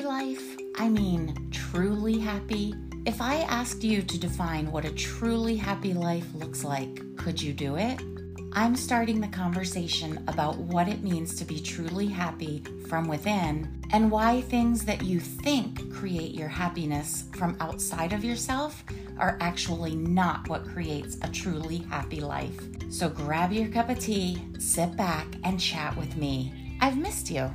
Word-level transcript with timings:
life? 0.00 0.56
I 0.76 0.88
mean, 0.88 1.48
truly 1.50 2.18
happy? 2.18 2.74
If 3.06 3.20
I 3.20 3.42
asked 3.42 3.84
you 3.84 4.02
to 4.02 4.18
define 4.18 4.70
what 4.72 4.84
a 4.84 4.92
truly 4.92 5.56
happy 5.56 5.92
life 5.92 6.26
looks 6.34 6.64
like, 6.64 7.16
could 7.16 7.40
you 7.40 7.52
do 7.52 7.76
it? 7.76 8.00
I'm 8.52 8.74
starting 8.74 9.20
the 9.20 9.28
conversation 9.28 10.24
about 10.26 10.56
what 10.56 10.88
it 10.88 11.04
means 11.04 11.36
to 11.36 11.44
be 11.44 11.60
truly 11.60 12.08
happy 12.08 12.64
from 12.88 13.06
within 13.06 13.80
and 13.92 14.10
why 14.10 14.40
things 14.40 14.84
that 14.86 15.02
you 15.02 15.20
think 15.20 15.92
create 15.92 16.34
your 16.34 16.48
happiness 16.48 17.24
from 17.36 17.56
outside 17.60 18.12
of 18.12 18.24
yourself 18.24 18.82
are 19.18 19.38
actually 19.40 19.94
not 19.94 20.48
what 20.48 20.66
creates 20.66 21.16
a 21.22 21.28
truly 21.28 21.78
happy 21.90 22.20
life. 22.20 22.58
So 22.90 23.08
grab 23.08 23.52
your 23.52 23.68
cup 23.68 23.88
of 23.88 24.00
tea, 24.00 24.42
sit 24.58 24.96
back, 24.96 25.26
and 25.44 25.60
chat 25.60 25.96
with 25.96 26.16
me. 26.16 26.76
I've 26.80 26.98
missed 26.98 27.30
you. 27.30 27.52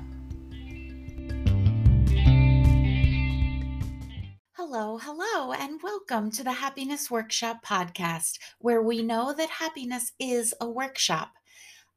Welcome 6.08 6.30
to 6.30 6.44
the 6.44 6.52
Happiness 6.52 7.10
Workshop 7.10 7.66
podcast, 7.66 8.38
where 8.60 8.84
we 8.84 9.02
know 9.02 9.34
that 9.34 9.50
happiness 9.50 10.12
is 10.20 10.54
a 10.62 10.70
workshop. 10.70 11.32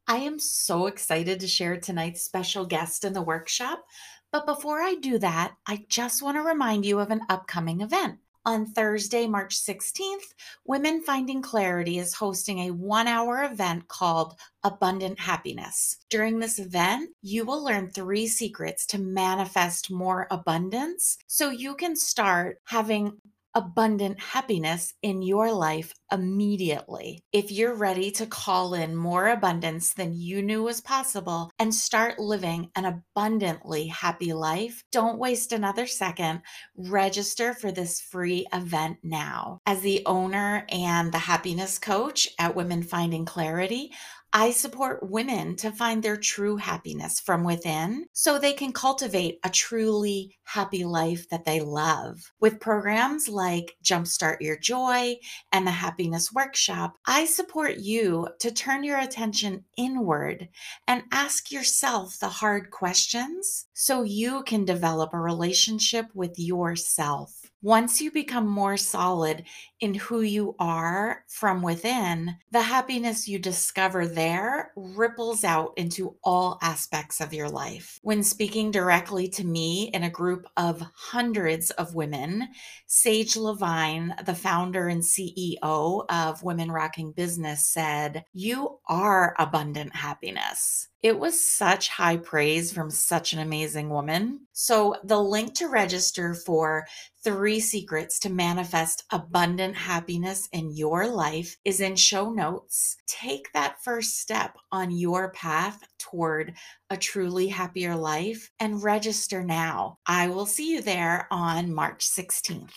I 0.07 0.17
am 0.19 0.39
so 0.39 0.87
excited 0.87 1.41
to 1.41 1.47
share 1.47 1.77
tonight's 1.77 2.23
special 2.23 2.65
guest 2.65 3.05
in 3.05 3.13
the 3.13 3.21
workshop. 3.21 3.85
But 4.33 4.47
before 4.47 4.81
I 4.81 4.95
do 4.95 5.19
that, 5.19 5.57
I 5.67 5.85
just 5.91 6.23
want 6.23 6.39
to 6.39 6.43
remind 6.43 6.87
you 6.87 7.01
of 7.01 7.11
an 7.11 7.21
upcoming 7.29 7.83
event. 7.83 8.19
On 8.47 8.65
Thursday, 8.65 9.27
March 9.27 9.57
16th, 9.57 10.33
Women 10.65 11.03
Finding 11.03 11.43
Clarity 11.43 11.99
is 11.99 12.15
hosting 12.15 12.61
a 12.61 12.71
one 12.71 13.09
hour 13.09 13.43
event 13.43 13.89
called 13.89 14.39
Abundant 14.65 15.21
Happiness. 15.21 15.99
During 16.09 16.39
this 16.39 16.59
event, 16.59 17.11
you 17.21 17.45
will 17.45 17.63
learn 17.63 17.91
three 17.91 18.27
secrets 18.27 18.87
to 18.87 18.99
manifest 18.99 19.91
more 19.91 20.27
abundance 20.31 21.19
so 21.27 21.51
you 21.51 21.75
can 21.75 21.95
start 21.95 22.57
having 22.65 23.19
abundant 23.59 24.21
happiness 24.21 24.95
in 25.03 25.21
your 25.21 25.53
life 25.53 25.93
immediately. 26.13 27.25
If 27.33 27.51
you're 27.51 27.75
ready 27.75 28.13
to 28.13 28.27
call 28.27 28.73
in 28.73 28.95
more 28.95 29.27
abundance 29.27 29.95
than 29.95 30.15
you 30.15 30.43
knew 30.43 30.63
was 30.63 30.81
possible 30.81 31.51
and 31.59 31.75
start 31.75 32.21
living 32.21 32.71
an 32.77 32.85
abundantly 32.85 33.89
happy 33.89 34.33
life, 34.33 34.85
don't 34.93 35.19
waste 35.19 35.53
another 35.53 35.89
second. 35.89 36.43
Register 36.77 37.53
for 37.53 37.73
this 37.73 38.01
free 38.01 38.47
event 38.53 38.99
now. 39.03 39.59
As 39.67 39.81
the 39.81 40.03
owner 40.07 40.65
and 40.69 41.11
the 41.11 41.19
happiness 41.19 41.81
coach 41.81 42.29
at 42.39 42.55
Women 42.55 42.85
Finding 42.85 43.25
Clarity, 43.25 43.91
I 44.33 44.51
support 44.51 45.09
women 45.09 45.57
to 45.57 45.73
find 45.73 46.03
their 46.03 46.19
true 46.19 46.57
happiness 46.57 47.19
from 47.19 47.45
within 47.45 48.07
so 48.13 48.39
they 48.39 48.53
can 48.53 48.73
cultivate 48.73 49.39
a 49.43 49.49
truly 49.49 50.37
happy 50.45 50.85
life 50.85 51.29
that 51.31 51.47
they 51.47 51.61
love. 51.61 52.33
With 52.39 52.61
programs 52.61 53.29
like 53.29 53.77
Jumpstart 53.83 54.37
Your 54.41 54.59
Joy 54.59 55.17
and 55.51 55.67
the 55.67 55.71
Happiness 55.71 56.31
Workshop, 56.33 56.97
I 57.07 57.25
support 57.25 57.77
you 57.77 58.29
to 58.41 58.51
turn 58.51 58.85
your 58.85 58.99
attention 58.99 59.65
inward 59.79 60.49
and 60.87 61.05
ask 61.11 61.51
yourself 61.51 62.19
the 62.19 62.29
hard 62.29 62.71
questions 62.71 63.67
so 63.73 64.03
you 64.03 64.43
can 64.43 64.65
develop 64.67 65.15
a 65.15 65.19
relationship 65.19 66.07
with 66.15 66.39
yourself. 66.39 67.35
Once 67.61 68.01
you 68.01 68.11
become 68.11 68.47
more 68.47 68.77
solid 68.77 69.45
in 69.81 69.95
who 69.95 70.21
you 70.21 70.57
are 70.59 71.25
from 71.29 71.63
within, 71.63 72.37
the 72.51 72.63
happiness 72.63 73.29
you 73.29 73.39
discover 73.39 74.07
there 74.07 74.73
ripples 74.77 75.45
out 75.45 75.73
into 75.77 76.17
all 76.25 76.59
aspects 76.63 77.21
of 77.21 77.33
your 77.33 77.49
life. 77.49 77.99
When 78.03 78.23
speaking 78.23 78.71
directly 78.71 79.29
to 79.29 79.45
me 79.45 79.91
in 79.95 80.03
a 80.03 80.11
group 80.11 80.47
of 80.57 80.83
hundreds 80.95 81.71
of 81.73 81.95
women, 81.95 82.49
Sage 82.87 83.35
Lavine, 83.35 84.15
the 84.25 84.35
founder 84.35 84.89
and 84.89 85.03
CEO 85.03 86.05
of 86.09 86.43
Women 86.43 86.71
Rocking 86.71 87.13
Business, 87.13 87.67
said, 87.67 88.25
You 88.33 88.79
are 88.89 89.35
abundant 89.39 89.95
happiness. 89.95 90.89
It 91.01 91.17
was 91.17 91.49
such 91.49 91.91
high 91.91 92.17
praise 92.17 92.73
from 92.73 92.91
such 92.91 93.33
an 93.33 93.39
amazing 93.39 93.89
woman. 93.89 94.49
So, 94.53 94.97
the 95.05 95.21
link 95.21 95.55
to 95.55 95.69
register 95.69 96.35
for 96.35 96.87
three 97.23 97.61
secrets 97.61 98.19
to 98.21 98.31
manifest 98.31 99.05
abundant 99.13 99.68
happiness 99.75 100.49
in 100.53 100.71
your 100.71 101.09
life 101.09 101.57
is 101.65 101.81
in 101.81 101.97
show 101.97 102.31
notes. 102.31 102.97
Take 103.07 103.53
that 103.53 103.83
first 103.83 104.19
step 104.19 104.57
on 104.73 104.91
your 104.91 105.31
path 105.31 105.83
toward 105.99 106.55
a 106.91 106.97
truly 106.97 107.49
happier 107.49 107.95
life 107.97 108.51
and 108.61 108.83
register 108.83 109.43
now. 109.43 109.99
I 110.07 110.29
will 110.29 110.47
see 110.47 110.73
you 110.73 110.83
there 110.83 111.27
on 111.31 111.75
March 111.75 112.07
16th. 112.07 112.73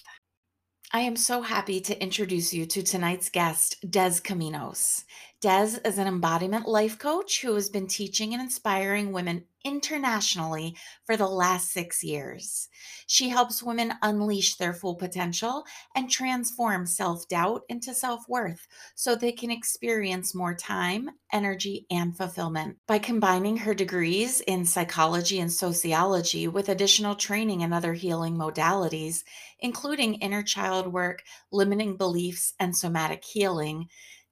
I 0.94 1.00
am 1.00 1.16
so 1.16 1.42
happy 1.42 1.80
to 1.82 2.04
introduce 2.04 2.54
you 2.54 2.66
to 2.66 2.84
tonight's 2.84 3.30
guest, 3.30 3.78
Des 3.90 4.20
Caminos. 4.22 5.06
Des 5.42 5.80
is 5.84 5.98
an 5.98 6.06
embodiment 6.06 6.68
life 6.68 7.00
coach 7.00 7.42
who 7.42 7.56
has 7.56 7.68
been 7.68 7.88
teaching 7.88 8.32
and 8.32 8.44
inspiring 8.44 9.12
women 9.12 9.44
internationally 9.66 10.76
for 11.04 11.18
the 11.18 11.28
last 11.28 11.72
six 11.72 12.04
years. 12.04 12.70
She 13.08 13.30
helps 13.30 13.64
women 13.64 13.94
unleash 14.04 14.58
their 14.58 14.72
full 14.72 14.94
potential 14.94 15.64
and 15.96 16.12
transform 16.12 16.86
self 16.86 17.28
doubt 17.28 17.64
into 17.70 17.96
self 17.96 18.30
worth 18.30 18.68
so 18.94 19.16
they 19.16 19.32
can 19.32 19.50
experience 19.50 20.36
more 20.36 20.54
time, 20.54 21.10
energy, 21.34 21.88
and 21.90 22.16
fulfillment. 22.16 22.78
By 22.86 23.00
combining 23.00 23.58
her 23.58 23.74
degrees 23.74 24.42
in 24.42 24.64
psychology 24.64 25.40
and 25.40 25.52
sociology 25.52 26.48
with 26.48 26.70
additional 26.70 27.16
training 27.16 27.64
and 27.64 27.74
other 27.74 27.94
healing 27.94 28.38
modalities, 28.38 29.24
including 29.60 30.16
inner 30.16 30.44
child 30.44 30.94
work, 30.94 31.24
limiting 31.52 31.98
beliefs, 31.98 32.54
and 32.60 32.78
somatic 32.78 33.24
healing, 33.24 33.88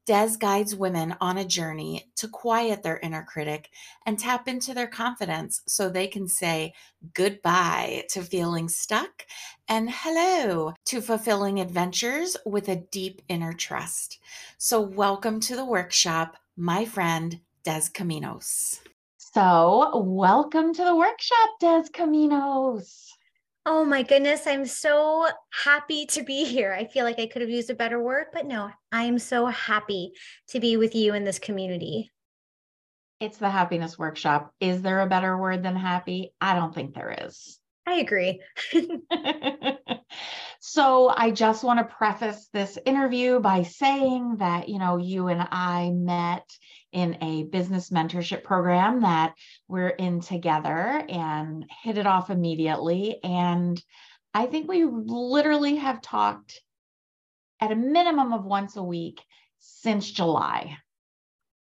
Des 0.09 0.37
guides 0.39 0.75
women 0.75 1.15
on 1.21 1.37
a 1.37 1.45
journey 1.45 2.09
to 2.15 2.27
quiet 2.27 2.81
their 2.81 2.97
inner 3.01 3.21
critic 3.21 3.69
and 4.07 4.17
tap 4.17 4.47
into 4.47 4.73
their 4.73 4.87
confidence 4.87 5.61
so 5.67 5.87
they 5.87 6.07
can 6.07 6.27
say 6.27 6.73
goodbye 7.13 8.03
to 8.09 8.23
feeling 8.23 8.67
stuck 8.67 9.27
and 9.67 9.87
hello 9.87 10.73
to 10.83 10.99
fulfilling 10.99 11.59
adventures 11.59 12.35
with 12.43 12.69
a 12.69 12.77
deep 12.91 13.21
inner 13.29 13.53
trust. 13.53 14.17
So, 14.57 14.81
welcome 14.81 15.39
to 15.41 15.55
the 15.55 15.63
workshop, 15.63 16.37
my 16.57 16.85
friend 16.85 17.39
Des 17.63 17.91
Caminos. 17.93 18.79
So, 19.19 19.95
welcome 19.95 20.73
to 20.73 20.85
the 20.85 20.95
workshop, 20.95 21.49
Des 21.59 21.83
Caminos. 21.93 23.11
Oh 23.71 23.85
my 23.85 24.01
goodness, 24.01 24.47
I'm 24.47 24.65
so 24.65 25.27
happy 25.51 26.07
to 26.07 26.23
be 26.23 26.43
here. 26.43 26.73
I 26.73 26.85
feel 26.85 27.05
like 27.05 27.19
I 27.19 27.27
could 27.27 27.43
have 27.43 27.51
used 27.51 27.69
a 27.69 27.75
better 27.75 28.01
word, 28.01 28.25
but 28.33 28.47
no, 28.47 28.71
I'm 28.91 29.19
so 29.19 29.45
happy 29.45 30.13
to 30.47 30.59
be 30.59 30.75
with 30.75 30.95
you 30.95 31.13
in 31.13 31.23
this 31.23 31.37
community. 31.37 32.11
It's 33.19 33.37
the 33.37 33.51
happiness 33.51 33.95
workshop. 33.95 34.55
Is 34.59 34.81
there 34.81 35.01
a 35.01 35.07
better 35.07 35.37
word 35.37 35.61
than 35.61 35.75
happy? 35.75 36.33
I 36.41 36.55
don't 36.55 36.73
think 36.73 36.95
there 36.95 37.15
is. 37.27 37.59
I 37.85 37.99
agree. 37.99 38.41
so 40.59 41.13
I 41.15 41.29
just 41.29 41.63
want 41.63 41.77
to 41.77 41.95
preface 41.95 42.49
this 42.51 42.79
interview 42.87 43.39
by 43.39 43.61
saying 43.61 44.37
that, 44.39 44.67
you 44.67 44.79
know, 44.79 44.97
you 44.97 45.27
and 45.27 45.47
I 45.51 45.91
met 45.93 46.49
in 46.91 47.17
a 47.21 47.43
business 47.43 47.89
mentorship 47.89 48.43
program 48.43 49.01
that 49.01 49.33
we're 49.67 49.89
in 49.89 50.21
together 50.21 51.03
and 51.07 51.65
hit 51.83 51.97
it 51.97 52.07
off 52.07 52.29
immediately. 52.29 53.19
And 53.23 53.81
I 54.33 54.45
think 54.45 54.67
we 54.67 54.85
literally 54.85 55.75
have 55.75 56.01
talked 56.01 56.61
at 57.59 57.71
a 57.71 57.75
minimum 57.75 58.33
of 58.33 58.45
once 58.45 58.75
a 58.75 58.83
week 58.83 59.21
since 59.59 60.09
July. 60.09 60.77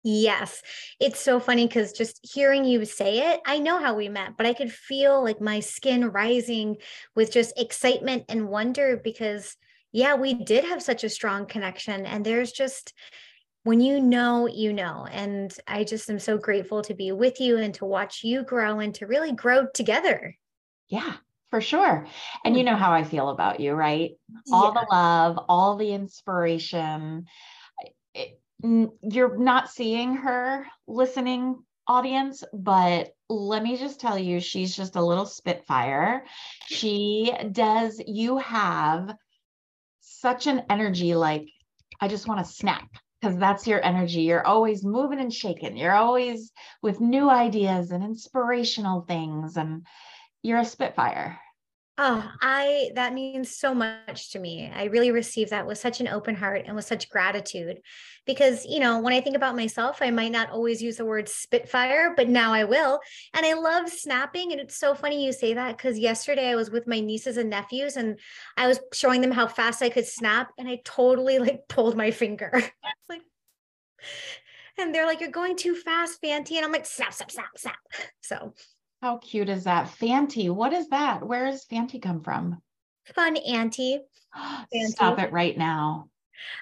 Yes. 0.04 0.62
It's 1.02 1.20
so 1.20 1.42
funny 1.42 1.68
because 1.68 1.92
just 1.92 2.20
hearing 2.24 2.64
you 2.64 2.86
say 2.86 3.34
it, 3.34 3.42
I 3.46 3.60
know 3.60 3.80
how 3.80 3.96
we 3.96 4.08
met, 4.08 4.38
but 4.38 4.46
I 4.46 4.54
could 4.54 4.72
feel 4.72 5.22
like 5.22 5.42
my 5.42 5.60
skin 5.60 6.12
rising 6.12 6.78
with 7.16 7.34
just 7.34 7.60
excitement 7.60 8.24
and 8.30 8.48
wonder 8.48 9.00
because, 9.04 9.58
yeah, 9.92 10.16
we 10.16 10.34
did 10.34 10.64
have 10.64 10.82
such 10.82 11.04
a 11.04 11.10
strong 11.10 11.48
connection. 11.48 12.06
And 12.06 12.26
there's 12.26 12.54
just, 12.54 12.94
when 13.64 13.82
you 13.82 14.00
know, 14.00 14.48
you 14.48 14.74
know. 14.74 15.08
And 15.12 15.54
I 15.68 15.84
just 15.84 16.10
am 16.10 16.20
so 16.20 16.38
grateful 16.38 16.82
to 16.84 16.94
be 16.94 17.12
with 17.12 17.40
you 17.40 17.58
and 17.58 17.74
to 17.76 17.86
watch 17.86 18.24
you 18.24 18.44
grow 18.44 18.80
and 18.80 18.94
to 18.96 19.08
really 19.08 19.32
grow 19.32 19.68
together. 19.74 20.36
Yeah, 20.88 21.14
for 21.50 21.62
sure. 21.62 22.08
And 22.44 22.56
you 22.56 22.64
mm. 22.64 22.68
know 22.68 22.76
how 22.76 22.92
I 22.92 23.04
feel 23.04 23.30
about 23.30 23.60
you, 23.60 23.74
right? 23.74 24.12
All 24.52 24.74
yeah. 24.74 24.82
the 24.82 24.88
love, 24.92 25.40
all 25.50 25.76
the 25.76 25.92
inspiration. 25.92 27.26
It, 28.14 28.40
you're 28.62 29.38
not 29.38 29.70
seeing 29.70 30.16
her 30.16 30.66
listening 30.88 31.64
audience, 31.88 32.44
but 32.54 33.12
let 33.30 33.64
me 33.64 33.78
just 33.78 34.00
tell 34.00 34.18
you, 34.18 34.40
she's 34.40 34.76
just 34.76 34.96
a 34.96 35.04
little 35.04 35.26
spitfire. 35.26 36.24
She 36.68 37.34
does, 37.52 38.02
you 38.06 38.38
have 38.38 39.16
such 40.02 40.48
an 40.48 40.64
energy 40.70 41.16
like, 41.16 41.48
I 42.02 42.08
just 42.08 42.28
want 42.28 42.46
to 42.46 42.52
snap 42.52 42.88
because 43.22 43.38
that's 43.38 43.68
your 43.68 43.84
energy. 43.84 44.22
You're 44.22 44.46
always 44.46 44.84
moving 44.84 45.20
and 45.20 45.34
shaking. 45.34 45.78
You're 45.78 45.94
always 45.94 46.52
with 46.82 47.02
new 47.02 47.30
ideas 47.30 47.92
and 47.92 48.04
inspirational 48.04 49.02
things, 49.02 49.58
and 49.58 49.86
you're 50.42 50.60
a 50.60 50.66
spitfire. 50.66 51.40
Oh, 52.02 52.32
I 52.40 52.92
that 52.96 53.14
means 53.14 53.58
so 53.58 53.74
much 53.74 54.32
to 54.32 54.40
me. 54.40 54.72
I 54.74 54.86
really 54.86 55.12
received 55.12 55.50
that 55.52 55.68
with 55.68 55.78
such 55.80 56.00
an 56.00 56.08
open 56.08 56.34
heart 56.34 56.64
and 56.66 56.74
with 56.74 56.86
such 56.86 57.10
gratitude. 57.10 57.82
Because, 58.26 58.66
you 58.66 58.80
know, 58.80 59.00
when 59.00 59.12
I 59.12 59.20
think 59.20 59.36
about 59.36 59.58
myself, 59.58 59.98
I 60.02 60.10
might 60.10 60.32
not 60.32 60.50
always 60.50 60.82
use 60.82 60.96
the 60.96 61.04
word 61.04 61.28
spitfire, 61.28 62.14
but 62.16 62.30
now 62.30 62.54
I 62.54 62.64
will. 62.64 63.02
And 63.34 63.46
I 63.46 63.52
love 63.52 63.90
snapping. 63.90 64.54
And 64.54 64.62
it's 64.62 64.78
so 64.78 64.96
funny 64.96 65.26
you 65.26 65.34
say 65.34 65.56
that 65.56 65.76
because 65.76 66.00
yesterday 66.00 66.48
I 66.48 66.56
was 66.56 66.72
with 66.72 66.88
my 66.88 67.02
nieces 67.02 67.36
and 67.36 67.50
nephews 67.50 67.98
and 67.98 68.18
I 68.56 68.68
was 68.68 68.80
showing 68.94 69.20
them 69.20 69.32
how 69.32 69.48
fast 69.48 69.82
I 69.82 69.90
could 69.90 70.08
snap. 70.08 70.52
And 70.58 70.70
I 70.70 70.80
totally 70.86 71.38
like 71.40 71.68
pulled 71.68 71.98
my 71.98 72.12
finger. 72.12 72.50
like, 73.10 73.24
and 74.78 74.96
they're 74.96 75.06
like, 75.06 75.20
You're 75.20 75.32
going 75.32 75.58
too 75.58 75.76
fast, 75.76 76.22
Fanti. 76.22 76.56
And 76.56 76.66
I'm 76.66 76.72
like, 76.72 76.86
snap, 76.86 77.14
snap, 77.14 77.30
snap, 77.30 77.58
snap. 77.58 77.80
So 78.22 78.54
how 79.02 79.18
cute 79.18 79.50
is 79.50 79.64
that? 79.64 79.90
Fanti, 79.90 80.50
what 80.50 80.74
is 80.74 80.90
that? 80.90 81.26
Where 81.26 81.50
does 81.50 81.66
Fanti 81.66 82.00
come 82.00 82.22
from? 82.22 82.62
Fun 83.16 83.38
auntie. 83.38 84.00
Stop 84.74 85.20
it 85.20 85.32
right 85.32 85.58
now. 85.58 86.10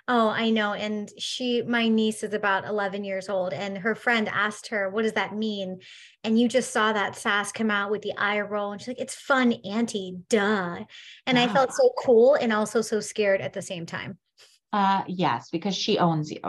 Oh, 0.07 0.29
I 0.29 0.49
know. 0.49 0.73
And 0.73 1.09
she, 1.19 1.61
my 1.61 1.87
niece 1.87 2.23
is 2.23 2.33
about 2.33 2.65
11 2.65 3.03
years 3.03 3.29
old, 3.29 3.53
and 3.53 3.77
her 3.77 3.93
friend 3.93 4.27
asked 4.27 4.67
her, 4.67 4.89
What 4.89 5.03
does 5.03 5.13
that 5.13 5.35
mean? 5.35 5.79
And 6.23 6.39
you 6.39 6.47
just 6.47 6.71
saw 6.71 6.93
that 6.93 7.15
sass 7.15 7.51
come 7.51 7.69
out 7.69 7.91
with 7.91 8.01
the 8.01 8.17
eye 8.17 8.41
roll. 8.41 8.71
And 8.71 8.81
she's 8.81 8.87
like, 8.87 8.99
It's 8.99 9.15
fun, 9.15 9.53
Auntie, 9.53 10.17
duh. 10.29 10.83
And 11.27 11.37
I 11.37 11.47
felt 11.47 11.73
so 11.73 11.91
cool 12.03 12.35
and 12.35 12.51
also 12.51 12.81
so 12.81 12.99
scared 12.99 13.41
at 13.41 13.53
the 13.53 13.61
same 13.61 13.85
time. 13.85 14.17
Uh, 14.73 15.03
yes, 15.07 15.49
because 15.51 15.75
she 15.75 15.99
owns 15.99 16.31
you. 16.31 16.41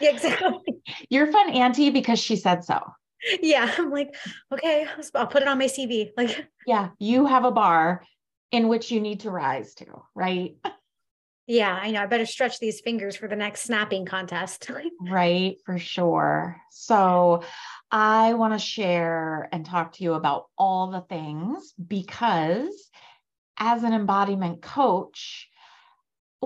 Exactly. 0.00 0.82
You're 1.08 1.30
fun, 1.30 1.50
Auntie, 1.50 1.90
because 1.90 2.18
she 2.18 2.36
said 2.36 2.64
so 2.64 2.80
yeah 3.42 3.72
i'm 3.78 3.90
like 3.90 4.14
okay 4.52 4.86
i'll 5.14 5.26
put 5.26 5.42
it 5.42 5.48
on 5.48 5.58
my 5.58 5.66
cv 5.66 6.10
like 6.16 6.46
yeah 6.66 6.90
you 6.98 7.26
have 7.26 7.44
a 7.44 7.50
bar 7.50 8.04
in 8.50 8.68
which 8.68 8.90
you 8.90 9.00
need 9.00 9.20
to 9.20 9.30
rise 9.30 9.74
to 9.74 9.86
right? 10.14 10.56
Yeah 11.46 11.74
i 11.74 11.90
know 11.90 12.02
i 12.02 12.06
better 12.06 12.26
stretch 12.26 12.58
these 12.58 12.80
fingers 12.80 13.16
for 13.16 13.28
the 13.28 13.36
next 13.36 13.62
snapping 13.62 14.06
contest. 14.06 14.70
Right 15.00 15.56
for 15.64 15.78
sure. 15.78 16.60
So 16.70 17.42
i 17.90 18.34
want 18.34 18.52
to 18.54 18.58
share 18.58 19.48
and 19.52 19.66
talk 19.66 19.94
to 19.94 20.04
you 20.04 20.14
about 20.14 20.46
all 20.56 20.90
the 20.90 21.00
things 21.00 21.74
because 21.84 22.90
as 23.58 23.82
an 23.82 23.92
embodiment 23.92 24.62
coach 24.62 25.48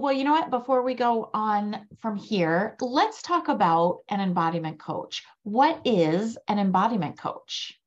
well, 0.03 0.13
you 0.13 0.25
know 0.25 0.33
what? 0.33 0.51
Before 0.51 0.83
we 0.83 0.95
go 0.95 1.31
on 1.33 1.87
from 1.99 2.17
here, 2.17 2.77
let's 2.81 3.23
talk 3.23 3.49
about 3.49 4.01
an 4.11 4.21
embodiment 4.21 4.79
coach. 4.79 5.23
What 5.43 5.81
is 5.85 6.37
an 6.49 6.59
embodiment 6.59 7.19
coach? 7.19 7.79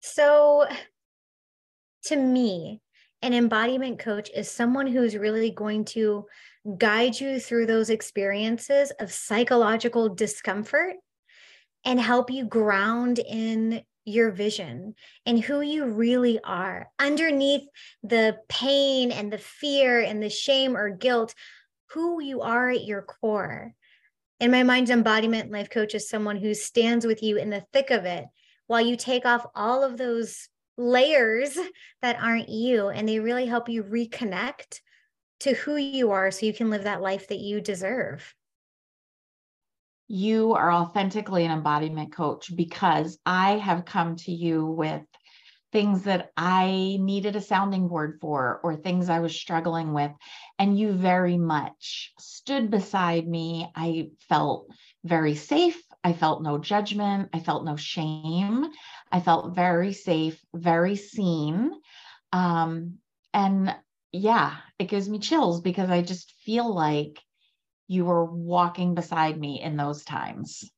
So, 0.00 0.66
to 2.04 2.16
me, 2.16 2.80
an 3.22 3.34
embodiment 3.34 3.98
coach 3.98 4.30
is 4.34 4.50
someone 4.50 4.86
who's 4.86 5.16
really 5.16 5.50
going 5.50 5.84
to 5.86 6.26
guide 6.76 7.18
you 7.18 7.38
through 7.38 7.66
those 7.66 7.90
experiences 7.90 8.90
of 9.00 9.12
psychological 9.12 10.08
discomfort 10.08 10.96
and 11.84 12.00
help 12.00 12.30
you 12.30 12.44
ground 12.46 13.18
in 13.18 13.82
your 14.08 14.30
vision 14.30 14.94
and 15.26 15.42
who 15.42 15.60
you 15.60 15.86
really 15.86 16.40
are 16.42 16.88
underneath 16.98 17.62
the 18.02 18.38
pain 18.48 19.12
and 19.12 19.32
the 19.32 19.38
fear 19.38 20.00
and 20.00 20.22
the 20.22 20.30
shame 20.30 20.76
or 20.76 20.90
guilt, 20.90 21.34
who 21.90 22.20
you 22.22 22.40
are 22.42 22.70
at 22.70 22.84
your 22.84 23.02
core. 23.02 23.72
In 24.40 24.50
my 24.50 24.62
mind's 24.62 24.90
embodiment 24.90 25.50
life 25.50 25.70
coach 25.70 25.94
is 25.94 26.08
someone 26.08 26.36
who 26.36 26.54
stands 26.54 27.06
with 27.06 27.22
you 27.22 27.38
in 27.38 27.50
the 27.50 27.64
thick 27.72 27.90
of 27.90 28.04
it 28.04 28.24
while 28.66 28.80
you 28.80 28.96
take 28.96 29.26
off 29.26 29.46
all 29.54 29.82
of 29.82 29.96
those 29.96 30.48
layers 30.76 31.58
that 32.02 32.22
aren't 32.22 32.48
you 32.48 32.88
and 32.88 33.08
they 33.08 33.18
really 33.18 33.46
help 33.46 33.68
you 33.68 33.82
reconnect 33.82 34.80
to 35.40 35.54
who 35.54 35.76
you 35.76 36.12
are 36.12 36.30
so 36.30 36.46
you 36.46 36.52
can 36.52 36.70
live 36.70 36.84
that 36.84 37.02
life 37.02 37.28
that 37.28 37.38
you 37.38 37.60
deserve 37.60 38.34
you 40.08 40.54
are 40.54 40.72
authentically 40.72 41.44
an 41.44 41.52
embodiment 41.52 42.12
coach 42.12 42.54
because 42.54 43.18
I 43.26 43.58
have 43.58 43.84
come 43.84 44.16
to 44.16 44.32
you 44.32 44.64
with 44.66 45.02
things 45.70 46.04
that 46.04 46.30
I 46.36 46.96
needed 46.98 47.36
a 47.36 47.42
sounding 47.42 47.88
board 47.88 48.18
for 48.20 48.60
or 48.62 48.74
things 48.74 49.10
I 49.10 49.20
was 49.20 49.38
struggling 49.38 49.92
with. 49.92 50.10
And 50.58 50.78
you 50.78 50.92
very 50.92 51.36
much 51.36 52.12
stood 52.18 52.70
beside 52.70 53.28
me. 53.28 53.70
I 53.76 54.08
felt 54.28 54.68
very 55.04 55.34
safe. 55.34 55.80
I 56.02 56.14
felt 56.14 56.42
no 56.42 56.56
judgment. 56.58 57.28
I 57.34 57.40
felt 57.40 57.66
no 57.66 57.76
shame. 57.76 58.66
I 59.12 59.20
felt 59.20 59.54
very 59.54 59.92
safe, 59.92 60.40
very 60.54 60.96
seen. 60.96 61.70
Um, 62.32 62.94
and 63.34 63.74
yeah, 64.10 64.56
it 64.78 64.88
gives 64.88 65.08
me 65.08 65.18
chills 65.18 65.60
because 65.60 65.90
I 65.90 66.00
just 66.00 66.32
feel 66.46 66.74
like 66.74 67.18
you 67.88 68.04
were 68.04 68.24
walking 68.24 68.94
beside 68.94 69.38
me 69.38 69.60
in 69.60 69.76
those 69.76 70.04
times 70.04 70.70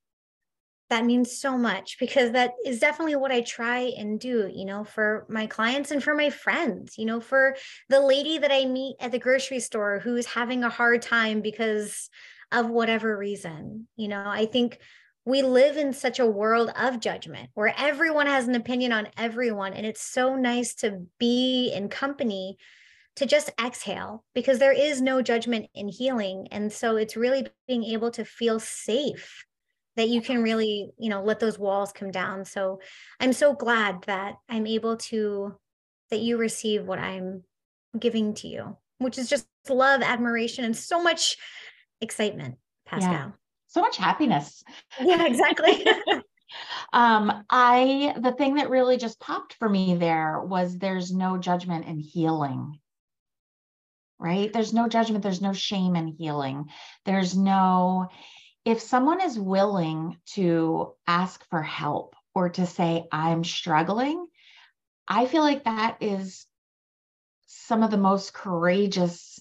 that 0.90 1.06
means 1.06 1.30
so 1.30 1.56
much 1.56 1.98
because 2.00 2.32
that 2.32 2.54
is 2.66 2.80
definitely 2.80 3.14
what 3.14 3.30
I 3.30 3.42
try 3.42 3.92
and 3.96 4.18
do, 4.18 4.50
you 4.52 4.64
know, 4.64 4.82
for 4.82 5.24
my 5.28 5.46
clients 5.46 5.92
and 5.92 6.02
for 6.02 6.16
my 6.16 6.30
friends, 6.30 6.98
you 6.98 7.06
know, 7.06 7.20
for 7.20 7.56
the 7.88 8.00
lady 8.00 8.38
that 8.38 8.52
I 8.52 8.64
meet 8.64 8.96
at 9.00 9.12
the 9.12 9.18
grocery 9.20 9.60
store 9.60 10.00
who's 10.00 10.26
having 10.26 10.64
a 10.64 10.68
hard 10.68 11.00
time 11.00 11.42
because 11.42 12.10
of 12.50 12.68
whatever 12.68 13.16
reason. 13.16 13.86
You 13.94 14.08
know, 14.08 14.24
I 14.26 14.46
think 14.46 14.80
we 15.24 15.42
live 15.42 15.76
in 15.76 15.92
such 15.92 16.18
a 16.18 16.26
world 16.26 16.72
of 16.76 16.98
judgment 16.98 17.50
where 17.54 17.72
everyone 17.78 18.26
has 18.26 18.48
an 18.48 18.56
opinion 18.56 18.90
on 18.90 19.08
everyone. 19.16 19.74
And 19.74 19.86
it's 19.86 20.02
so 20.02 20.34
nice 20.34 20.74
to 20.76 21.06
be 21.20 21.72
in 21.72 21.88
company 21.88 22.56
to 23.16 23.26
just 23.26 23.50
exhale 23.62 24.24
because 24.34 24.58
there 24.58 24.72
is 24.72 25.00
no 25.00 25.22
judgment 25.22 25.68
in 25.74 25.88
healing. 25.88 26.48
And 26.50 26.72
so 26.72 26.96
it's 26.96 27.16
really 27.16 27.46
being 27.66 27.84
able 27.84 28.10
to 28.12 28.24
feel 28.24 28.60
safe 28.60 29.44
that 29.96 30.08
you 30.08 30.22
can 30.22 30.42
really, 30.42 30.90
you 30.98 31.10
know, 31.10 31.22
let 31.22 31.40
those 31.40 31.58
walls 31.58 31.92
come 31.92 32.10
down. 32.10 32.44
So 32.44 32.80
I'm 33.18 33.32
so 33.32 33.52
glad 33.52 34.02
that 34.06 34.34
I'm 34.48 34.66
able 34.66 34.96
to, 34.96 35.56
that 36.10 36.20
you 36.20 36.38
receive 36.38 36.86
what 36.86 36.98
I'm 36.98 37.42
giving 37.98 38.34
to 38.34 38.48
you, 38.48 38.76
which 38.98 39.18
is 39.18 39.28
just 39.28 39.46
love, 39.68 40.02
admiration, 40.02 40.64
and 40.64 40.76
so 40.76 41.02
much 41.02 41.36
excitement, 42.00 42.56
Pascal. 42.86 43.12
Yeah. 43.12 43.30
So 43.66 43.80
much 43.80 43.96
happiness. 43.96 44.64
Yeah, 45.00 45.26
exactly. 45.26 45.84
um 46.92 47.44
i 47.48 48.12
the 48.20 48.32
thing 48.32 48.56
that 48.56 48.70
really 48.70 48.96
just 48.96 49.20
popped 49.20 49.54
for 49.54 49.68
me 49.68 49.94
there 49.94 50.40
was 50.42 50.76
there's 50.78 51.12
no 51.12 51.38
judgment 51.38 51.86
in 51.86 52.00
healing 52.00 52.76
right? 54.20 54.52
There's 54.52 54.72
no 54.72 54.86
judgment, 54.88 55.22
there's 55.22 55.40
no 55.40 55.52
shame 55.52 55.96
in 55.96 56.06
healing. 56.06 56.66
There's 57.06 57.36
no, 57.36 58.08
if 58.64 58.80
someone 58.80 59.20
is 59.22 59.38
willing 59.38 60.18
to 60.34 60.92
ask 61.06 61.44
for 61.48 61.62
help 61.62 62.14
or 62.34 62.50
to 62.50 62.66
say, 62.66 63.06
I'm 63.10 63.42
struggling, 63.42 64.26
I 65.08 65.26
feel 65.26 65.42
like 65.42 65.64
that 65.64 65.96
is 66.00 66.46
some 67.46 67.82
of 67.82 67.90
the 67.90 67.96
most 67.96 68.32
courageous 68.32 69.40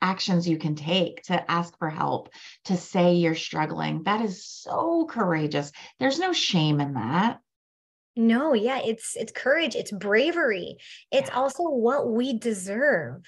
actions 0.00 0.48
you 0.48 0.58
can 0.58 0.74
take 0.74 1.22
to 1.22 1.50
ask 1.50 1.76
for 1.78 1.88
help, 1.88 2.30
to 2.64 2.76
say 2.76 3.14
you're 3.14 3.34
struggling. 3.34 4.02
That 4.04 4.20
is 4.20 4.44
so 4.46 5.06
courageous. 5.06 5.72
There's 5.98 6.18
no 6.18 6.32
shame 6.32 6.80
in 6.80 6.94
that. 6.94 7.40
No, 8.16 8.54
yeah, 8.54 8.80
it's 8.84 9.16
it's 9.16 9.32
courage, 9.32 9.74
it's 9.74 9.90
bravery. 9.90 10.76
It's 11.10 11.30
yeah. 11.30 11.36
also 11.36 11.64
what 11.64 12.12
we 12.12 12.38
deserve. 12.38 13.24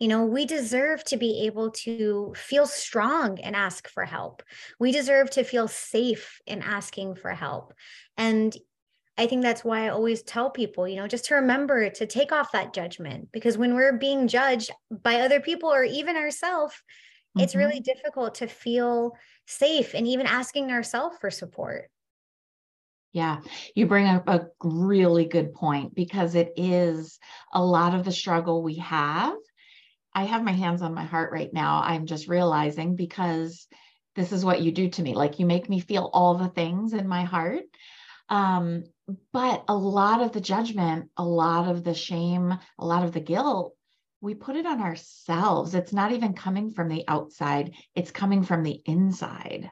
You 0.00 0.08
know, 0.08 0.24
we 0.24 0.44
deserve 0.44 1.04
to 1.04 1.16
be 1.16 1.46
able 1.46 1.70
to 1.70 2.34
feel 2.36 2.66
strong 2.66 3.38
and 3.40 3.54
ask 3.54 3.88
for 3.88 4.04
help. 4.04 4.42
We 4.80 4.90
deserve 4.90 5.30
to 5.30 5.44
feel 5.44 5.68
safe 5.68 6.40
in 6.46 6.62
asking 6.62 7.14
for 7.16 7.30
help. 7.30 7.72
And 8.16 8.54
I 9.16 9.26
think 9.26 9.42
that's 9.42 9.64
why 9.64 9.84
I 9.84 9.90
always 9.90 10.22
tell 10.22 10.50
people, 10.50 10.88
you 10.88 10.96
know, 10.96 11.06
just 11.06 11.26
to 11.26 11.36
remember 11.36 11.88
to 11.88 12.06
take 12.06 12.32
off 12.32 12.52
that 12.52 12.74
judgment 12.74 13.28
because 13.32 13.56
when 13.56 13.74
we're 13.74 13.96
being 13.96 14.26
judged 14.26 14.72
by 14.90 15.20
other 15.20 15.40
people 15.40 15.72
or 15.72 15.84
even 15.84 16.16
ourselves, 16.16 16.74
mm-hmm. 16.74 17.44
it's 17.44 17.54
really 17.54 17.80
mm-hmm. 17.80 17.92
difficult 17.94 18.34
to 18.36 18.48
feel 18.48 19.12
safe 19.46 19.94
and 19.94 20.08
even 20.08 20.26
asking 20.26 20.72
ourselves 20.72 21.16
for 21.20 21.30
support. 21.30 21.88
Yeah, 23.12 23.42
you 23.76 23.86
bring 23.86 24.08
up 24.08 24.28
a 24.28 24.48
really 24.60 25.26
good 25.26 25.54
point 25.54 25.94
because 25.94 26.34
it 26.34 26.52
is 26.56 27.20
a 27.52 27.64
lot 27.64 27.94
of 27.94 28.04
the 28.04 28.10
struggle 28.10 28.64
we 28.64 28.78
have 28.78 29.36
I 30.14 30.24
have 30.24 30.44
my 30.44 30.52
hands 30.52 30.82
on 30.82 30.94
my 30.94 31.04
heart 31.04 31.32
right 31.32 31.52
now. 31.52 31.82
I'm 31.82 32.06
just 32.06 32.28
realizing 32.28 32.96
because 32.96 33.66
this 34.14 34.32
is 34.32 34.44
what 34.44 34.62
you 34.62 34.70
do 34.72 34.88
to 34.90 35.02
me. 35.02 35.14
Like 35.14 35.38
you 35.38 35.46
make 35.46 35.68
me 35.68 35.80
feel 35.80 36.10
all 36.12 36.36
the 36.36 36.48
things 36.48 36.92
in 36.92 37.08
my 37.08 37.24
heart. 37.24 37.64
Um, 38.28 38.84
but 39.32 39.64
a 39.68 39.76
lot 39.76 40.22
of 40.22 40.32
the 40.32 40.40
judgment, 40.40 41.10
a 41.16 41.24
lot 41.24 41.68
of 41.68 41.84
the 41.84 41.94
shame, 41.94 42.56
a 42.78 42.84
lot 42.86 43.04
of 43.04 43.12
the 43.12 43.20
guilt, 43.20 43.74
we 44.20 44.34
put 44.34 44.56
it 44.56 44.66
on 44.66 44.80
ourselves. 44.80 45.74
It's 45.74 45.92
not 45.92 46.12
even 46.12 46.32
coming 46.32 46.70
from 46.70 46.88
the 46.88 47.04
outside, 47.08 47.74
it's 47.94 48.10
coming 48.10 48.42
from 48.42 48.62
the 48.62 48.80
inside. 48.86 49.70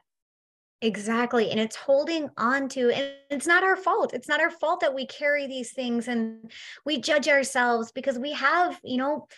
Exactly. 0.83 1.51
And 1.51 1.61
it's 1.61 1.77
holding 1.77 2.29
on 2.37 2.69
to, 2.71 2.91
and 2.91 3.13
it's 3.31 3.47
not 3.47 3.63
our 3.63 3.77
fault. 3.77 4.13
It's 4.13 4.29
not 4.29 4.41
our 4.41 4.51
fault 4.51 4.81
that 4.81 4.95
we 4.95 5.07
carry 5.07 5.47
these 5.47 5.73
things 5.73 6.09
and 6.09 6.51
we 6.85 7.01
judge 7.01 7.29
ourselves 7.29 7.93
because 7.93 8.19
we 8.19 8.33
have, 8.33 8.79
you 8.83 8.97
know, 8.97 9.29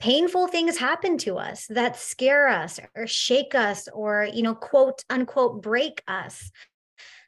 painful 0.00 0.48
things 0.48 0.78
happen 0.78 1.18
to 1.18 1.36
us 1.36 1.66
that 1.68 1.96
scare 1.96 2.48
us 2.48 2.80
or 2.96 3.06
shake 3.06 3.54
us 3.54 3.86
or, 3.92 4.28
you 4.32 4.42
know, 4.42 4.54
quote 4.54 5.04
unquote, 5.10 5.62
break 5.62 6.02
us. 6.08 6.50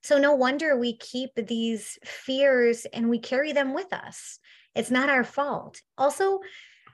So 0.03 0.19
no 0.19 0.35
wonder 0.35 0.77
we 0.77 0.97
keep 0.97 1.31
these 1.37 1.99
fears 2.05 2.87
and 2.87 3.09
we 3.09 3.19
carry 3.19 3.53
them 3.53 3.73
with 3.75 3.93
us. 3.93 4.39
It's 4.75 4.91
not 4.91 5.11
our 5.11 5.23
fault. 5.23 5.81
Also, 5.97 6.41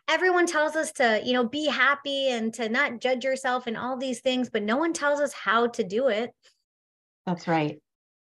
everyone 0.08 0.46
tells 0.46 0.74
us 0.74 0.92
to, 0.92 1.22
you 1.24 1.32
know, 1.32 1.46
be 1.46 1.66
happy 1.66 2.28
and 2.28 2.52
to 2.54 2.68
not 2.68 3.00
judge 3.00 3.24
yourself 3.24 3.66
and 3.66 3.76
all 3.76 3.96
these 3.96 4.20
things, 4.20 4.50
but 4.50 4.62
no 4.62 4.76
one 4.76 4.92
tells 4.92 5.20
us 5.20 5.32
how 5.32 5.68
to 5.68 5.84
do 5.84 6.08
it. 6.08 6.30
That's 7.24 7.46
right. 7.46 7.80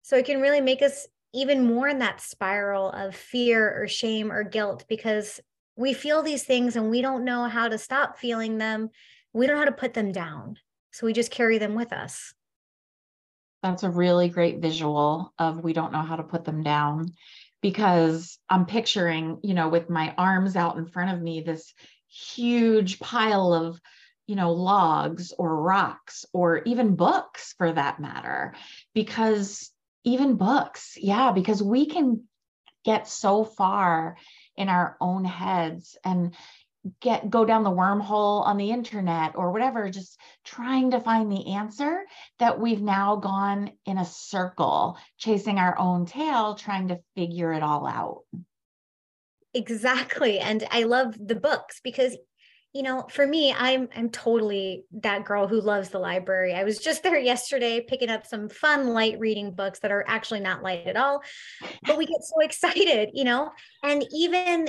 So 0.01 0.17
it 0.17 0.25
can 0.25 0.41
really 0.41 0.61
make 0.61 0.81
us 0.81 1.07
even 1.33 1.67
more 1.67 1.87
in 1.87 1.99
that 1.99 2.21
spiral 2.21 2.89
of 2.89 3.15
fear 3.15 3.81
or 3.81 3.87
shame 3.87 4.31
or 4.31 4.43
guilt 4.43 4.85
because 4.87 5.39
we 5.75 5.93
feel 5.93 6.21
these 6.21 6.43
things 6.43 6.75
and 6.75 6.89
we 6.89 7.01
don't 7.01 7.25
know 7.25 7.45
how 7.45 7.67
to 7.67 7.77
stop 7.77 8.17
feeling 8.17 8.57
them. 8.57 8.89
We 9.33 9.45
don't 9.45 9.55
know 9.55 9.61
how 9.61 9.65
to 9.65 9.71
put 9.71 9.93
them 9.93 10.11
down. 10.11 10.57
So 10.91 11.05
we 11.05 11.13
just 11.13 11.31
carry 11.31 11.57
them 11.57 11.75
with 11.75 11.91
us. 11.91 12.33
That's 13.61 13.83
a 13.83 13.89
really 13.89 14.29
great 14.29 14.59
visual 14.59 15.33
of 15.37 15.63
we 15.63 15.73
don't 15.73 15.91
know 15.91 16.01
how 16.01 16.15
to 16.15 16.23
put 16.23 16.45
them 16.45 16.63
down 16.63 17.13
because 17.61 18.37
I'm 18.49 18.65
picturing, 18.65 19.39
you 19.43 19.53
know, 19.53 19.69
with 19.69 19.89
my 19.89 20.13
arms 20.17 20.55
out 20.55 20.77
in 20.77 20.85
front 20.85 21.11
of 21.11 21.21
me, 21.21 21.41
this 21.41 21.73
huge 22.07 22.99
pile 22.99 23.53
of, 23.53 23.81
you 24.27 24.35
know, 24.35 24.53
logs 24.53 25.33
or 25.37 25.61
rocks 25.61 26.25
or 26.31 26.61
even 26.65 26.95
books 26.95 27.55
for 27.57 27.73
that 27.73 27.99
matter. 27.99 28.53
Because 28.93 29.71
even 30.03 30.35
books, 30.35 30.95
yeah, 30.95 31.31
because 31.31 31.61
we 31.61 31.87
can 31.87 32.23
get 32.85 33.07
so 33.07 33.43
far 33.43 34.15
in 34.57 34.69
our 34.69 34.97
own 34.99 35.25
heads 35.25 35.97
and 36.03 36.33
get 36.99 37.29
go 37.29 37.45
down 37.45 37.63
the 37.63 37.71
wormhole 37.71 38.45
on 38.45 38.57
the 38.57 38.69
internet 38.69 39.35
or 39.35 39.51
whatever 39.51 39.89
just 39.89 40.19
trying 40.43 40.91
to 40.91 40.99
find 40.99 41.31
the 41.31 41.53
answer 41.53 42.03
that 42.37 42.59
we've 42.59 42.81
now 42.81 43.15
gone 43.15 43.71
in 43.85 43.97
a 43.97 44.05
circle 44.05 44.97
chasing 45.17 45.57
our 45.57 45.77
own 45.79 46.05
tail 46.05 46.53
trying 46.53 46.89
to 46.89 46.99
figure 47.15 47.51
it 47.53 47.63
all 47.63 47.87
out. 47.87 48.21
Exactly. 49.53 50.39
And 50.39 50.67
i 50.69 50.83
love 50.83 51.15
the 51.19 51.35
books 51.35 51.79
because 51.83 52.15
you 52.75 52.83
know 52.83 53.05
for 53.09 53.25
me 53.25 53.53
i'm 53.57 53.87
i'm 53.95 54.09
totally 54.09 54.83
that 54.91 55.23
girl 55.23 55.47
who 55.47 55.61
loves 55.61 55.89
the 55.89 55.97
library 55.97 56.53
i 56.53 56.63
was 56.63 56.77
just 56.77 57.01
there 57.03 57.17
yesterday 57.17 57.79
picking 57.87 58.09
up 58.09 58.27
some 58.27 58.49
fun 58.49 58.89
light 58.89 59.17
reading 59.17 59.51
books 59.51 59.79
that 59.79 59.91
are 59.91 60.05
actually 60.07 60.41
not 60.41 60.61
light 60.61 60.85
at 60.85 60.97
all 60.97 61.23
but 61.83 61.97
we 61.97 62.05
get 62.05 62.21
so 62.21 62.39
excited 62.41 63.09
you 63.13 63.23
know 63.23 63.49
and 63.83 64.05
even 64.13 64.67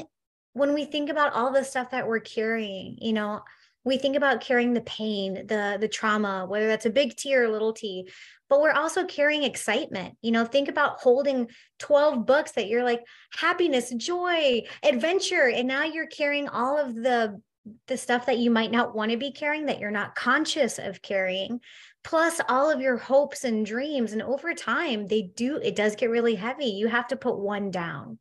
when 0.56 0.72
we 0.72 0.86
think 0.86 1.10
about 1.10 1.34
all 1.34 1.52
the 1.52 1.62
stuff 1.62 1.90
that 1.90 2.08
we're 2.08 2.18
carrying, 2.18 2.96
you 2.98 3.12
know, 3.12 3.42
we 3.84 3.98
think 3.98 4.16
about 4.16 4.40
carrying 4.40 4.72
the 4.72 4.80
pain, 4.80 5.46
the 5.46 5.76
the 5.78 5.86
trauma, 5.86 6.46
whether 6.48 6.66
that's 6.66 6.86
a 6.86 6.90
big 6.90 7.14
T 7.14 7.36
or 7.36 7.44
a 7.44 7.52
little 7.52 7.75
T, 7.75 8.08
but 8.48 8.62
we're 8.62 8.72
also 8.72 9.04
carrying 9.04 9.42
excitement. 9.42 10.16
You 10.22 10.30
know, 10.30 10.46
think 10.46 10.70
about 10.70 10.98
holding 10.98 11.50
12 11.78 12.25
books 12.25 12.52
that 12.52 12.68
you're 12.68 12.84
like 12.84 13.02
happiness, 13.34 13.92
joy, 13.98 14.62
adventure, 14.82 15.50
and 15.50 15.68
now 15.68 15.84
you're 15.84 16.06
carrying 16.06 16.48
all 16.48 16.78
of 16.78 16.94
the 16.94 17.38
the 17.87 17.96
stuff 17.96 18.26
that 18.26 18.38
you 18.38 18.50
might 18.50 18.70
not 18.70 18.94
want 18.94 19.11
to 19.11 19.16
be 19.16 19.32
carrying 19.32 19.66
that 19.66 19.80
you're 19.80 19.90
not 19.90 20.14
conscious 20.14 20.78
of 20.78 21.02
carrying 21.02 21.61
plus 22.04 22.40
all 22.49 22.70
of 22.70 22.80
your 22.80 22.96
hopes 22.96 23.44
and 23.44 23.66
dreams 23.66 24.12
and 24.12 24.23
over 24.23 24.54
time 24.54 25.06
they 25.08 25.23
do 25.23 25.56
it 25.56 25.75
does 25.75 25.96
get 25.96 26.11
really 26.11 26.37
heavy 26.37 26.66
you 26.66 26.87
have 26.87 27.08
to 27.08 27.16
put 27.16 27.38
one 27.38 27.70
down 27.70 28.18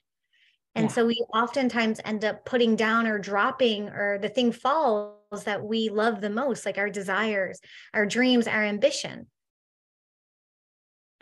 and 0.76 0.90
yeah. 0.90 0.92
so 0.92 1.06
we 1.06 1.26
oftentimes 1.34 2.02
end 2.04 2.26
up 2.26 2.44
putting 2.44 2.76
down 2.76 3.08
or 3.08 3.18
dropping, 3.18 3.88
or 3.90 4.20
the 4.22 4.28
thing 4.28 4.52
falls 4.52 5.46
that 5.46 5.64
we 5.64 5.88
love 5.90 6.20
the 6.20 6.30
most, 6.30 6.66
like 6.66 6.78
our 6.78 6.90
desires, 6.90 7.62
our 7.94 8.06
dreams, 8.06 8.46
our 8.46 8.62
ambition. 8.62 9.28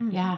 Mm. 0.01 0.11
Yeah. 0.11 0.37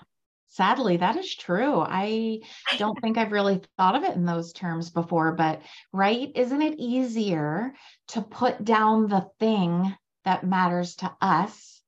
Sadly, 0.55 0.95
that 0.95 1.17
is 1.17 1.35
true. 1.35 1.81
I 1.81 2.39
don't 2.77 2.97
think 3.01 3.17
I've 3.17 3.33
really 3.33 3.61
thought 3.75 3.95
of 3.95 4.03
it 4.03 4.15
in 4.15 4.23
those 4.23 4.53
terms 4.53 4.89
before, 4.89 5.33
but 5.33 5.61
right? 5.91 6.31
Isn't 6.33 6.61
it 6.61 6.79
easier 6.79 7.73
to 8.09 8.21
put 8.21 8.63
down 8.63 9.09
the 9.09 9.27
thing 9.37 9.93
that 10.23 10.45
matters 10.45 10.95
to 10.97 11.13
us 11.19 11.81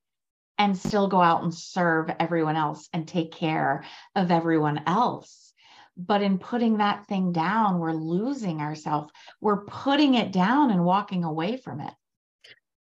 and 0.58 0.78
still 0.78 1.08
go 1.08 1.22
out 1.22 1.44
and 1.44 1.54
serve 1.54 2.12
everyone 2.20 2.58
else 2.58 2.90
and 2.92 3.08
take 3.08 3.32
care 3.32 3.86
of 4.18 4.32
everyone 4.32 4.84
else? 4.86 5.54
But 5.96 6.22
in 6.22 6.38
putting 6.38 6.80
that 6.80 7.08
thing 7.08 7.32
down, 7.32 7.80
we're 7.80 7.94
losing 7.94 8.60
ourselves. 8.60 9.14
We're 9.40 9.64
putting 9.64 10.16
it 10.16 10.34
down 10.34 10.72
and 10.72 10.84
walking 10.84 11.24
away 11.24 11.56
from 11.56 11.80
it. 11.80 11.94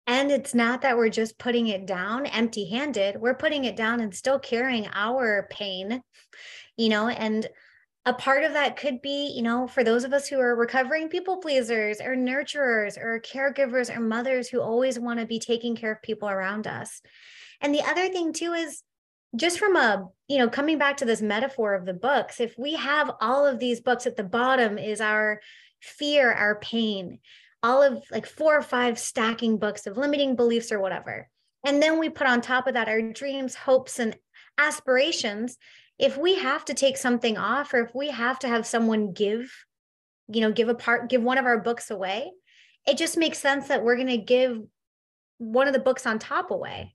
And 0.09 0.33
it's 0.33 0.55
not 0.55 0.81
that 0.83 0.97
we're 0.97 1.11
just 1.11 1.39
putting 1.39 1.67
it 1.69 1.85
down 1.85 2.25
empty 2.25 2.65
handed, 2.71 3.21
we're 3.21 3.35
putting 3.35 3.67
it 3.67 3.77
down 3.77 4.01
and 4.01 4.15
still 4.15 4.39
carrying 4.39 4.89
our 4.95 5.47
pain, 5.51 6.03
you 6.79 6.89
know, 6.89 7.09
and 7.09 7.47
a 8.07 8.15
part 8.15 8.43
of 8.43 8.55
that 8.55 8.79
could 8.79 9.03
be, 9.03 9.31
you 9.37 9.43
know, 9.43 9.67
for 9.67 9.85
those 9.85 10.05
of 10.05 10.15
us 10.15 10.27
who 10.27 10.41
are 10.41 10.57
recovering 10.57 11.11
people 11.11 11.37
pleasers 11.37 12.01
or 12.01 12.17
nurturers 12.17 12.97
or 12.97 13.21
caregivers 13.21 13.95
or 13.95 14.01
mothers 14.01 14.49
who 14.49 14.63
always 14.63 14.99
want 14.99 15.21
to 15.21 15.27
be 15.27 15.39
taking 15.39 15.77
care 15.77 15.93
of 15.93 16.01
people 16.01 16.31
around 16.31 16.67
us. 16.67 17.03
And 17.61 17.75
the 17.75 17.83
other 17.83 18.09
thing 18.09 18.33
too 18.33 18.55
is 18.55 18.83
just 19.37 19.59
from 19.59 19.77
a 19.77 20.09
you 20.27 20.39
know 20.39 20.49
coming 20.49 20.79
back 20.79 20.97
to 20.97 21.05
this 21.05 21.21
metaphor 21.21 21.75
of 21.75 21.85
the 21.85 21.93
books 21.93 22.41
if 22.41 22.55
we 22.57 22.73
have 22.73 23.11
all 23.21 23.45
of 23.45 23.59
these 23.59 23.79
books 23.79 24.07
at 24.07 24.17
the 24.17 24.25
bottom 24.25 24.79
is 24.79 25.03
our 25.03 25.39
fear 25.81 26.33
our 26.33 26.59
pain 26.61 27.19
all 27.63 27.83
of 27.83 28.03
like 28.11 28.27
four 28.27 28.57
or 28.57 28.63
five 28.63 28.99
stacking 28.99 29.59
books 29.59 29.87
of 29.87 29.97
limiting 29.97 30.37
beliefs 30.37 30.73
or 30.73 30.81
whatever 30.81 31.29
and 31.67 31.83
then 31.83 31.99
we 31.99 32.09
put 32.09 32.27
on 32.27 32.41
top 32.41 32.67
of 32.67 32.75
that 32.75 32.89
our 32.89 33.03
dreams 33.03 33.55
hopes 33.55 33.99
and 33.99 34.17
aspirations 34.59 35.57
if 35.99 36.17
we 36.17 36.37
have 36.37 36.65
to 36.65 36.75
take 36.75 36.97
something 36.97 37.37
off 37.37 37.75
or 37.75 37.81
if 37.81 37.95
we 37.95 38.11
have 38.11 38.39
to 38.39 38.49
have 38.49 38.67
someone 38.67 39.13
give 39.13 39.53
you 40.29 40.41
know 40.41 40.53
give 40.53 40.69
a 40.69 40.75
part 40.75 41.09
give 41.09 41.23
one 41.23 41.39
of 41.39 41.47
our 41.47 41.59
books 41.59 41.91
away 41.91 42.31
it 42.87 42.97
just 42.97 43.17
makes 43.17 43.39
sense 43.39 43.69
that 43.69 43.85
we're 43.85 43.97
going 43.97 44.07
to 44.09 44.17
give 44.19 44.61
one 45.39 45.67
of 45.67 45.73
the 45.73 45.81
books 45.81 46.07
on 46.07 46.19
top 46.19 46.51
away 46.51 46.95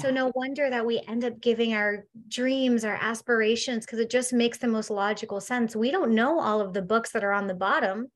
so 0.00 0.10
no 0.10 0.32
wonder 0.34 0.70
that 0.70 0.86
we 0.86 1.02
end 1.06 1.24
up 1.24 1.40
giving 1.40 1.74
our 1.74 2.06
dreams, 2.28 2.84
our 2.84 2.98
aspirations, 3.00 3.84
because 3.84 3.98
it 3.98 4.10
just 4.10 4.32
makes 4.32 4.58
the 4.58 4.68
most 4.68 4.90
logical 4.90 5.40
sense. 5.40 5.76
We 5.76 5.90
don't 5.90 6.14
know 6.14 6.40
all 6.40 6.60
of 6.60 6.72
the 6.72 6.82
books 6.82 7.12
that 7.12 7.24
are 7.24 7.32
on 7.32 7.46
the 7.46 7.54
bottom. 7.54 8.10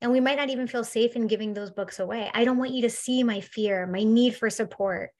And 0.00 0.12
we 0.12 0.20
might 0.20 0.36
not 0.36 0.50
even 0.50 0.66
feel 0.66 0.84
safe 0.84 1.14
in 1.14 1.26
giving 1.26 1.52
those 1.52 1.70
books 1.70 1.98
away. 1.98 2.30
I 2.32 2.44
don't 2.44 2.58
want 2.58 2.72
you 2.72 2.82
to 2.82 2.90
see 2.90 3.22
my 3.22 3.40
fear, 3.40 3.86
my 3.86 4.02
need 4.02 4.34
for 4.34 4.48
support. 4.48 5.10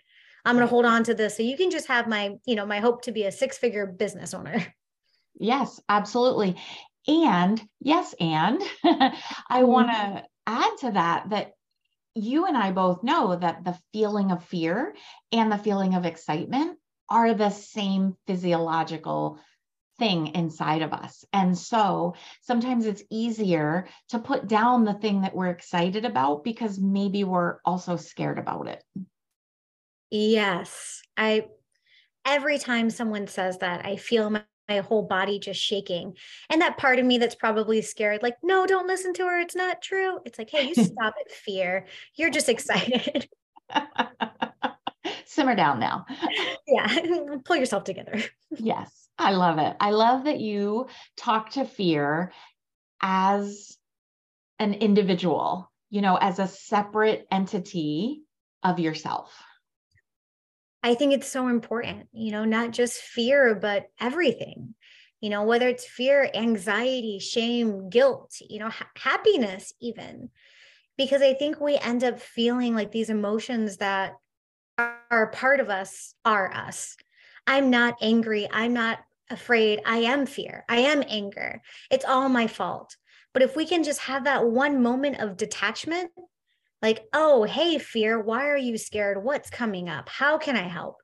I'm 0.44 0.56
going 0.56 0.66
to 0.66 0.70
hold 0.70 0.86
on 0.86 1.04
to 1.04 1.14
this. 1.14 1.36
So 1.36 1.42
you 1.42 1.56
can 1.56 1.70
just 1.70 1.88
have 1.88 2.08
my, 2.08 2.36
you 2.46 2.54
know, 2.54 2.64
my 2.64 2.80
hope 2.80 3.02
to 3.02 3.12
be 3.12 3.24
a 3.24 3.32
six 3.32 3.58
figure 3.58 3.86
business 3.86 4.34
owner. 4.34 4.66
Yes, 5.42 5.80
absolutely. 5.88 6.56
And 7.08 7.62
yes, 7.80 8.14
and 8.20 8.60
I 9.48 9.62
want 9.62 9.88
to 9.88 9.94
mm-hmm. 9.94 10.18
add 10.46 10.70
to 10.80 10.90
that 10.90 11.30
that 11.30 11.52
you 12.14 12.44
and 12.46 12.58
I 12.58 12.72
both 12.72 13.02
know 13.02 13.36
that 13.36 13.64
the 13.64 13.78
feeling 13.92 14.32
of 14.32 14.44
fear 14.44 14.94
and 15.32 15.50
the 15.50 15.56
feeling 15.56 15.94
of 15.94 16.04
excitement 16.04 16.78
are 17.08 17.32
the 17.32 17.50
same 17.50 18.16
physiological 18.26 19.40
thing 20.00 20.34
inside 20.34 20.82
of 20.82 20.92
us. 20.92 21.24
And 21.32 21.56
so 21.56 22.14
sometimes 22.40 22.86
it's 22.86 23.04
easier 23.10 23.86
to 24.08 24.18
put 24.18 24.48
down 24.48 24.84
the 24.84 24.94
thing 24.94 25.20
that 25.20 25.36
we're 25.36 25.50
excited 25.50 26.04
about 26.04 26.42
because 26.42 26.80
maybe 26.80 27.22
we're 27.22 27.58
also 27.64 27.96
scared 27.96 28.38
about 28.38 28.66
it. 28.66 28.82
Yes. 30.10 31.02
I 31.16 31.44
every 32.24 32.58
time 32.58 32.90
someone 32.90 33.28
says 33.28 33.58
that, 33.58 33.86
I 33.86 33.96
feel 33.96 34.30
my 34.30 34.42
my 34.70 34.78
whole 34.78 35.02
body 35.02 35.38
just 35.38 35.60
shaking. 35.60 36.14
And 36.48 36.62
that 36.62 36.78
part 36.78 36.98
of 36.98 37.04
me 37.04 37.18
that's 37.18 37.34
probably 37.34 37.82
scared, 37.82 38.22
like, 38.22 38.36
no, 38.42 38.66
don't 38.66 38.86
listen 38.86 39.12
to 39.14 39.24
her. 39.24 39.40
It's 39.40 39.56
not 39.56 39.82
true. 39.82 40.20
It's 40.24 40.38
like, 40.38 40.48
hey, 40.48 40.68
you 40.68 40.74
stop 40.84 41.14
it, 41.18 41.32
fear. 41.32 41.86
You're 42.14 42.30
just 42.30 42.48
excited. 42.48 43.28
Simmer 45.26 45.56
down 45.56 45.80
now. 45.80 46.06
yeah, 46.66 46.98
pull 47.44 47.56
yourself 47.56 47.84
together. 47.84 48.20
yes, 48.56 49.08
I 49.20 49.32
love 49.32 49.58
it. 49.58 49.76
I 49.78 49.90
love 49.90 50.24
that 50.24 50.40
you 50.40 50.86
talk 51.16 51.50
to 51.50 51.66
fear 51.66 52.32
as 53.02 53.76
an 54.58 54.72
individual, 54.74 55.70
you 55.90 56.00
know, 56.00 56.16
as 56.16 56.38
a 56.38 56.48
separate 56.48 57.26
entity 57.30 58.22
of 58.62 58.78
yourself. 58.78 59.30
I 60.82 60.94
think 60.94 61.12
it's 61.12 61.30
so 61.30 61.48
important, 61.48 62.08
you 62.12 62.32
know, 62.32 62.46
not 62.46 62.70
just 62.70 63.02
fear, 63.02 63.54
but 63.54 63.88
everything, 64.00 64.74
you 65.20 65.28
know, 65.28 65.42
whether 65.42 65.68
it's 65.68 65.86
fear, 65.86 66.30
anxiety, 66.32 67.18
shame, 67.18 67.90
guilt, 67.90 68.40
you 68.48 68.58
know, 68.58 68.70
ha- 68.70 68.90
happiness, 68.96 69.74
even. 69.82 70.30
Because 70.96 71.20
I 71.20 71.34
think 71.34 71.60
we 71.60 71.76
end 71.76 72.04
up 72.04 72.20
feeling 72.20 72.74
like 72.74 72.90
these 72.90 73.10
emotions 73.10 73.76
that 73.76 74.14
are 74.78 75.30
part 75.34 75.60
of 75.60 75.68
us 75.68 76.14
are 76.24 76.50
us. 76.54 76.96
I'm 77.46 77.68
not 77.68 77.96
angry. 78.00 78.48
I'm 78.50 78.72
not 78.72 79.00
afraid. 79.30 79.80
I 79.84 79.98
am 79.98 80.26
fear. 80.26 80.64
I 80.68 80.78
am 80.78 81.02
anger. 81.08 81.62
It's 81.90 82.04
all 82.04 82.28
my 82.28 82.46
fault. 82.46 82.96
But 83.32 83.42
if 83.42 83.56
we 83.56 83.66
can 83.66 83.84
just 83.84 84.00
have 84.00 84.24
that 84.24 84.46
one 84.46 84.82
moment 84.82 85.20
of 85.20 85.36
detachment, 85.36 86.10
like, 86.82 87.04
oh, 87.12 87.44
hey, 87.44 87.78
fear, 87.78 88.20
why 88.20 88.46
are 88.46 88.56
you 88.56 88.78
scared? 88.78 89.22
What's 89.22 89.50
coming 89.50 89.88
up? 89.88 90.08
How 90.08 90.38
can 90.38 90.56
I 90.56 90.68
help? 90.68 90.96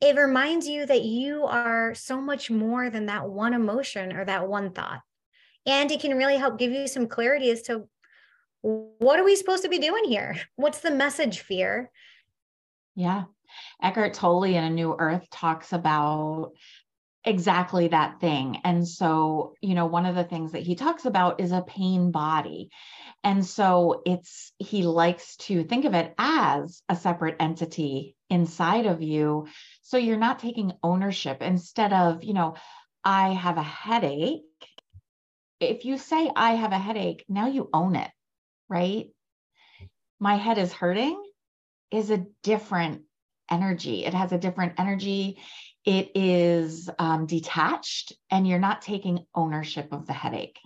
It 0.00 0.16
reminds 0.16 0.66
you 0.66 0.86
that 0.86 1.02
you 1.02 1.44
are 1.44 1.94
so 1.94 2.20
much 2.20 2.50
more 2.50 2.88
than 2.88 3.06
that 3.06 3.28
one 3.28 3.52
emotion 3.52 4.14
or 4.14 4.24
that 4.24 4.48
one 4.48 4.72
thought. 4.72 5.00
And 5.66 5.90
it 5.90 6.00
can 6.00 6.16
really 6.16 6.38
help 6.38 6.58
give 6.58 6.72
you 6.72 6.88
some 6.88 7.06
clarity 7.06 7.50
as 7.50 7.62
to 7.62 7.86
what 8.62 9.18
are 9.18 9.24
we 9.24 9.36
supposed 9.36 9.62
to 9.62 9.68
be 9.68 9.78
doing 9.78 10.04
here? 10.04 10.36
What's 10.56 10.80
the 10.80 10.90
message, 10.90 11.40
fear? 11.40 11.90
Yeah. 12.96 13.24
Eckhart 13.82 14.14
Tolle 14.14 14.44
in 14.44 14.64
A 14.64 14.70
New 14.70 14.94
Earth 14.98 15.26
talks 15.30 15.72
about 15.72 16.52
exactly 17.24 17.88
that 17.88 18.20
thing. 18.20 18.58
And 18.64 18.86
so, 18.86 19.54
you 19.60 19.74
know, 19.74 19.86
one 19.86 20.06
of 20.06 20.14
the 20.14 20.24
things 20.24 20.52
that 20.52 20.62
he 20.62 20.74
talks 20.74 21.04
about 21.04 21.40
is 21.40 21.52
a 21.52 21.62
pain 21.62 22.10
body. 22.10 22.70
And 23.22 23.44
so 23.44 24.02
it's, 24.06 24.52
he 24.58 24.82
likes 24.82 25.36
to 25.38 25.64
think 25.64 25.84
of 25.84 25.94
it 25.94 26.14
as 26.16 26.82
a 26.88 26.96
separate 26.96 27.36
entity 27.38 28.16
inside 28.30 28.86
of 28.86 29.02
you. 29.02 29.48
So 29.82 29.98
you're 29.98 30.16
not 30.16 30.38
taking 30.38 30.72
ownership 30.82 31.42
instead 31.42 31.92
of, 31.92 32.24
you 32.24 32.32
know, 32.32 32.54
I 33.04 33.30
have 33.30 33.58
a 33.58 33.62
headache. 33.62 34.42
If 35.60 35.84
you 35.84 35.98
say, 35.98 36.30
I 36.34 36.52
have 36.52 36.72
a 36.72 36.78
headache, 36.78 37.24
now 37.28 37.48
you 37.48 37.68
own 37.72 37.96
it, 37.96 38.10
right? 38.68 39.08
My 40.18 40.36
head 40.36 40.56
is 40.56 40.72
hurting 40.72 41.22
is 41.90 42.10
a 42.10 42.24
different 42.42 43.02
energy. 43.50 44.04
It 44.04 44.14
has 44.14 44.32
a 44.32 44.38
different 44.38 44.74
energy. 44.78 45.38
It 45.84 46.10
is 46.14 46.90
um, 46.98 47.26
detached, 47.26 48.12
and 48.30 48.46
you're 48.46 48.58
not 48.58 48.82
taking 48.82 49.24
ownership 49.34 49.88
of 49.92 50.06
the 50.06 50.12
headache. 50.12 50.58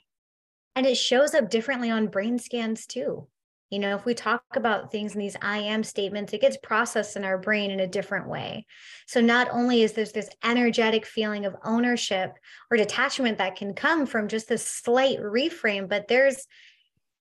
And 0.76 0.86
it 0.86 0.96
shows 0.96 1.34
up 1.34 1.50
differently 1.50 1.90
on 1.90 2.08
brain 2.08 2.38
scans 2.38 2.86
too. 2.86 3.28
You 3.70 3.78
know, 3.78 3.96
if 3.96 4.04
we 4.04 4.14
talk 4.14 4.44
about 4.54 4.92
things 4.92 5.14
in 5.14 5.20
these 5.20 5.36
I 5.40 5.58
am 5.58 5.82
statements, 5.82 6.32
it 6.32 6.40
gets 6.40 6.56
processed 6.62 7.16
in 7.16 7.24
our 7.24 7.38
brain 7.38 7.70
in 7.70 7.80
a 7.80 7.86
different 7.86 8.28
way. 8.28 8.66
So 9.06 9.20
not 9.20 9.48
only 9.50 9.82
is 9.82 9.92
there 9.92 10.04
this 10.04 10.30
energetic 10.44 11.06
feeling 11.06 11.44
of 11.44 11.56
ownership 11.64 12.32
or 12.70 12.76
detachment 12.76 13.38
that 13.38 13.56
can 13.56 13.74
come 13.74 14.06
from 14.06 14.28
just 14.28 14.48
this 14.48 14.66
slight 14.66 15.18
reframe, 15.18 15.88
but 15.88 16.08
there's 16.08 16.46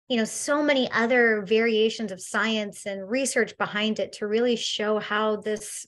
you 0.09 0.17
know 0.17 0.25
so 0.25 0.61
many 0.61 0.91
other 0.91 1.43
variations 1.43 2.11
of 2.11 2.21
science 2.21 2.85
and 2.85 3.09
research 3.09 3.57
behind 3.57 3.99
it 3.99 4.11
to 4.13 4.27
really 4.27 4.55
show 4.55 4.99
how 4.99 5.37
this 5.37 5.87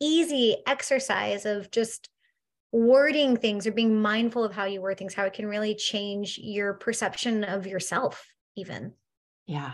easy 0.00 0.56
exercise 0.66 1.46
of 1.46 1.70
just 1.70 2.08
wording 2.72 3.36
things 3.36 3.66
or 3.66 3.72
being 3.72 4.00
mindful 4.00 4.44
of 4.44 4.52
how 4.52 4.64
you 4.64 4.80
word 4.80 4.98
things 4.98 5.14
how 5.14 5.24
it 5.24 5.32
can 5.32 5.46
really 5.46 5.74
change 5.74 6.38
your 6.38 6.74
perception 6.74 7.42
of 7.44 7.66
yourself 7.66 8.26
even 8.56 8.92
yeah 9.46 9.72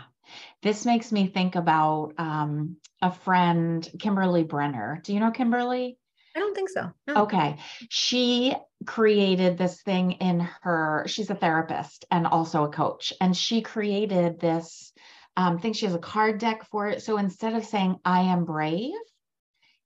this 0.63 0.85
makes 0.85 1.11
me 1.11 1.27
think 1.27 1.55
about 1.55 2.13
um, 2.17 2.77
a 3.01 3.11
friend 3.11 3.89
kimberly 3.99 4.43
brenner 4.43 5.01
do 5.03 5.13
you 5.13 5.19
know 5.19 5.31
kimberly 5.31 5.97
I 6.35 6.39
don't 6.39 6.53
think 6.53 6.69
so. 6.69 6.91
No. 7.07 7.23
Okay. 7.23 7.55
She 7.89 8.53
created 8.85 9.57
this 9.57 9.81
thing 9.81 10.13
in 10.13 10.41
her, 10.63 11.05
she's 11.07 11.29
a 11.29 11.35
therapist 11.35 12.03
and 12.11 12.27
also 12.27 12.65
a 12.65 12.69
coach. 12.69 13.13
And 13.21 13.35
she 13.35 13.61
created 13.61 14.39
this 14.39 14.91
um, 15.37 15.59
thing. 15.59 15.71
She 15.71 15.85
has 15.85 15.95
a 15.95 15.99
card 15.99 16.39
deck 16.39 16.65
for 16.65 16.89
it. 16.89 17.01
So 17.03 17.17
instead 17.17 17.55
of 17.55 17.63
saying, 17.63 17.99
I 18.03 18.21
am 18.21 18.43
brave, 18.43 18.91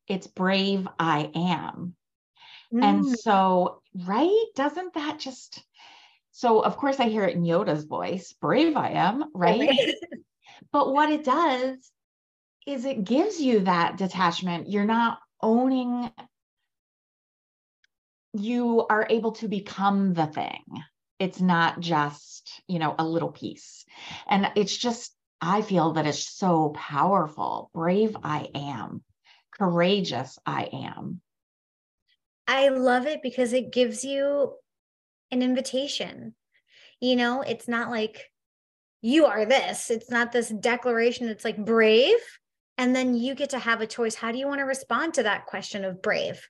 it's 0.10 0.28
brave, 0.28 0.88
I 0.98 1.32
am. 1.34 1.96
Mm. 2.74 2.84
And 2.84 3.06
so, 3.06 3.82
right? 4.06 4.46
Doesn't 4.56 4.94
that 4.96 5.20
just, 5.20 5.64
so 6.32 6.60
of 6.60 6.76
course 6.78 7.00
I 7.00 7.08
hear 7.10 7.24
it 7.24 7.36
in 7.36 7.44
Yoda's 7.44 7.86
voice, 7.86 8.34
brave 8.42 8.76
I 8.76 8.90
am, 8.92 9.26
right? 9.34 9.70
but 10.72 10.94
what 10.94 11.10
it 11.10 11.24
does 11.24 11.78
is 12.68 12.86
it 12.86 13.04
gives 13.04 13.40
you 13.40 13.62
that 13.62 13.98
detachment. 13.98 14.70
You're 14.70 14.86
not 14.86 15.20
owning 15.42 16.12
you 18.34 18.86
are 18.90 19.08
able 19.10 19.32
to 19.34 19.48
become 19.48 20.14
the 20.14 20.28
thing. 20.28 20.64
It's 21.18 21.42
not 21.42 21.80
just, 21.80 22.62
you 22.68 22.80
know, 22.80 22.96
a 22.98 23.06
little 23.06 23.32
piece. 23.32 23.86
And 24.28 24.52
it's 24.56 24.76
just, 24.76 25.14
I 25.42 25.62
feel 25.62 25.94
that 25.94 26.06
it's 26.06 26.30
so 26.30 26.70
powerful. 26.76 27.70
Brave 27.74 28.16
I 28.24 28.50
am, 28.56 29.04
courageous 29.60 30.40
I 30.46 30.70
am. 30.72 31.22
I 32.48 32.70
love 32.70 33.06
it 33.06 33.22
because 33.22 33.54
it 33.54 33.72
gives 33.72 34.04
you 34.04 34.54
an 35.32 35.44
invitation. 35.44 36.34
You 37.00 37.16
know, 37.16 37.42
it's 37.42 37.68
not 37.68 37.92
like 37.92 38.32
you 39.02 39.26
are 39.26 39.46
this, 39.46 39.92
it's 39.92 40.10
not 40.10 40.32
this 40.32 40.50
declaration, 40.50 41.30
it's 41.30 41.46
like 41.46 41.64
brave. 41.64 42.18
And 42.78 42.96
then 42.96 43.14
you 43.14 43.36
get 43.36 43.52
to 43.52 43.60
have 43.60 43.82
a 43.82 43.88
choice. 43.88 44.16
How 44.16 44.32
do 44.32 44.38
you 44.38 44.48
want 44.48 44.60
to 44.60 44.66
respond 44.66 45.14
to 45.16 45.24
that 45.24 45.46
question 45.46 45.84
of 45.84 46.02
brave? 46.02 46.48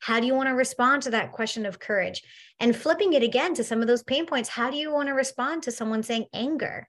How 0.00 0.20
do 0.20 0.26
you 0.26 0.34
want 0.34 0.48
to 0.48 0.54
respond 0.54 1.02
to 1.02 1.10
that 1.10 1.32
question 1.32 1.66
of 1.66 1.80
courage? 1.80 2.22
And 2.60 2.76
flipping 2.76 3.14
it 3.14 3.22
again 3.22 3.54
to 3.54 3.64
some 3.64 3.80
of 3.80 3.88
those 3.88 4.04
pain 4.04 4.26
points, 4.26 4.48
how 4.48 4.70
do 4.70 4.76
you 4.76 4.92
want 4.92 5.08
to 5.08 5.14
respond 5.14 5.64
to 5.64 5.72
someone 5.72 6.02
saying 6.02 6.26
anger? 6.32 6.88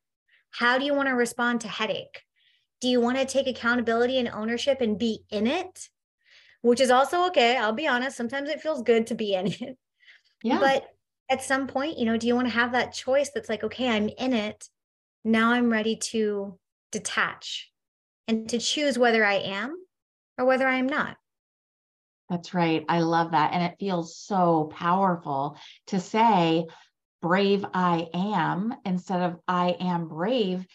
How 0.51 0.77
do 0.77 0.85
you 0.85 0.93
want 0.93 1.09
to 1.09 1.15
respond 1.15 1.61
to 1.61 1.67
headache? 1.67 2.21
Do 2.81 2.87
you 2.87 3.01
want 3.01 3.17
to 3.17 3.25
take 3.25 3.47
accountability 3.47 4.19
and 4.19 4.29
ownership 4.29 4.81
and 4.81 4.99
be 4.99 5.23
in 5.29 5.47
it? 5.47 5.89
Which 6.61 6.81
is 6.81 6.91
also 6.91 7.27
okay. 7.27 7.57
I'll 7.57 7.73
be 7.73 7.87
honest. 7.87 8.17
Sometimes 8.17 8.49
it 8.49 8.61
feels 8.61 8.81
good 8.81 9.07
to 9.07 9.15
be 9.15 9.33
in 9.33 9.47
it. 9.47 9.77
Yeah. 10.43 10.59
But 10.59 10.87
at 11.29 11.41
some 11.41 11.67
point, 11.67 11.97
you 11.97 12.05
know, 12.05 12.17
do 12.17 12.27
you 12.27 12.35
want 12.35 12.47
to 12.47 12.53
have 12.53 12.73
that 12.73 12.93
choice 12.93 13.31
that's 13.33 13.49
like, 13.49 13.63
okay, 13.63 13.89
I'm 13.89 14.09
in 14.09 14.33
it. 14.33 14.69
Now 15.23 15.51
I'm 15.51 15.71
ready 15.71 15.95
to 15.95 16.57
detach 16.91 17.71
and 18.27 18.47
to 18.49 18.59
choose 18.59 18.97
whether 18.97 19.25
I 19.25 19.35
am 19.35 19.77
or 20.37 20.45
whether 20.45 20.67
I 20.67 20.75
am 20.75 20.87
not. 20.87 21.17
That's 22.29 22.53
right. 22.53 22.85
I 22.87 22.99
love 22.99 23.31
that. 23.31 23.53
And 23.53 23.63
it 23.63 23.77
feels 23.79 24.17
so 24.17 24.71
powerful 24.75 25.57
to 25.87 25.99
say, 25.99 26.65
brave 27.21 27.65
I 27.73 28.07
am 28.13 28.75
instead 28.85 29.21
of 29.21 29.39
I 29.47 29.77
am 29.79 30.07
brave. 30.07 30.65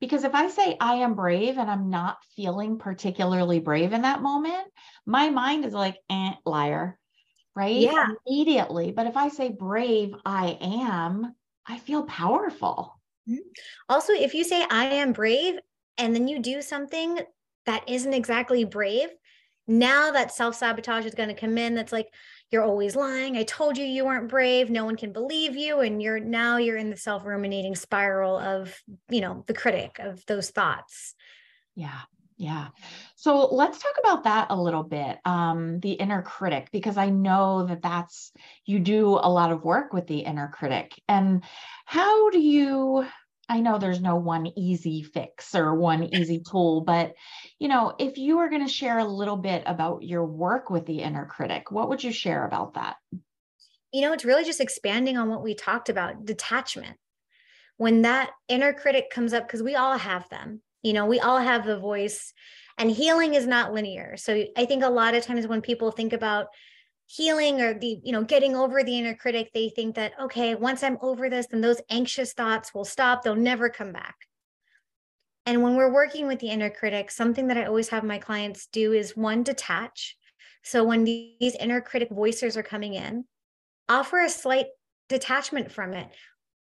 Because 0.00 0.24
if 0.24 0.34
I 0.34 0.48
say 0.48 0.76
I 0.80 0.94
am 0.94 1.14
brave 1.14 1.58
and 1.58 1.70
I'm 1.70 1.90
not 1.90 2.18
feeling 2.34 2.78
particularly 2.78 3.60
brave 3.60 3.92
in 3.92 4.02
that 4.02 4.22
moment, 4.22 4.66
my 5.06 5.28
mind 5.30 5.64
is 5.64 5.74
like, 5.74 5.98
eh, 6.08 6.32
liar, 6.46 6.98
right? 7.54 7.76
Yeah. 7.76 8.08
Immediately. 8.26 8.92
But 8.92 9.06
if 9.06 9.16
I 9.16 9.28
say 9.28 9.50
brave 9.50 10.14
I 10.24 10.56
am, 10.60 11.34
I 11.66 11.78
feel 11.78 12.04
powerful. 12.04 12.98
Mm-hmm. 13.28 13.40
Also, 13.88 14.12
if 14.12 14.34
you 14.34 14.44
say 14.44 14.64
I 14.70 14.86
am 14.86 15.12
brave 15.12 15.58
and 15.98 16.14
then 16.14 16.28
you 16.28 16.38
do 16.38 16.62
something 16.62 17.20
that 17.66 17.88
isn't 17.88 18.14
exactly 18.14 18.64
brave, 18.64 19.10
now 19.66 20.10
that 20.10 20.32
self 20.32 20.56
sabotage 20.56 21.04
is 21.04 21.14
going 21.14 21.28
to 21.28 21.34
come 21.34 21.58
in 21.58 21.74
that's 21.74 21.92
like 21.92 22.08
you're 22.50 22.64
always 22.64 22.96
lying 22.96 23.36
i 23.36 23.42
told 23.42 23.78
you 23.78 23.84
you 23.84 24.04
weren't 24.04 24.28
brave 24.28 24.70
no 24.70 24.84
one 24.84 24.96
can 24.96 25.12
believe 25.12 25.56
you 25.56 25.80
and 25.80 26.02
you're 26.02 26.20
now 26.20 26.56
you're 26.56 26.76
in 26.76 26.90
the 26.90 26.96
self 26.96 27.24
ruminating 27.24 27.74
spiral 27.74 28.38
of 28.38 28.74
you 29.08 29.20
know 29.20 29.44
the 29.46 29.54
critic 29.54 29.98
of 29.98 30.24
those 30.26 30.50
thoughts. 30.50 31.14
Yeah 31.74 32.00
yeah. 32.40 32.68
So 33.16 33.48
let's 33.54 33.78
talk 33.78 33.92
about 34.02 34.24
that 34.24 34.46
a 34.48 34.60
little 34.60 34.82
bit 34.82 35.18
um 35.26 35.78
the 35.80 35.92
inner 35.92 36.22
critic 36.22 36.70
because 36.72 36.96
i 36.96 37.10
know 37.10 37.66
that 37.66 37.82
that's 37.82 38.32
you 38.64 38.78
do 38.78 39.08
a 39.10 39.28
lot 39.28 39.52
of 39.52 39.62
work 39.62 39.92
with 39.92 40.06
the 40.06 40.20
inner 40.20 40.48
critic 40.48 40.98
and 41.06 41.44
how 41.84 42.30
do 42.30 42.40
you 42.40 43.06
I 43.50 43.58
know 43.60 43.78
there's 43.78 44.00
no 44.00 44.14
one 44.14 44.46
easy 44.56 45.02
fix 45.02 45.56
or 45.56 45.74
one 45.74 46.04
easy 46.14 46.38
tool, 46.38 46.82
but 46.82 47.14
you 47.58 47.66
know, 47.66 47.96
if 47.98 48.16
you 48.16 48.38
were 48.38 48.48
going 48.48 48.64
to 48.64 48.72
share 48.72 48.98
a 48.98 49.04
little 49.04 49.36
bit 49.36 49.64
about 49.66 50.04
your 50.04 50.24
work 50.24 50.70
with 50.70 50.86
the 50.86 51.00
inner 51.00 51.26
critic, 51.26 51.72
what 51.72 51.88
would 51.88 52.02
you 52.02 52.12
share 52.12 52.46
about 52.46 52.74
that? 52.74 52.96
You 53.92 54.02
know, 54.02 54.12
it's 54.12 54.24
really 54.24 54.44
just 54.44 54.60
expanding 54.60 55.18
on 55.18 55.28
what 55.28 55.42
we 55.42 55.56
talked 55.56 55.88
about, 55.88 56.24
detachment. 56.24 56.96
When 57.76 58.02
that 58.02 58.30
inner 58.48 58.72
critic 58.72 59.10
comes 59.10 59.32
up 59.32 59.48
because 59.48 59.64
we 59.64 59.74
all 59.74 59.98
have 59.98 60.28
them. 60.28 60.62
You 60.82 60.92
know, 60.92 61.06
we 61.06 61.18
all 61.18 61.38
have 61.38 61.66
the 61.66 61.78
voice 61.78 62.32
and 62.78 62.88
healing 62.88 63.34
is 63.34 63.48
not 63.48 63.72
linear. 63.72 64.16
So 64.16 64.44
I 64.56 64.64
think 64.64 64.84
a 64.84 64.88
lot 64.88 65.14
of 65.14 65.24
times 65.24 65.48
when 65.48 65.60
people 65.60 65.90
think 65.90 66.12
about 66.12 66.46
healing 67.10 67.60
or 67.60 67.74
the 67.74 67.98
you 68.04 68.12
know 68.12 68.22
getting 68.22 68.54
over 68.54 68.84
the 68.84 68.96
inner 68.96 69.14
critic 69.14 69.50
they 69.52 69.68
think 69.68 69.96
that 69.96 70.12
okay 70.22 70.54
once 70.54 70.84
i'm 70.84 70.96
over 71.02 71.28
this 71.28 71.48
then 71.48 71.60
those 71.60 71.80
anxious 71.90 72.32
thoughts 72.32 72.72
will 72.72 72.84
stop 72.84 73.22
they'll 73.22 73.34
never 73.34 73.68
come 73.68 73.92
back. 73.92 74.14
And 75.46 75.62
when 75.62 75.74
we're 75.74 75.92
working 75.92 76.28
with 76.28 76.38
the 76.38 76.50
inner 76.50 76.70
critic 76.70 77.10
something 77.10 77.48
that 77.48 77.56
i 77.56 77.64
always 77.64 77.88
have 77.88 78.04
my 78.04 78.18
clients 78.18 78.66
do 78.66 78.92
is 78.92 79.16
one 79.16 79.42
detach. 79.42 80.16
So 80.62 80.84
when 80.84 81.04
these 81.04 81.56
inner 81.58 81.80
critic 81.80 82.10
voices 82.10 82.56
are 82.56 82.62
coming 82.62 82.94
in 82.94 83.24
offer 83.88 84.20
a 84.20 84.28
slight 84.28 84.66
detachment 85.08 85.72
from 85.72 85.94
it. 85.94 86.08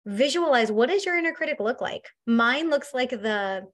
Visualize 0.06 0.72
what 0.72 0.90
does 0.90 1.06
your 1.06 1.18
inner 1.18 1.34
critic 1.34 1.60
look 1.60 1.82
like? 1.82 2.08
Mine 2.26 2.70
looks 2.70 2.94
like 2.94 3.10
the 3.10 3.68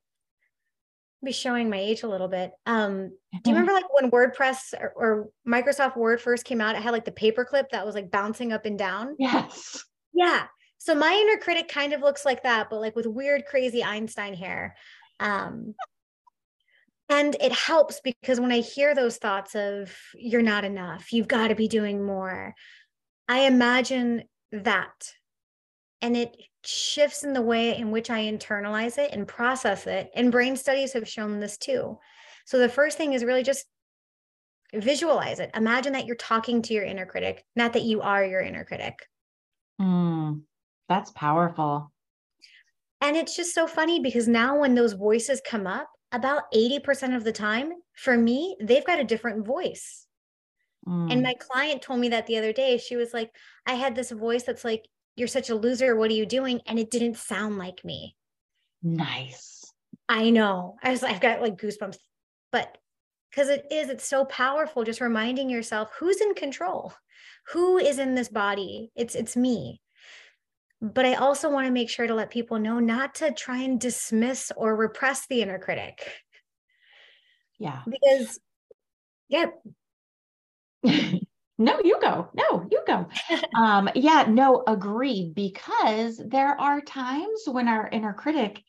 be 1.25 1.31
showing 1.31 1.69
my 1.69 1.77
age 1.77 2.03
a 2.03 2.07
little 2.07 2.27
bit. 2.27 2.51
Um, 2.65 3.11
do 3.43 3.49
you 3.49 3.55
remember 3.55 3.73
like 3.73 3.93
when 3.93 4.11
WordPress 4.11 4.73
or, 4.79 4.93
or, 4.95 5.29
Microsoft 5.47 5.97
Word 5.97 6.21
first 6.21 6.45
came 6.45 6.61
out? 6.61 6.75
It 6.75 6.81
had 6.81 6.91
like 6.91 7.05
the 7.05 7.11
paperclip 7.11 7.69
that 7.71 7.85
was 7.85 7.95
like 7.95 8.11
bouncing 8.11 8.51
up 8.51 8.65
and 8.65 8.77
down. 8.77 9.15
Yes. 9.19 9.83
Yeah. 10.13 10.45
So 10.77 10.93
my 10.93 11.13
inner 11.13 11.39
critic 11.39 11.69
kind 11.69 11.93
of 11.93 12.01
looks 12.01 12.25
like 12.25 12.43
that, 12.43 12.69
but 12.69 12.81
like 12.81 12.95
with 12.95 13.07
weird, 13.07 13.45
crazy 13.45 13.83
Einstein 13.83 14.33
hair. 14.33 14.75
Um, 15.19 15.75
and 17.09 17.35
it 17.39 17.51
helps 17.51 18.01
because 18.01 18.39
when 18.39 18.51
I 18.51 18.59
hear 18.59 18.95
those 18.95 19.17
thoughts 19.17 19.55
of 19.55 19.95
you're 20.15 20.41
not 20.41 20.65
enough, 20.65 21.13
you've 21.13 21.27
got 21.27 21.49
to 21.49 21.55
be 21.55 21.67
doing 21.67 22.03
more, 22.03 22.53
I 23.27 23.41
imagine 23.41 24.23
that. 24.51 25.13
And 26.01 26.17
it 26.17 26.35
shifts 26.65 27.23
in 27.23 27.33
the 27.33 27.41
way 27.41 27.77
in 27.77 27.91
which 27.91 28.09
I 28.09 28.21
internalize 28.21 28.97
it 28.97 29.11
and 29.11 29.27
process 29.27 29.87
it. 29.87 30.09
And 30.15 30.31
brain 30.31 30.55
studies 30.55 30.93
have 30.93 31.07
shown 31.07 31.39
this 31.39 31.57
too. 31.57 31.97
So 32.45 32.57
the 32.59 32.69
first 32.69 32.97
thing 32.97 33.13
is 33.13 33.23
really 33.23 33.43
just 33.43 33.65
visualize 34.73 35.39
it. 35.39 35.51
Imagine 35.55 35.93
that 35.93 36.05
you're 36.05 36.15
talking 36.15 36.61
to 36.63 36.73
your 36.73 36.83
inner 36.83 37.05
critic, 37.05 37.45
not 37.55 37.73
that 37.73 37.83
you 37.83 38.01
are 38.01 38.25
your 38.25 38.41
inner 38.41 38.65
critic. 38.65 38.95
Mm, 39.79 40.41
that's 40.89 41.11
powerful. 41.11 41.91
And 43.01 43.17
it's 43.17 43.35
just 43.35 43.53
so 43.53 43.67
funny 43.67 43.99
because 43.99 44.27
now 44.27 44.59
when 44.59 44.75
those 44.75 44.93
voices 44.93 45.41
come 45.45 45.67
up, 45.67 45.89
about 46.13 46.43
80% 46.53 47.15
of 47.15 47.23
the 47.23 47.31
time, 47.31 47.73
for 47.95 48.17
me, 48.17 48.55
they've 48.61 48.85
got 48.85 48.99
a 48.99 49.03
different 49.03 49.45
voice. 49.45 50.07
Mm. 50.87 51.11
And 51.11 51.21
my 51.21 51.33
client 51.33 51.81
told 51.81 51.99
me 51.99 52.09
that 52.09 52.27
the 52.27 52.37
other 52.37 52.53
day. 52.53 52.77
She 52.77 52.95
was 52.95 53.13
like, 53.13 53.31
I 53.65 53.73
had 53.73 53.95
this 53.95 54.11
voice 54.11 54.43
that's 54.43 54.63
like, 54.63 54.87
You're 55.15 55.27
such 55.27 55.49
a 55.49 55.55
loser. 55.55 55.95
What 55.95 56.09
are 56.09 56.15
you 56.15 56.25
doing? 56.25 56.61
And 56.65 56.79
it 56.79 56.89
didn't 56.89 57.17
sound 57.17 57.57
like 57.57 57.83
me. 57.83 58.15
Nice. 58.81 59.71
I 60.09 60.29
know. 60.29 60.75
I 60.83 60.91
was 60.91 61.03
I've 61.03 61.21
got 61.21 61.41
like 61.41 61.57
goosebumps. 61.57 61.97
But 62.51 62.77
because 63.29 63.49
it 63.49 63.65
is, 63.71 63.89
it's 63.89 64.07
so 64.07 64.25
powerful 64.25 64.83
just 64.83 65.01
reminding 65.01 65.49
yourself 65.49 65.89
who's 65.99 66.21
in 66.21 66.33
control, 66.35 66.93
who 67.47 67.77
is 67.77 67.99
in 67.99 68.15
this 68.15 68.29
body. 68.29 68.91
It's 68.95 69.15
it's 69.15 69.35
me. 69.35 69.81
But 70.81 71.05
I 71.05 71.13
also 71.13 71.49
want 71.49 71.65
to 71.67 71.71
make 71.71 71.89
sure 71.89 72.07
to 72.07 72.13
let 72.13 72.29
people 72.29 72.59
know 72.59 72.79
not 72.79 73.15
to 73.15 73.31
try 73.31 73.59
and 73.59 73.79
dismiss 73.79 74.51
or 74.57 74.75
repress 74.75 75.27
the 75.27 75.41
inner 75.41 75.57
critic. 75.57 76.05
Yeah. 77.57 77.81
Because 77.87 78.39
yeah, 79.29 79.45
no 81.57 81.79
you 81.83 81.99
go. 82.01 82.29
No 82.33 82.67
you 82.71 82.81
go. 82.87 83.07
Um 83.55 83.89
yeah 83.95 84.25
no 84.27 84.63
agreed 84.65 85.35
because 85.35 86.17
there 86.17 86.59
are 86.59 86.81
times 86.81 87.43
when 87.45 87.67
our 87.67 87.87
inner 87.87 88.13
critic 88.13 88.61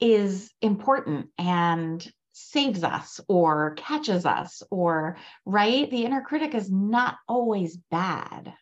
is 0.00 0.50
important 0.62 1.28
and 1.38 2.06
saves 2.32 2.84
us 2.84 3.20
or 3.28 3.74
catches 3.76 4.24
us 4.24 4.62
or 4.70 5.16
right? 5.44 5.90
The 5.90 6.04
inner 6.04 6.20
critic 6.20 6.54
is 6.54 6.70
not 6.70 7.16
always 7.26 7.76
bad. 7.90 8.54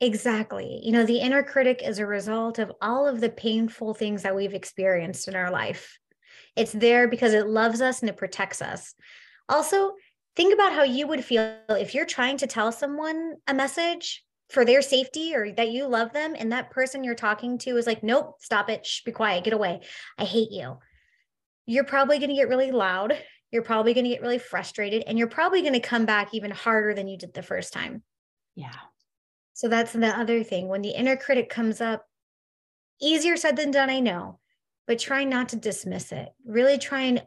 Exactly. 0.00 0.80
You 0.84 0.92
know 0.92 1.04
the 1.04 1.18
inner 1.18 1.42
critic 1.42 1.82
is 1.84 1.98
a 1.98 2.06
result 2.06 2.58
of 2.58 2.72
all 2.80 3.06
of 3.06 3.20
the 3.20 3.30
painful 3.30 3.94
things 3.94 4.22
that 4.22 4.36
we've 4.36 4.54
experienced 4.54 5.28
in 5.28 5.34
our 5.34 5.50
life. 5.50 5.98
It's 6.56 6.72
there 6.72 7.08
because 7.08 7.34
it 7.34 7.48
loves 7.48 7.80
us 7.80 8.00
and 8.00 8.08
it 8.08 8.16
protects 8.16 8.62
us. 8.62 8.94
Also 9.48 9.94
think 10.36 10.54
about 10.54 10.72
how 10.72 10.82
you 10.82 11.06
would 11.06 11.24
feel 11.24 11.56
if 11.70 11.94
you're 11.94 12.06
trying 12.06 12.36
to 12.38 12.46
tell 12.46 12.72
someone 12.72 13.36
a 13.46 13.54
message 13.54 14.24
for 14.50 14.64
their 14.64 14.80
safety 14.80 15.34
or 15.34 15.52
that 15.52 15.70
you 15.70 15.86
love 15.86 16.12
them 16.12 16.34
and 16.38 16.52
that 16.52 16.70
person 16.70 17.04
you're 17.04 17.14
talking 17.14 17.58
to 17.58 17.76
is 17.76 17.86
like 17.86 18.02
nope 18.02 18.36
stop 18.40 18.70
it. 18.70 18.86
Shh, 18.86 19.02
be 19.02 19.12
quiet. 19.12 19.44
Get 19.44 19.52
away. 19.52 19.80
I 20.16 20.24
hate 20.24 20.50
you. 20.50 20.78
You're 21.66 21.84
probably 21.84 22.18
going 22.18 22.30
to 22.30 22.36
get 22.36 22.48
really 22.48 22.70
loud. 22.70 23.16
You're 23.50 23.62
probably 23.62 23.94
going 23.94 24.04
to 24.04 24.10
get 24.10 24.22
really 24.22 24.38
frustrated 24.38 25.04
and 25.06 25.18
you're 25.18 25.28
probably 25.28 25.60
going 25.60 25.74
to 25.74 25.80
come 25.80 26.06
back 26.06 26.32
even 26.32 26.50
harder 26.50 26.94
than 26.94 27.08
you 27.08 27.18
did 27.18 27.34
the 27.34 27.42
first 27.42 27.72
time. 27.72 28.02
Yeah. 28.54 28.74
So 29.54 29.68
that's 29.68 29.92
the 29.92 30.06
other 30.06 30.42
thing. 30.44 30.68
When 30.68 30.82
the 30.82 30.90
inner 30.90 31.16
critic 31.16 31.50
comes 31.50 31.80
up 31.80 32.04
easier 33.00 33.36
said 33.36 33.54
than 33.54 33.70
done 33.70 33.88
i 33.90 34.00
know 34.00 34.40
but 34.88 34.98
try 34.98 35.22
not 35.22 35.50
to 35.50 35.56
dismiss 35.56 36.10
it. 36.10 36.30
Really 36.44 36.78
try 36.78 37.02
and 37.02 37.22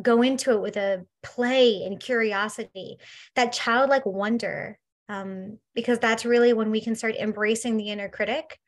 go 0.00 0.22
into 0.22 0.52
it 0.52 0.60
with 0.60 0.76
a 0.76 1.04
play 1.22 1.82
and 1.84 2.00
curiosity, 2.00 2.98
that 3.34 3.52
childlike 3.52 4.06
wonder, 4.06 4.78
um, 5.08 5.58
because 5.74 5.98
that's 5.98 6.24
really 6.24 6.52
when 6.52 6.70
we 6.70 6.80
can 6.80 6.94
start 6.94 7.16
embracing 7.16 7.76
the 7.76 7.90
inner 7.90 8.08
critic 8.08 8.58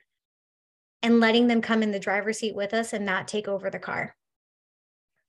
and 1.03 1.21
letting 1.21 1.47
them 1.47 1.61
come 1.61 1.83
in 1.83 1.91
the 1.91 1.99
driver's 1.99 2.39
seat 2.39 2.55
with 2.55 2.75
us 2.75 2.93
and 2.93 3.05
not 3.05 3.29
take 3.29 3.49
over 3.49 3.71
the 3.71 3.79
car. 3.79 4.17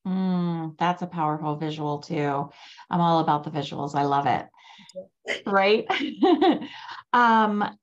Mm, 0.07 0.77
that's 0.77 1.01
a 1.01 1.07
powerful 1.07 1.57
visual 1.57 1.99
too. 1.99 2.49
I'm 2.89 3.01
all 3.01 3.19
about 3.19 3.43
the 3.43 3.51
visuals. 3.51 3.95
I 3.95 4.03
love 4.03 4.25
it. 4.25 5.43
right? 5.45 5.85
um, 7.13 7.77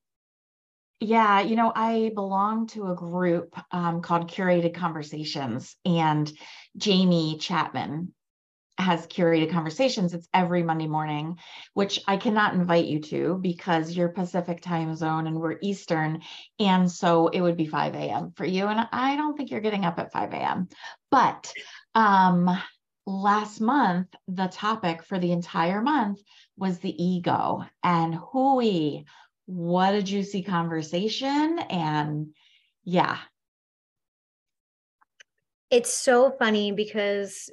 yeah, 1.00 1.40
you 1.40 1.56
know, 1.56 1.72
I 1.74 2.10
belong 2.14 2.68
to 2.68 2.90
a 2.90 2.94
group 2.94 3.54
um, 3.70 4.00
called 4.00 4.30
Curated 4.30 4.74
Conversations, 4.74 5.76
and 5.84 6.30
Jamie 6.76 7.38
Chapman 7.38 8.14
has 8.78 9.06
curated 9.06 9.50
conversations. 9.50 10.12
It's 10.12 10.28
every 10.34 10.62
Monday 10.62 10.86
morning, 10.86 11.38
which 11.74 12.00
I 12.06 12.16
cannot 12.16 12.54
invite 12.54 12.86
you 12.86 13.00
to 13.00 13.38
because 13.40 13.96
you're 13.96 14.10
Pacific 14.10 14.60
time 14.60 14.94
zone 14.94 15.26
and 15.26 15.40
we're 15.40 15.58
Eastern. 15.62 16.22
And 16.58 16.90
so 16.90 17.28
it 17.28 17.40
would 17.40 17.56
be 17.56 17.66
5 17.66 17.94
a.m. 17.94 18.32
for 18.36 18.44
you. 18.44 18.66
And 18.66 18.86
I 18.92 19.16
don't 19.16 19.36
think 19.36 19.50
you're 19.50 19.60
getting 19.60 19.84
up 19.86 19.98
at 19.98 20.12
5 20.12 20.32
a.m. 20.34 20.68
But 21.10 21.52
um, 21.94 22.50
last 23.06 23.60
month, 23.60 24.08
the 24.28 24.48
topic 24.48 25.02
for 25.04 25.18
the 25.18 25.32
entire 25.32 25.80
month 25.80 26.20
was 26.58 26.78
the 26.78 27.02
ego 27.02 27.64
and 27.82 28.14
who 28.14 28.56
we 28.56 29.06
what 29.46 29.94
a 29.94 30.02
juicy 30.02 30.42
conversation. 30.42 31.58
And 31.70 32.28
yeah. 32.84 33.18
It's 35.70 35.92
so 35.92 36.30
funny 36.30 36.72
because, 36.72 37.50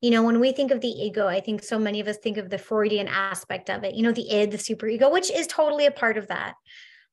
you 0.00 0.10
know, 0.10 0.22
when 0.22 0.38
we 0.38 0.52
think 0.52 0.70
of 0.70 0.80
the 0.80 0.88
ego, 0.88 1.26
I 1.26 1.40
think 1.40 1.62
so 1.62 1.78
many 1.78 2.00
of 2.00 2.08
us 2.08 2.18
think 2.18 2.36
of 2.36 2.50
the 2.50 2.58
Freudian 2.58 3.08
aspect 3.08 3.70
of 3.70 3.82
it, 3.84 3.94
you 3.94 4.02
know, 4.02 4.12
the 4.12 4.30
id, 4.30 4.50
the 4.50 4.58
super 4.58 4.86
ego, 4.86 5.10
which 5.10 5.30
is 5.30 5.46
totally 5.46 5.86
a 5.86 5.90
part 5.90 6.18
of 6.18 6.28
that. 6.28 6.54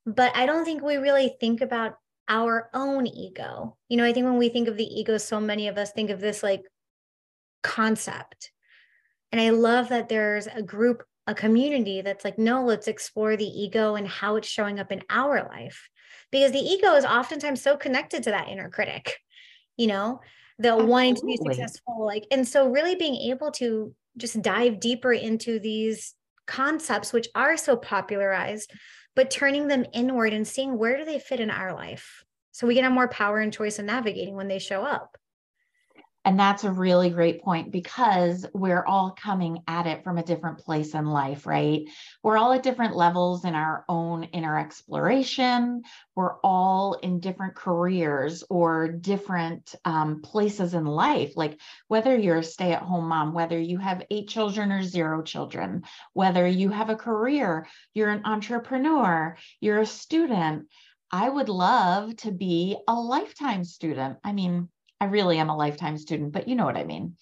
But 0.06 0.36
I 0.36 0.45
don't 0.45 0.65
think 0.65 0.82
we 0.82 0.98
really 0.98 1.36
think 1.39 1.62
about 1.62 1.95
our 2.28 2.69
own 2.74 3.08
ego. 3.08 3.76
You 3.89 3.98
know, 3.98 4.06
I 4.06 4.13
think 4.13 4.26
when 4.26 4.38
we 4.38 4.50
think 4.50 4.67
of 4.67 4.78
the 4.78 4.84
ego, 4.84 5.17
so 5.17 5.39
many 5.39 5.67
of 5.67 5.78
us 5.78 5.91
think 5.91 6.10
of 6.10 6.19
this 6.19 6.43
like 6.43 6.62
concept. 7.63 8.52
And 9.32 9.41
I 9.41 9.50
love 9.50 9.89
that 9.89 10.10
there's 10.10 10.48
a 10.48 10.62
group 10.62 11.04
a 11.30 11.36
community 11.36 12.02
that's 12.02 12.26
like, 12.26 12.39
no, 12.39 12.63
let's 12.65 12.88
explore 12.88 13.38
the 13.38 13.46
ego 13.46 13.94
and 13.94 14.08
how 14.08 14.36
it's 14.36 14.48
showing 14.48 14.80
up 14.80 14.92
in 14.92 15.04
our 15.12 15.48
life. 15.48 15.88
Because 16.32 16.52
the 16.52 16.60
ego 16.60 16.96
is 16.96 17.06
oftentimes 17.06 17.62
so 17.62 17.78
connected 17.78 18.24
to 18.24 18.32
that 18.32 18.50
inner 18.50 18.68
critic, 18.70 19.20
you 19.78 19.86
know, 19.86 20.22
the 20.58 20.70
Absolutely. 20.70 20.92
wanting 20.92 21.15
to 21.15 21.26
be 21.28 21.38
successful. 21.38 22.04
Like, 22.04 22.26
and 22.32 22.48
so 22.48 22.70
really 22.70 22.96
being 22.96 23.32
able 23.32 23.52
to 23.52 23.94
just 24.18 24.42
dive 24.42 24.80
deeper 24.80 25.13
into 25.13 25.60
these 25.60 26.15
concepts, 26.48 27.13
which 27.13 27.28
are 27.36 27.58
so 27.58 27.78
popularized, 27.78 28.72
but 29.15 29.30
turning 29.30 29.68
them 29.68 29.86
inward 29.94 30.34
and 30.34 30.48
seeing 30.48 30.80
where 30.80 30.98
do 30.98 31.06
they 31.06 31.20
fit 31.20 31.39
in 31.39 31.52
our 31.52 31.76
life. 31.76 32.24
So 32.54 32.65
we 32.65 32.74
can 32.74 32.84
have 32.84 32.92
more 32.94 33.08
power 33.08 33.38
and 33.38 33.54
choice 33.54 33.78
in 33.78 33.86
navigating 33.86 34.36
when 34.36 34.48
they 34.48 34.60
show 34.60 34.82
up. 34.82 35.15
And 36.26 36.38
that's 36.38 36.66
a 36.66 36.72
really 36.72 37.10
great 37.10 37.42
point 37.42 37.72
because 37.72 38.46
we're 38.54 38.86
all 38.86 39.16
coming 39.20 39.64
at 39.68 39.88
it 39.88 40.04
from 40.04 40.18
a 40.18 40.24
different 40.24 40.60
place 40.60 40.94
in 40.94 41.06
life, 41.06 41.48
right? 41.48 41.84
We're 42.22 42.38
all 42.38 42.52
at 42.52 42.62
different 42.62 42.96
levels 42.96 43.46
in 43.46 43.56
our 43.56 43.86
own 43.88 44.26
inner 44.26 44.60
exploration. 44.60 45.84
We're 46.16 46.36
all 46.44 46.96
in 46.96 47.22
different 47.22 47.56
careers 47.56 48.44
or 48.50 48.90
different 48.90 49.74
um, 49.86 50.22
places 50.22 50.74
in 50.74 50.86
life. 50.86 51.38
Like 51.38 51.58
whether 51.88 52.18
you're 52.18 52.40
a 52.40 52.44
stay 52.44 52.74
at 52.74 52.82
home 52.82 53.08
mom, 53.08 53.34
whether 53.34 53.58
you 53.58 53.78
have 53.78 54.06
eight 54.12 54.28
children 54.28 54.74
or 54.74 54.84
zero 54.84 55.22
children, 55.24 55.84
whether 56.14 56.46
you 56.46 56.70
have 56.70 56.90
a 56.90 56.98
career, 56.98 57.66
you're 57.94 58.10
an 58.10 58.26
entrepreneur, 58.26 59.38
you're 59.62 59.80
a 59.80 59.86
student. 59.86 60.68
I 61.12 61.30
would 61.30 61.50
love 61.50 62.16
to 62.18 62.32
be 62.32 62.78
a 62.88 62.94
lifetime 62.94 63.64
student. 63.64 64.18
I 64.24 64.34
mean, 64.34 64.70
I 65.02 65.06
really 65.06 65.38
am 65.38 65.50
a 65.50 65.56
lifetime 65.56 65.98
student, 65.98 66.34
but 66.34 66.48
you 66.48 66.56
know 66.56 66.66
what 66.66 66.78
I 66.78 66.84
mean. 66.84 67.16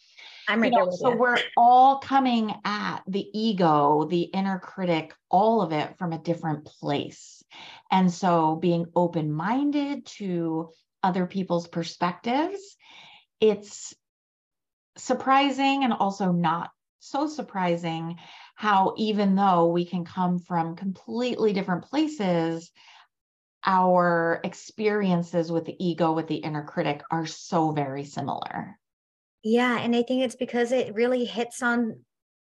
I'm 0.47 0.61
right 0.61 0.71
you 0.71 0.77
know, 0.77 0.89
So 0.91 1.11
you. 1.11 1.17
we're 1.17 1.37
all 1.57 1.99
coming 1.99 2.53
at 2.63 3.01
the 3.07 3.27
ego, 3.33 4.05
the 4.09 4.21
inner 4.21 4.59
critic, 4.59 5.13
all 5.29 5.61
of 5.61 5.73
it 5.73 5.97
from 5.97 6.13
a 6.13 6.19
different 6.19 6.65
place. 6.65 7.43
And 7.91 8.11
so 8.11 8.55
being 8.55 8.87
open 8.95 9.31
minded 9.31 10.05
to 10.17 10.69
other 11.03 11.25
people's 11.25 11.67
perspectives, 11.67 12.77
it's 13.39 13.93
surprising 14.97 15.83
and 15.83 15.93
also 15.93 16.31
not 16.31 16.71
so 16.99 17.27
surprising 17.27 18.17
how, 18.55 18.93
even 18.97 19.35
though 19.35 19.67
we 19.67 19.85
can 19.85 20.03
come 20.03 20.39
from 20.39 20.75
completely 20.75 21.53
different 21.53 21.83
places, 21.85 22.71
our 23.67 24.39
experiences 24.45 25.51
with 25.51 25.65
the 25.65 25.75
ego, 25.85 26.13
with 26.13 26.27
the 26.27 26.37
inner 26.37 26.63
critic, 26.63 27.03
are 27.11 27.25
so 27.25 27.71
very 27.71 28.05
similar. 28.05 28.79
Yeah. 29.43 29.77
And 29.77 29.95
I 29.95 30.01
think 30.01 30.23
it's 30.23 30.35
because 30.35 30.71
it 30.71 30.95
really 30.95 31.25
hits 31.25 31.61
on 31.61 31.99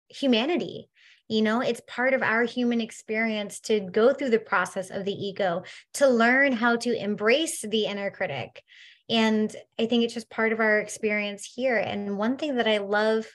humanity. 0.07 0.89
You 1.27 1.43
know, 1.43 1.61
it's 1.61 1.81
part 1.87 2.13
of 2.13 2.23
our 2.23 2.43
human 2.43 2.81
experience 2.81 3.59
to 3.61 3.81
go 3.81 4.13
through 4.13 4.31
the 4.31 4.39
process 4.39 4.89
of 4.89 5.05
the 5.05 5.13
ego, 5.13 5.63
to 5.95 6.07
learn 6.07 6.53
how 6.53 6.77
to 6.77 6.97
embrace 6.97 7.61
the 7.61 7.85
inner 7.85 8.09
critic. 8.09 8.63
And 9.09 9.53
I 9.77 9.85
think 9.85 10.03
it's 10.03 10.13
just 10.13 10.29
part 10.29 10.53
of 10.53 10.59
our 10.59 10.79
experience 10.79 11.51
here. 11.53 11.77
And 11.77 12.17
one 12.17 12.37
thing 12.37 12.55
that 12.55 12.67
I 12.67 12.77
love 12.77 13.27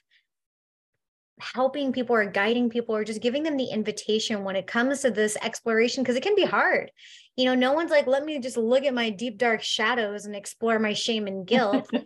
helping 1.40 1.92
people 1.92 2.16
or 2.16 2.26
guiding 2.26 2.70
people 2.70 2.94
or 2.96 3.04
just 3.04 3.20
giving 3.20 3.42
them 3.42 3.56
the 3.56 3.66
invitation 3.66 4.44
when 4.44 4.56
it 4.56 4.66
comes 4.66 5.00
to 5.00 5.10
this 5.10 5.36
exploration 5.42 6.02
because 6.02 6.16
it 6.16 6.22
can 6.22 6.36
be 6.36 6.44
hard 6.44 6.90
you 7.36 7.44
know 7.44 7.54
no 7.54 7.72
one's 7.72 7.90
like 7.90 8.06
let 8.06 8.24
me 8.24 8.38
just 8.38 8.56
look 8.56 8.84
at 8.84 8.94
my 8.94 9.10
deep 9.10 9.38
dark 9.38 9.62
shadows 9.62 10.26
and 10.26 10.36
explore 10.36 10.78
my 10.78 10.92
shame 10.92 11.26
and 11.26 11.46
guilt. 11.46 11.90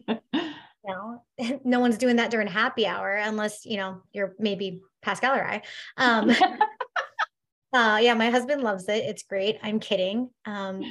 You 0.85 0.95
know 0.95 1.61
no 1.65 1.81
one's 1.81 1.99
doing 1.99 2.17
that 2.17 2.31
during 2.31 2.47
happy 2.47 2.87
hour 2.87 3.15
unless 3.15 3.67
you 3.67 3.77
know 3.77 4.01
you're 4.13 4.35
maybe 4.39 4.81
pascal 5.03 5.35
or 5.35 5.45
i. 5.45 5.63
Um 5.99 6.31
uh 7.75 7.99
yeah 8.01 8.15
my 8.15 8.31
husband 8.31 8.63
loves 8.63 8.89
it. 8.89 9.05
It's 9.05 9.25
great. 9.25 9.59
I'm 9.63 9.81
kidding. 9.81 10.31
Um 10.47 10.83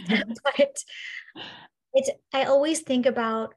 but 0.43 0.83
it's 1.93 2.11
i 2.33 2.43
always 2.43 2.81
think 2.81 3.07
about 3.07 3.55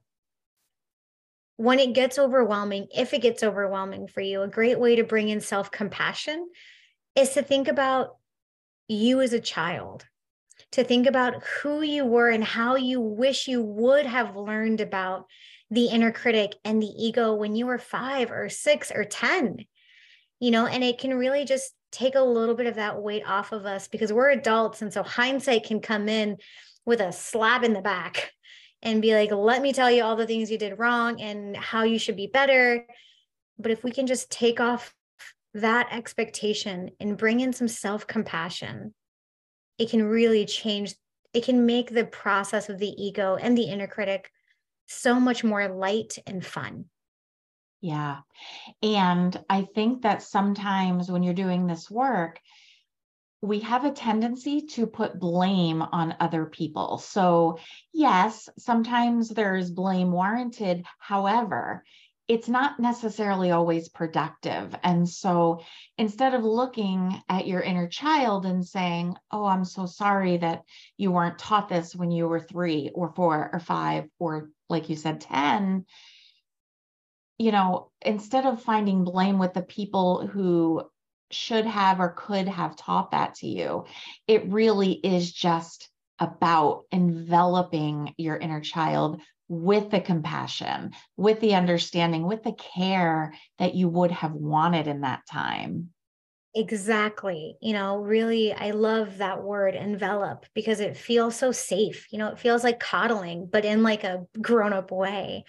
when 1.60 1.78
it 1.78 1.92
gets 1.92 2.18
overwhelming, 2.18 2.86
if 2.96 3.12
it 3.12 3.20
gets 3.20 3.42
overwhelming 3.42 4.08
for 4.08 4.22
you, 4.22 4.40
a 4.40 4.48
great 4.48 4.80
way 4.80 4.96
to 4.96 5.04
bring 5.04 5.28
in 5.28 5.42
self 5.42 5.70
compassion 5.70 6.48
is 7.14 7.34
to 7.34 7.42
think 7.42 7.68
about 7.68 8.16
you 8.88 9.20
as 9.20 9.34
a 9.34 9.40
child, 9.40 10.06
to 10.72 10.84
think 10.84 11.06
about 11.06 11.42
who 11.44 11.82
you 11.82 12.04
were 12.04 12.28
and 12.28 12.44
how 12.44 12.76
you 12.76 13.00
wish 13.00 13.48
you 13.48 13.62
would 13.62 14.06
have 14.06 14.36
learned 14.36 14.80
about 14.80 15.26
the 15.70 15.86
inner 15.86 16.12
critic 16.12 16.54
and 16.64 16.82
the 16.82 16.92
ego 16.96 17.34
when 17.34 17.54
you 17.54 17.66
were 17.66 17.78
five 17.78 18.30
or 18.30 18.48
six 18.48 18.92
or 18.94 19.04
10. 19.04 19.64
You 20.38 20.50
know, 20.50 20.66
and 20.66 20.82
it 20.82 20.98
can 20.98 21.14
really 21.14 21.44
just 21.44 21.72
take 21.92 22.14
a 22.14 22.20
little 22.20 22.54
bit 22.54 22.66
of 22.66 22.76
that 22.76 23.00
weight 23.00 23.24
off 23.26 23.52
of 23.52 23.66
us 23.66 23.88
because 23.88 24.12
we're 24.12 24.30
adults. 24.30 24.80
And 24.80 24.92
so 24.92 25.02
hindsight 25.02 25.64
can 25.64 25.80
come 25.80 26.08
in 26.08 26.38
with 26.86 27.00
a 27.00 27.12
slap 27.12 27.62
in 27.62 27.72
the 27.72 27.82
back 27.82 28.32
and 28.82 29.02
be 29.02 29.12
like, 29.12 29.30
let 29.30 29.60
me 29.60 29.72
tell 29.72 29.90
you 29.90 30.02
all 30.02 30.16
the 30.16 30.26
things 30.26 30.50
you 30.50 30.58
did 30.58 30.78
wrong 30.78 31.20
and 31.20 31.56
how 31.56 31.82
you 31.82 31.98
should 31.98 32.16
be 32.16 32.26
better. 32.26 32.86
But 33.58 33.72
if 33.72 33.84
we 33.84 33.90
can 33.90 34.06
just 34.06 34.30
take 34.30 34.60
off 34.60 34.94
that 35.52 35.88
expectation 35.92 36.90
and 37.00 37.18
bring 37.18 37.40
in 37.40 37.52
some 37.52 37.68
self 37.68 38.06
compassion, 38.06 38.94
it 39.80 39.88
can 39.88 40.02
really 40.02 40.44
change, 40.44 40.94
it 41.32 41.42
can 41.42 41.64
make 41.64 41.90
the 41.90 42.04
process 42.04 42.68
of 42.68 42.78
the 42.78 42.94
ego 43.02 43.36
and 43.40 43.56
the 43.56 43.64
inner 43.64 43.86
critic 43.86 44.30
so 44.86 45.18
much 45.18 45.42
more 45.42 45.68
light 45.68 46.18
and 46.26 46.44
fun. 46.44 46.84
Yeah. 47.80 48.18
And 48.82 49.42
I 49.48 49.62
think 49.62 50.02
that 50.02 50.22
sometimes 50.22 51.10
when 51.10 51.22
you're 51.22 51.32
doing 51.32 51.66
this 51.66 51.90
work, 51.90 52.40
we 53.40 53.60
have 53.60 53.86
a 53.86 53.90
tendency 53.90 54.66
to 54.72 54.86
put 54.86 55.18
blame 55.18 55.80
on 55.80 56.14
other 56.20 56.44
people. 56.44 56.98
So, 56.98 57.58
yes, 57.94 58.50
sometimes 58.58 59.30
there's 59.30 59.70
blame 59.70 60.12
warranted. 60.12 60.84
However, 60.98 61.84
it's 62.30 62.48
not 62.48 62.78
necessarily 62.78 63.50
always 63.50 63.88
productive. 63.88 64.72
And 64.84 65.08
so 65.08 65.62
instead 65.98 66.32
of 66.32 66.44
looking 66.44 67.20
at 67.28 67.48
your 67.48 67.60
inner 67.60 67.88
child 67.88 68.46
and 68.46 68.64
saying, 68.64 69.16
Oh, 69.32 69.46
I'm 69.46 69.64
so 69.64 69.86
sorry 69.86 70.36
that 70.36 70.62
you 70.96 71.10
weren't 71.10 71.40
taught 71.40 71.68
this 71.68 71.92
when 71.96 72.12
you 72.12 72.28
were 72.28 72.38
three 72.38 72.92
or 72.94 73.12
four 73.16 73.50
or 73.52 73.58
five, 73.58 74.04
or 74.20 74.48
like 74.68 74.88
you 74.88 74.94
said, 74.94 75.22
10, 75.22 75.86
you 77.38 77.50
know, 77.50 77.90
instead 78.00 78.46
of 78.46 78.62
finding 78.62 79.02
blame 79.02 79.40
with 79.40 79.52
the 79.52 79.62
people 79.62 80.24
who 80.24 80.88
should 81.32 81.66
have 81.66 81.98
or 81.98 82.10
could 82.10 82.46
have 82.46 82.76
taught 82.76 83.10
that 83.10 83.34
to 83.36 83.48
you. 83.48 83.86
It 84.28 84.52
really 84.52 84.92
is 84.92 85.32
just 85.32 85.90
about 86.20 86.84
enveloping 86.92 88.14
your 88.18 88.36
inner 88.36 88.60
child 88.60 89.20
with 89.50 89.90
the 89.90 90.00
compassion, 90.00 90.92
with 91.16 91.40
the 91.40 91.56
understanding, 91.56 92.24
with 92.24 92.44
the 92.44 92.52
care 92.52 93.34
that 93.58 93.74
you 93.74 93.88
would 93.88 94.12
have 94.12 94.32
wanted 94.32 94.86
in 94.86 95.00
that 95.00 95.26
time. 95.28 95.90
Exactly. 96.54 97.56
You 97.60 97.72
know, 97.72 97.98
really, 97.98 98.52
I 98.52 98.70
love 98.70 99.18
that 99.18 99.42
word 99.42 99.74
envelop 99.74 100.46
because 100.54 100.78
it 100.78 100.96
feels 100.96 101.34
so 101.34 101.50
safe. 101.50 102.06
You 102.12 102.18
know, 102.18 102.28
it 102.28 102.38
feels 102.38 102.62
like 102.62 102.78
coddling, 102.78 103.48
but 103.50 103.64
in 103.64 103.82
like 103.82 104.04
a 104.04 104.24
grown 104.40 104.72
up 104.72 104.92
way. 104.92 105.44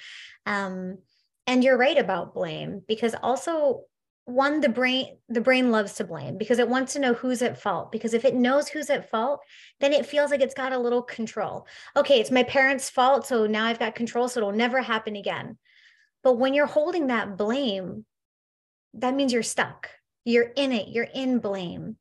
Um, 0.47 0.97
and 1.45 1.63
you're 1.63 1.77
right 1.77 1.97
about 1.97 2.33
blame 2.33 2.81
because 2.87 3.13
also 3.21 3.83
one 4.25 4.61
the 4.61 4.69
brain 4.69 5.17
the 5.29 5.41
brain 5.41 5.71
loves 5.71 5.93
to 5.93 6.03
blame 6.03 6.37
because 6.37 6.59
it 6.59 6.69
wants 6.69 6.93
to 6.93 6.99
know 6.99 7.13
who's 7.13 7.41
at 7.41 7.59
fault 7.59 7.91
because 7.91 8.13
if 8.13 8.23
it 8.23 8.35
knows 8.35 8.67
who's 8.67 8.89
at 8.89 9.09
fault 9.09 9.41
then 9.79 9.93
it 9.93 10.05
feels 10.05 10.29
like 10.29 10.41
it's 10.41 10.53
got 10.53 10.73
a 10.73 10.79
little 10.79 11.01
control. 11.01 11.65
Okay 11.95 12.19
it's 12.19 12.31
my 12.31 12.43
parents 12.43 12.89
fault 12.89 13.25
so 13.25 13.47
now 13.47 13.65
i've 13.65 13.79
got 13.79 13.95
control 13.95 14.27
so 14.27 14.39
it'll 14.39 14.51
never 14.51 14.81
happen 14.81 15.15
again. 15.15 15.57
But 16.23 16.37
when 16.37 16.53
you're 16.53 16.67
holding 16.67 17.07
that 17.07 17.35
blame 17.35 18.05
that 18.93 19.15
means 19.15 19.33
you're 19.33 19.43
stuck. 19.43 19.89
You're 20.25 20.51
in 20.55 20.71
it. 20.71 20.89
You're 20.89 21.07
in 21.13 21.39
blame. 21.39 21.97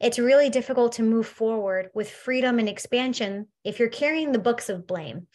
It's 0.00 0.18
really 0.18 0.50
difficult 0.50 0.92
to 0.94 1.02
move 1.02 1.26
forward 1.26 1.88
with 1.94 2.10
freedom 2.10 2.58
and 2.58 2.68
expansion 2.68 3.46
if 3.62 3.78
you're 3.78 3.88
carrying 3.88 4.32
the 4.32 4.38
books 4.38 4.68
of 4.68 4.86
blame 4.86 5.28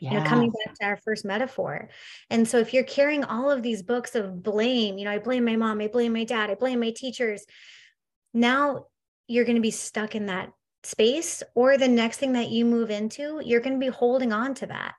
you 0.00 0.10
know 0.10 0.22
coming 0.24 0.50
back 0.50 0.74
to 0.74 0.84
our 0.84 0.96
first 0.96 1.24
metaphor. 1.24 1.88
And 2.30 2.46
so 2.46 2.58
if 2.58 2.72
you're 2.72 2.84
carrying 2.84 3.24
all 3.24 3.50
of 3.50 3.62
these 3.62 3.82
books 3.82 4.14
of 4.14 4.42
blame 4.42 4.98
you 4.98 5.04
know 5.04 5.10
i 5.10 5.18
blame 5.18 5.44
my 5.44 5.56
mom 5.56 5.80
i 5.80 5.88
blame 5.88 6.12
my 6.12 6.24
dad 6.24 6.50
i 6.50 6.54
blame 6.54 6.80
my 6.80 6.90
teachers 6.90 7.44
now 8.34 8.86
you're 9.28 9.44
going 9.44 9.56
to 9.56 9.62
be 9.62 9.70
stuck 9.70 10.14
in 10.14 10.26
that 10.26 10.50
space 10.84 11.42
or 11.54 11.78
the 11.78 11.88
next 11.88 12.18
thing 12.18 12.32
that 12.32 12.50
you 12.50 12.64
move 12.64 12.90
into 12.90 13.40
you're 13.44 13.60
going 13.60 13.78
to 13.78 13.84
be 13.84 13.92
holding 13.92 14.32
on 14.32 14.54
to 14.54 14.66
that. 14.66 14.94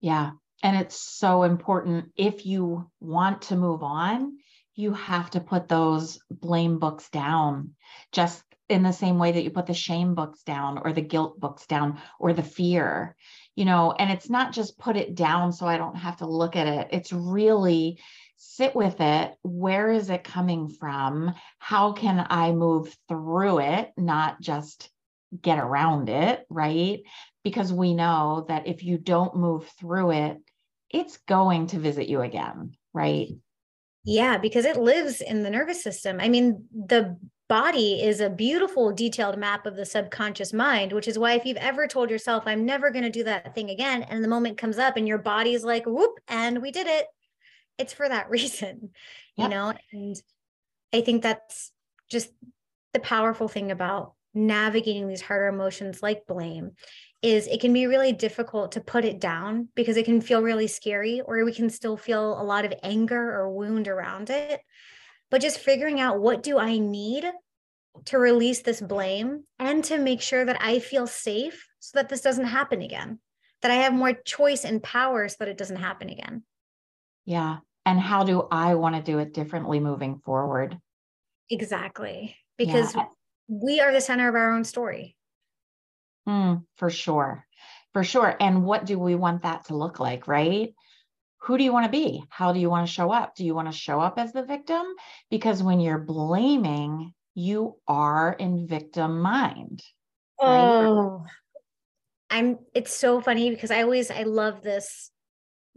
Yeah 0.00 0.30
and 0.62 0.76
it's 0.76 1.00
so 1.00 1.42
important 1.42 2.12
if 2.16 2.46
you 2.46 2.90
want 3.00 3.42
to 3.42 3.56
move 3.56 3.82
on 3.82 4.36
you 4.74 4.92
have 4.94 5.30
to 5.30 5.40
put 5.40 5.68
those 5.68 6.18
blame 6.30 6.78
books 6.78 7.08
down 7.10 7.70
just 8.12 8.42
in 8.68 8.82
the 8.82 8.92
same 8.92 9.18
way 9.18 9.32
that 9.32 9.42
you 9.42 9.50
put 9.50 9.66
the 9.66 9.74
shame 9.74 10.14
books 10.14 10.42
down 10.42 10.78
or 10.84 10.92
the 10.92 11.02
guilt 11.02 11.40
books 11.40 11.66
down 11.66 11.98
or 12.18 12.32
the 12.32 12.42
fear 12.42 13.16
you 13.60 13.66
know, 13.66 13.92
and 13.92 14.10
it's 14.10 14.30
not 14.30 14.54
just 14.54 14.78
put 14.78 14.96
it 14.96 15.14
down 15.14 15.52
so 15.52 15.66
I 15.66 15.76
don't 15.76 15.96
have 15.96 16.16
to 16.16 16.26
look 16.26 16.56
at 16.56 16.66
it. 16.66 16.88
It's 16.92 17.12
really 17.12 18.00
sit 18.38 18.74
with 18.74 19.02
it. 19.02 19.34
Where 19.42 19.92
is 19.92 20.08
it 20.08 20.24
coming 20.24 20.70
from? 20.70 21.34
How 21.58 21.92
can 21.92 22.26
I 22.30 22.52
move 22.52 22.96
through 23.06 23.58
it, 23.60 23.92
not 23.98 24.40
just 24.40 24.88
get 25.42 25.58
around 25.58 26.08
it, 26.08 26.46
right? 26.48 27.00
Because 27.44 27.70
we 27.70 27.92
know 27.92 28.46
that 28.48 28.66
if 28.66 28.82
you 28.82 28.96
don't 28.96 29.36
move 29.36 29.70
through 29.78 30.12
it, 30.12 30.38
it's 30.88 31.18
going 31.28 31.66
to 31.66 31.78
visit 31.78 32.08
you 32.08 32.22
again, 32.22 32.78
right? 32.94 33.28
Yeah, 34.06 34.38
because 34.38 34.64
it 34.64 34.78
lives 34.78 35.20
in 35.20 35.42
the 35.42 35.50
nervous 35.50 35.82
system. 35.82 36.16
I 36.18 36.30
mean, 36.30 36.64
the 36.72 37.18
body 37.50 38.00
is 38.00 38.20
a 38.20 38.30
beautiful 38.30 38.92
detailed 38.92 39.36
map 39.36 39.66
of 39.66 39.74
the 39.74 39.84
subconscious 39.84 40.52
mind 40.52 40.92
which 40.92 41.08
is 41.08 41.18
why 41.18 41.32
if 41.32 41.44
you've 41.44 41.56
ever 41.56 41.88
told 41.88 42.08
yourself 42.08 42.44
i'm 42.46 42.64
never 42.64 42.92
going 42.92 43.02
to 43.02 43.10
do 43.10 43.24
that 43.24 43.56
thing 43.56 43.70
again 43.70 44.04
and 44.04 44.22
the 44.22 44.28
moment 44.28 44.56
comes 44.56 44.78
up 44.78 44.96
and 44.96 45.08
your 45.08 45.18
body's 45.18 45.64
like 45.64 45.84
whoop 45.84 46.12
and 46.28 46.62
we 46.62 46.70
did 46.70 46.86
it 46.86 47.06
it's 47.76 47.92
for 47.92 48.08
that 48.08 48.30
reason 48.36 48.90
yep. 49.36 49.44
you 49.44 49.48
know 49.48 49.74
and 49.90 50.22
i 50.92 51.00
think 51.00 51.24
that's 51.24 51.72
just 52.08 52.30
the 52.92 53.00
powerful 53.00 53.48
thing 53.48 53.72
about 53.72 54.12
navigating 54.32 55.08
these 55.08 55.20
harder 55.20 55.48
emotions 55.48 56.04
like 56.04 56.28
blame 56.28 56.70
is 57.20 57.48
it 57.48 57.60
can 57.60 57.72
be 57.72 57.88
really 57.88 58.12
difficult 58.12 58.70
to 58.72 58.80
put 58.80 59.04
it 59.04 59.18
down 59.18 59.66
because 59.74 59.96
it 59.96 60.04
can 60.04 60.20
feel 60.20 60.40
really 60.40 60.68
scary 60.68 61.20
or 61.20 61.44
we 61.44 61.52
can 61.52 61.68
still 61.68 61.96
feel 61.96 62.40
a 62.40 62.44
lot 62.44 62.64
of 62.64 62.72
anger 62.84 63.34
or 63.34 63.50
wound 63.50 63.88
around 63.88 64.30
it 64.30 64.60
but 65.30 65.40
just 65.40 65.58
figuring 65.58 66.00
out 66.00 66.20
what 66.20 66.42
do 66.42 66.58
I 66.58 66.78
need 66.78 67.24
to 68.06 68.18
release 68.18 68.62
this 68.62 68.80
blame 68.80 69.44
and 69.58 69.84
to 69.84 69.98
make 69.98 70.20
sure 70.20 70.44
that 70.44 70.58
I 70.60 70.78
feel 70.78 71.06
safe 71.06 71.68
so 71.78 71.98
that 71.98 72.08
this 72.08 72.20
doesn't 72.20 72.46
happen 72.46 72.82
again, 72.82 73.18
that 73.62 73.70
I 73.70 73.76
have 73.76 73.92
more 73.92 74.12
choice 74.12 74.64
and 74.64 74.82
power 74.82 75.28
so 75.28 75.36
that 75.40 75.48
it 75.48 75.58
doesn't 75.58 75.76
happen 75.76 76.08
again. 76.08 76.44
Yeah. 77.24 77.58
And 77.86 77.98
how 77.98 78.24
do 78.24 78.46
I 78.50 78.74
want 78.74 78.96
to 78.96 79.02
do 79.02 79.18
it 79.18 79.32
differently 79.34 79.80
moving 79.80 80.20
forward? 80.24 80.78
Exactly. 81.48 82.36
Because 82.58 82.94
yeah. 82.94 83.06
we 83.48 83.80
are 83.80 83.92
the 83.92 84.00
center 84.00 84.28
of 84.28 84.34
our 84.34 84.52
own 84.52 84.64
story. 84.64 85.16
Mm, 86.28 86.64
for 86.76 86.90
sure. 86.90 87.46
For 87.92 88.04
sure. 88.04 88.36
And 88.38 88.64
what 88.64 88.86
do 88.86 88.98
we 88.98 89.14
want 89.14 89.42
that 89.42 89.66
to 89.66 89.76
look 89.76 89.98
like, 89.98 90.28
right? 90.28 90.74
Who 91.42 91.56
do 91.56 91.64
you 91.64 91.72
want 91.72 91.86
to 91.86 91.90
be? 91.90 92.22
How 92.28 92.52
do 92.52 92.60
you 92.60 92.68
want 92.68 92.86
to 92.86 92.92
show 92.92 93.10
up? 93.10 93.34
Do 93.34 93.44
you 93.44 93.54
want 93.54 93.68
to 93.68 93.76
show 93.76 94.00
up 94.00 94.18
as 94.18 94.32
the 94.32 94.42
victim? 94.42 94.82
Because 95.30 95.62
when 95.62 95.80
you're 95.80 95.98
blaming, 95.98 97.14
you 97.34 97.76
are 97.88 98.32
in 98.32 98.66
victim 98.66 99.20
mind. 99.20 99.82
Right? 100.40 100.86
Oh, 100.86 101.24
I'm 102.28 102.58
it's 102.74 102.94
so 102.94 103.20
funny 103.20 103.50
because 103.50 103.70
I 103.70 103.82
always 103.82 104.10
I 104.10 104.22
love 104.22 104.62
this 104.62 105.10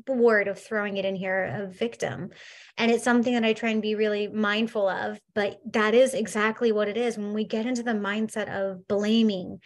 word 0.08 0.48
of 0.48 0.60
throwing 0.60 0.98
it 0.98 1.06
in 1.06 1.16
here 1.16 1.44
a 1.44 1.68
victim 1.68 2.30
and 2.78 2.92
it's 2.92 3.04
something 3.04 3.36
that 3.36 3.46
i 3.46 3.54
try 3.54 3.70
and 3.70 3.82
be 3.82 3.94
really 3.94 4.28
mindful 4.28 4.90
of 4.90 5.20
but 5.36 5.60
that 5.72 5.94
is 5.94 6.14
exactly 6.14 6.72
what 6.72 6.88
it 6.88 6.98
is 6.98 7.16
when 7.16 7.32
we 7.32 7.46
get 7.46 7.66
into 7.66 7.84
the 7.84 7.92
mindset 7.92 8.50
of 8.50 8.88
blaming 8.88 9.60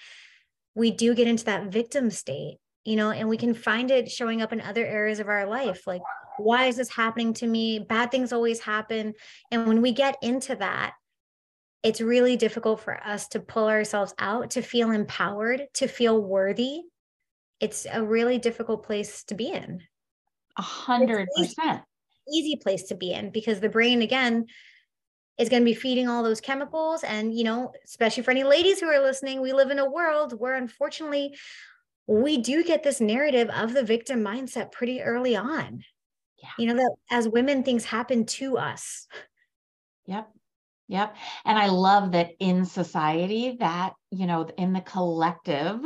we 0.76 0.92
do 0.92 1.16
get 1.16 1.28
into 1.28 1.46
that 1.46 1.72
victim 1.72 2.12
state 2.12 2.58
you 2.88 2.96
know 2.96 3.12
and 3.12 3.28
we 3.28 3.38
can 3.38 3.54
find 3.54 3.92
it 3.92 4.10
showing 4.10 4.42
up 4.42 4.54
in 4.54 4.62
other 4.62 4.86
areas 4.86 5.20
of 5.20 5.28
our 5.28 5.46
life 5.46 5.86
like 5.86 6.02
why 6.38 6.66
is 6.66 6.78
this 6.78 6.90
happening 6.90 7.34
to 7.34 7.48
me? 7.48 7.80
Bad 7.80 8.12
things 8.12 8.32
always 8.32 8.60
happen. 8.60 9.14
And 9.52 9.68
when 9.68 9.82
we 9.82 9.92
get 9.92 10.18
into 10.22 10.56
that 10.56 10.94
it's 11.84 12.02
really 12.02 12.36
difficult 12.36 12.82
for 12.82 13.02
us 13.06 13.28
to 13.30 13.40
pull 13.40 13.68
ourselves 13.68 14.14
out 14.18 14.50
to 14.52 14.62
feel 14.62 14.92
empowered 14.92 15.68
to 15.76 15.88
feel 15.88 16.20
worthy. 16.20 16.82
It's 17.60 17.86
a 17.92 18.04
really 18.04 18.40
difficult 18.40 18.84
place 18.84 19.24
to 19.26 19.36
be 19.36 19.50
in. 19.50 19.84
A 20.58 20.62
hundred 20.62 21.30
percent. 21.38 21.84
easy 22.34 22.56
place 22.56 22.84
to 22.86 22.96
be 22.96 23.14
in 23.14 23.30
because 23.30 23.60
the 23.60 23.70
brain 23.70 24.02
again 24.02 24.48
is 25.38 25.50
going 25.50 25.62
to 25.62 25.66
be 25.66 25.76
feeding 25.76 26.08
all 26.08 26.24
those 26.24 26.42
chemicals. 26.42 27.04
And 27.04 27.34
you 27.34 27.44
know 27.44 27.72
especially 27.86 28.24
for 28.24 28.32
any 28.32 28.44
ladies 28.44 28.80
who 28.80 28.88
are 28.88 29.02
listening 29.02 29.40
we 29.40 29.54
live 29.54 29.70
in 29.70 29.80
a 29.80 29.90
world 29.90 30.38
where 30.40 30.56
unfortunately 30.56 31.36
we 32.08 32.38
do 32.38 32.64
get 32.64 32.84
this 32.84 33.02
narrative 33.02 33.50
of 33.50 33.74
the 33.74 33.84
victim 33.84 34.22
mindset 34.22 34.72
pretty 34.72 35.02
early 35.02 35.36
on 35.36 35.84
yeah. 36.42 36.50
you 36.58 36.68
know 36.68 36.76
that 36.76 36.96
as 37.12 37.28
women 37.28 37.64
things 37.64 37.86
happen 37.86 38.26
to 38.26 38.58
us 38.58 39.08
yep 40.06 40.30
yep 40.88 41.16
and 41.46 41.58
i 41.58 41.68
love 41.68 42.12
that 42.14 42.32
in 42.40 42.66
society 42.66 43.58
that 43.60 43.94
you 44.12 44.26
know 44.26 44.48
in 44.58 44.74
the 44.74 44.82
collective 44.82 45.82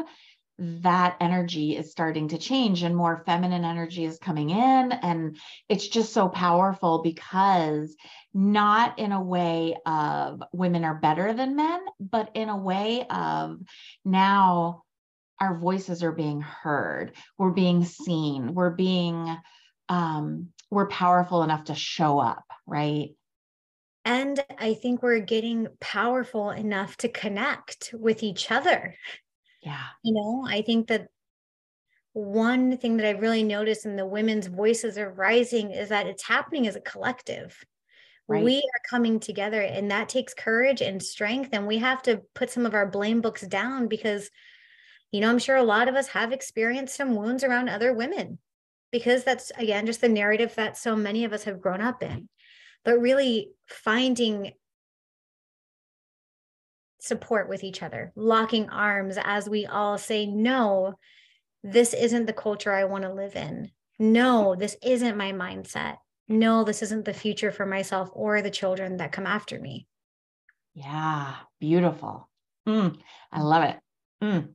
that 0.61 1.17
energy 1.19 1.75
is 1.75 1.89
starting 1.89 2.27
to 2.27 2.37
change 2.37 2.83
and 2.83 2.95
more 2.95 3.23
feminine 3.25 3.65
energy 3.65 4.05
is 4.05 4.19
coming 4.19 4.51
in. 4.51 4.91
And 4.91 5.37
it's 5.67 5.87
just 5.87 6.13
so 6.13 6.29
powerful 6.29 7.01
because 7.01 7.95
not 8.33 8.99
in 8.99 9.11
a 9.11 9.21
way 9.21 9.75
of 9.87 10.43
women 10.53 10.83
are 10.83 10.99
better 10.99 11.33
than 11.33 11.55
men, 11.55 11.79
but 11.99 12.29
in 12.35 12.49
a 12.49 12.57
way 12.57 13.07
of 13.09 13.59
now 14.05 14.83
our 15.41 15.57
voices 15.57 16.03
are 16.03 16.13
being 16.13 16.39
heard, 16.39 17.13
we're 17.37 17.51
being 17.51 17.83
seen, 17.83 18.53
we're 18.53 18.69
being, 18.69 19.35
um, 19.89 20.49
we're 20.69 20.87
powerful 20.87 21.43
enough 21.43 21.65
to 21.65 21.75
show 21.75 22.19
up, 22.19 22.45
right? 22.65 23.09
And 24.05 24.39
I 24.57 24.75
think 24.75 25.03
we're 25.03 25.19
getting 25.19 25.67
powerful 25.79 26.51
enough 26.51 26.95
to 26.97 27.09
connect 27.09 27.93
with 27.93 28.23
each 28.23 28.51
other. 28.51 28.95
Yeah. 29.61 29.83
You 30.03 30.13
know, 30.13 30.45
I 30.47 30.61
think 30.61 30.87
that 30.87 31.07
one 32.13 32.77
thing 32.77 32.97
that 32.97 33.05
I've 33.05 33.21
really 33.21 33.43
noticed 33.43 33.85
in 33.85 33.95
the 33.95 34.05
women's 34.05 34.47
voices 34.47 34.97
are 34.97 35.11
rising 35.11 35.71
is 35.71 35.89
that 35.89 36.07
it's 36.07 36.23
happening 36.23 36.67
as 36.67 36.75
a 36.75 36.81
collective. 36.81 37.57
Right. 38.27 38.43
We 38.43 38.57
are 38.57 38.89
coming 38.89 39.19
together, 39.19 39.61
and 39.61 39.91
that 39.91 40.07
takes 40.07 40.33
courage 40.33 40.81
and 40.81 41.01
strength. 41.03 41.49
And 41.51 41.67
we 41.67 41.79
have 41.79 42.01
to 42.03 42.21
put 42.33 42.49
some 42.49 42.65
of 42.65 42.73
our 42.73 42.85
blame 42.85 43.21
books 43.21 43.41
down 43.41 43.87
because, 43.87 44.29
you 45.11 45.21
know, 45.21 45.29
I'm 45.29 45.39
sure 45.39 45.57
a 45.57 45.63
lot 45.63 45.87
of 45.87 45.95
us 45.95 46.07
have 46.09 46.31
experienced 46.31 46.95
some 46.95 47.15
wounds 47.15 47.43
around 47.43 47.69
other 47.69 47.93
women 47.93 48.39
because 48.91 49.23
that's, 49.23 49.51
again, 49.57 49.85
just 49.85 50.01
the 50.01 50.09
narrative 50.09 50.55
that 50.55 50.77
so 50.77 50.95
many 50.95 51.25
of 51.25 51.33
us 51.33 51.43
have 51.43 51.61
grown 51.61 51.81
up 51.81 52.01
in. 52.01 52.29
But 52.83 52.99
really 52.99 53.51
finding 53.67 54.53
support 56.99 57.49
with 57.49 57.63
each 57.63 57.83
other, 57.83 58.11
locking 58.15 58.69
arms 58.69 59.17
as 59.23 59.49
we 59.49 59.65
all 59.65 59.97
say, 59.97 60.25
no, 60.25 60.95
this 61.63 61.93
isn't 61.93 62.25
the 62.25 62.33
culture 62.33 62.71
I 62.71 62.85
want 62.85 63.03
to 63.03 63.13
live 63.13 63.35
in. 63.35 63.71
No, 63.99 64.55
this 64.55 64.75
isn't 64.81 65.17
my 65.17 65.31
mindset. 65.31 65.97
No, 66.27 66.63
this 66.63 66.81
isn't 66.81 67.05
the 67.05 67.13
future 67.13 67.51
for 67.51 67.65
myself 67.65 68.09
or 68.13 68.41
the 68.41 68.49
children 68.49 68.97
that 68.97 69.11
come 69.11 69.27
after 69.27 69.59
me. 69.59 69.87
Yeah, 70.73 71.35
beautiful. 71.59 72.29
Mm, 72.67 72.97
I 73.31 73.41
love 73.41 73.63
it. 73.63 73.77
Mm. 74.21 74.49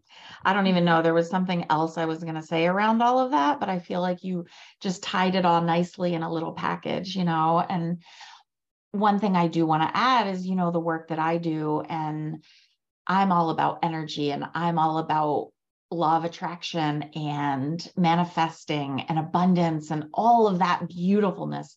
I 0.45 0.53
don't 0.53 0.69
even 0.69 0.85
know. 0.85 1.03
There 1.03 1.15
was 1.15 1.29
something 1.29 1.67
else 1.71 1.99
I 1.99 2.05
was 2.05 2.23
going 2.23 2.37
to 2.37 2.43
say 2.43 2.67
around 2.67 3.03
all 3.03 3.19
of 3.19 3.33
that, 3.33 3.59
but 3.59 3.69
I 3.69 3.81
feel 3.81 4.01
like 4.01 4.23
you 4.23 4.47
just 4.81 5.03
tied 5.03 5.35
it 5.35 5.45
all 5.45 5.61
nicely 5.61 6.15
in 6.15 6.23
a 6.23 6.33
little 6.33 6.53
package, 6.53 7.17
you 7.17 7.25
know, 7.25 7.65
and 7.69 8.03
one 8.93 9.19
thing 9.19 9.37
I 9.37 9.49
do 9.49 9.67
want 9.67 9.83
to 9.83 9.97
add 9.97 10.29
is, 10.29 10.47
you 10.47 10.55
know, 10.55 10.71
the 10.71 10.81
work 10.81 11.09
that 11.09 11.19
I 11.19 11.39
do, 11.39 11.83
and 11.89 12.43
I'm 13.07 13.33
all 13.33 13.51
about 13.51 13.81
energy 13.83 14.31
and 14.31 14.45
I'm 14.55 14.79
all 14.79 14.99
about 14.99 15.53
law 15.91 16.17
of 16.17 16.25
attraction 16.25 17.03
and 17.15 17.87
manifesting 17.97 19.03
and 19.03 19.19
abundance 19.19 19.91
and 19.91 20.07
all 20.13 20.49
of 20.49 20.59
that 20.59 20.89
beautifulness. 20.89 21.77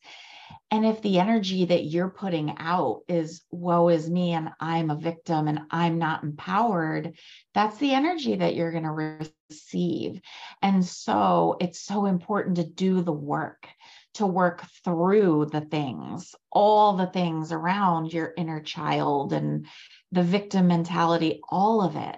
And 0.72 0.86
if 0.86 1.02
the 1.02 1.20
energy 1.20 1.66
that 1.66 1.86
you're 1.86 2.10
putting 2.10 2.56
out 2.58 3.02
is 3.08 3.42
woe 3.50 3.90
is 3.90 4.10
me 4.10 4.34
and 4.34 4.50
I'm 4.60 4.92
a 4.92 4.96
victim 4.96 5.48
and 5.48 5.62
I'm 5.72 5.98
not 5.98 6.24
empowered, 6.24 7.16
that's 7.56 7.78
the 7.78 7.94
energy 7.94 8.36
that 8.36 8.54
you're 8.54 8.72
going 8.72 8.84
to 8.84 9.28
receive. 9.50 10.22
And 10.62 10.86
so 10.86 11.58
it's 11.60 11.82
so 11.82 12.06
important 12.06 12.58
to 12.58 12.64
do 12.64 13.02
the 13.02 13.12
work 13.12 13.68
to 14.16 14.26
work 14.26 14.66
through 14.84 15.48
the 15.52 15.62
things, 15.62 16.36
all 16.52 16.98
the 16.98 17.08
things 17.08 17.52
around 17.52 18.12
your 18.12 18.34
inner 18.36 18.62
child 18.62 19.34
and 19.34 19.66
the 20.12 20.24
victim 20.24 20.68
mentality, 20.68 21.40
all 21.50 21.82
of 21.82 21.96
it, 21.96 22.18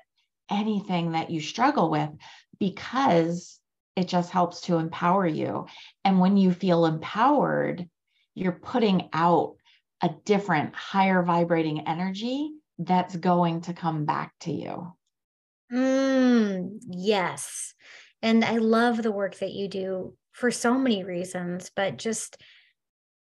anything 0.49 1.11
that 1.11 1.29
you 1.29 1.41
struggle 1.41 1.89
with, 1.89 2.09
because 2.59 3.59
it 3.95 4.07
just 4.07 4.31
helps 4.31 4.61
to 4.61 4.77
empower 4.77 5.27
you. 5.27 5.67
And 6.05 6.19
when 6.19 6.37
you 6.37 6.53
feel 6.53 6.85
empowered, 6.85 7.87
you're 8.35 8.51
putting 8.51 9.09
out 9.13 9.55
a 10.01 10.09
different, 10.25 10.75
higher 10.75 11.23
vibrating 11.23 11.87
energy 11.87 12.51
that's 12.79 13.15
going 13.15 13.61
to 13.61 13.73
come 13.73 14.05
back 14.05 14.33
to 14.41 14.51
you. 14.51 14.93
Mm, 15.71 16.79
yes. 16.89 17.73
And 18.21 18.43
I 18.43 18.57
love 18.57 19.01
the 19.01 19.11
work 19.11 19.37
that 19.39 19.51
you 19.51 19.67
do 19.67 20.15
for 20.31 20.51
so 20.51 20.77
many 20.77 21.03
reasons, 21.03 21.71
but 21.75 21.97
just 21.97 22.37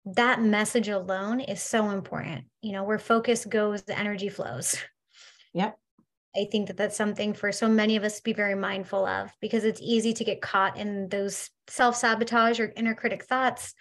that 0.04 0.40
message 0.40 0.88
alone 0.88 1.40
is 1.40 1.62
so 1.62 1.90
important. 1.90 2.44
You 2.62 2.72
know, 2.72 2.84
where 2.84 2.98
focus 2.98 3.44
goes, 3.44 3.82
the 3.82 3.98
energy 3.98 4.28
flows. 4.28 4.76
Yep. 5.54 5.78
I 6.36 6.46
think 6.52 6.68
that 6.68 6.76
that's 6.76 6.96
something 6.96 7.32
for 7.32 7.50
so 7.52 7.68
many 7.68 7.96
of 7.96 8.04
us 8.04 8.18
to 8.18 8.22
be 8.22 8.32
very 8.32 8.54
mindful 8.54 9.04
of 9.06 9.30
because 9.40 9.64
it's 9.64 9.80
easy 9.82 10.12
to 10.12 10.24
get 10.24 10.42
caught 10.42 10.76
in 10.76 11.08
those 11.08 11.50
self 11.68 11.96
sabotage 11.96 12.60
or 12.60 12.72
inner 12.76 12.94
critic 12.94 13.24
thoughts. 13.24 13.74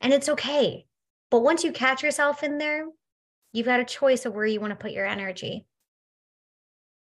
And 0.00 0.12
it's 0.12 0.28
okay. 0.28 0.86
But 1.30 1.42
once 1.42 1.64
you 1.64 1.72
catch 1.72 2.02
yourself 2.02 2.42
in 2.42 2.58
there, 2.58 2.86
you've 3.52 3.66
got 3.66 3.80
a 3.80 3.84
choice 3.84 4.24
of 4.24 4.34
where 4.34 4.46
you 4.46 4.60
want 4.60 4.70
to 4.70 4.76
put 4.76 4.92
your 4.92 5.06
energy. 5.06 5.66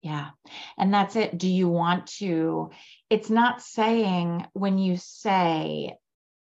Yeah. 0.01 0.29
And 0.77 0.93
that's 0.93 1.15
it. 1.15 1.37
Do 1.37 1.47
you 1.47 1.69
want 1.69 2.07
to? 2.17 2.71
It's 3.09 3.29
not 3.29 3.61
saying 3.61 4.45
when 4.53 4.77
you 4.77 4.97
say, 4.97 5.95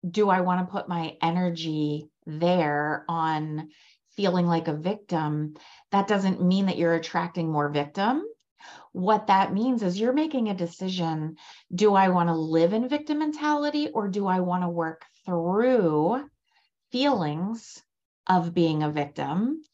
do 0.09 0.29
I 0.31 0.41
want 0.41 0.67
to 0.67 0.73
put 0.73 0.89
my 0.89 1.17
energy 1.23 2.09
there 2.27 3.05
on 3.09 3.69
feeling 4.17 4.47
like 4.47 4.67
a 4.67 4.77
victim? 4.77 5.55
That 5.93 6.09
doesn't 6.09 6.43
mean 6.43 6.67
that 6.67 6.77
you're 6.77 6.95
attracting 6.95 7.51
more 7.51 7.69
victim. 7.69 8.25
What 8.91 9.29
that 9.29 9.55
means 9.55 9.83
is 9.83 9.99
you're 9.99 10.13
making 10.13 10.49
a 10.49 10.55
decision. 10.55 11.37
Do 11.73 11.95
I 11.95 12.09
want 12.09 12.29
to 12.29 12.35
live 12.35 12.73
in 12.73 12.89
victim 12.89 13.21
mentality 13.21 13.89
or 13.89 14.09
do 14.09 14.27
I 14.27 14.41
want 14.41 14.65
to 14.65 14.69
work 14.69 15.05
through 15.25 16.29
feelings 16.93 17.83
of 18.29 18.55
being 18.55 18.83
a 18.83 18.91
victim 18.91 19.65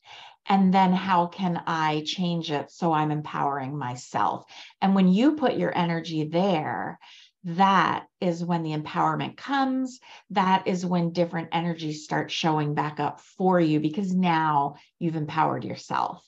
and 0.49 0.73
then 0.73 0.93
how 0.93 1.27
can 1.27 1.63
I 1.67 2.03
change 2.07 2.51
it 2.51 2.71
so 2.71 2.93
I'm 2.93 3.11
empowering 3.11 3.77
myself? 3.77 4.45
And 4.81 4.95
when 4.95 5.09
you 5.09 5.37
put 5.37 5.59
your 5.59 5.77
energy 5.77 6.25
there, 6.25 6.99
that 7.45 8.07
is 8.21 8.45
when 8.45 8.63
the 8.63 8.77
empowerment 8.77 9.37
comes. 9.37 10.01
That 10.31 10.67
is 10.67 10.87
when 10.87 11.13
different 11.13 11.51
energies 11.53 12.05
start 12.05 12.31
showing 12.31 12.75
back 12.75 12.99
up 12.99 13.21
for 13.21 13.61
you 13.61 13.79
because 13.79 14.15
now 14.15 14.77
you've 14.99 15.17
empowered 15.17 15.65
yourself. 15.65 16.25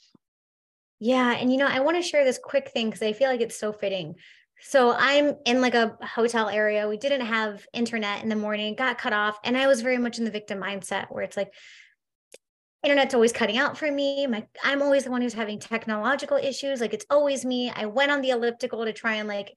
Yeah. 0.98 1.32
And, 1.32 1.50
you 1.50 1.56
know, 1.56 1.66
I 1.66 1.80
want 1.80 1.96
to 1.96 2.02
share 2.02 2.24
this 2.24 2.38
quick 2.42 2.70
thing 2.70 2.90
because 2.90 3.02
I 3.02 3.14
feel 3.14 3.30
like 3.30 3.40
it's 3.40 3.58
so 3.58 3.72
fitting. 3.72 4.16
So 4.62 4.94
I'm 4.96 5.36
in 5.44 5.60
like 5.60 5.74
a 5.74 5.96
hotel 6.02 6.48
area. 6.48 6.88
We 6.88 6.96
didn't 6.96 7.26
have 7.26 7.66
internet 7.72 8.22
in 8.22 8.28
the 8.28 8.36
morning, 8.36 8.74
got 8.74 8.98
cut 8.98 9.12
off. 9.12 9.38
And 9.44 9.56
I 9.56 9.66
was 9.66 9.80
very 9.80 9.98
much 9.98 10.18
in 10.18 10.24
the 10.24 10.30
victim 10.30 10.60
mindset 10.60 11.06
where 11.10 11.22
it's 11.22 11.36
like, 11.36 11.52
internet's 12.82 13.14
always 13.14 13.32
cutting 13.32 13.58
out 13.58 13.76
for 13.76 13.90
me. 13.90 14.26
My 14.26 14.46
I'm 14.64 14.82
always 14.82 15.04
the 15.04 15.10
one 15.10 15.20
who's 15.20 15.34
having 15.34 15.58
technological 15.58 16.36
issues. 16.36 16.80
Like 16.80 16.94
it's 16.94 17.04
always 17.10 17.44
me. 17.44 17.70
I 17.74 17.86
went 17.86 18.10
on 18.10 18.22
the 18.22 18.30
elliptical 18.30 18.84
to 18.84 18.92
try 18.92 19.16
and 19.16 19.28
like 19.28 19.54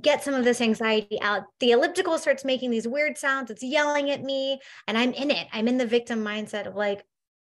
get 0.00 0.22
some 0.22 0.34
of 0.34 0.44
this 0.44 0.60
anxiety 0.60 1.20
out. 1.22 1.44
The 1.58 1.72
elliptical 1.72 2.18
starts 2.18 2.44
making 2.44 2.70
these 2.70 2.86
weird 2.86 3.18
sounds. 3.18 3.50
It's 3.50 3.62
yelling 3.62 4.10
at 4.10 4.22
me 4.22 4.60
and 4.86 4.96
I'm 4.96 5.12
in 5.12 5.30
it. 5.30 5.48
I'm 5.52 5.68
in 5.68 5.78
the 5.78 5.86
victim 5.86 6.22
mindset 6.22 6.66
of 6.66 6.74
like 6.74 7.04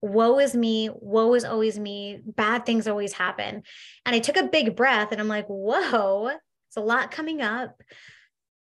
woe 0.02 0.38
is 0.38 0.54
me, 0.54 0.90
woe 0.92 1.34
is 1.34 1.44
always 1.44 1.78
me, 1.78 2.20
bad 2.24 2.66
things 2.66 2.86
always 2.86 3.12
happen. 3.12 3.62
And 4.04 4.14
I 4.14 4.18
took 4.18 4.36
a 4.36 4.44
big 4.44 4.76
breath 4.76 5.12
and 5.12 5.20
I'm 5.20 5.28
like, 5.28 5.46
whoa, 5.46 6.32
it's 6.76 6.82
a 6.82 6.86
lot 6.86 7.10
coming 7.10 7.40
up. 7.40 7.82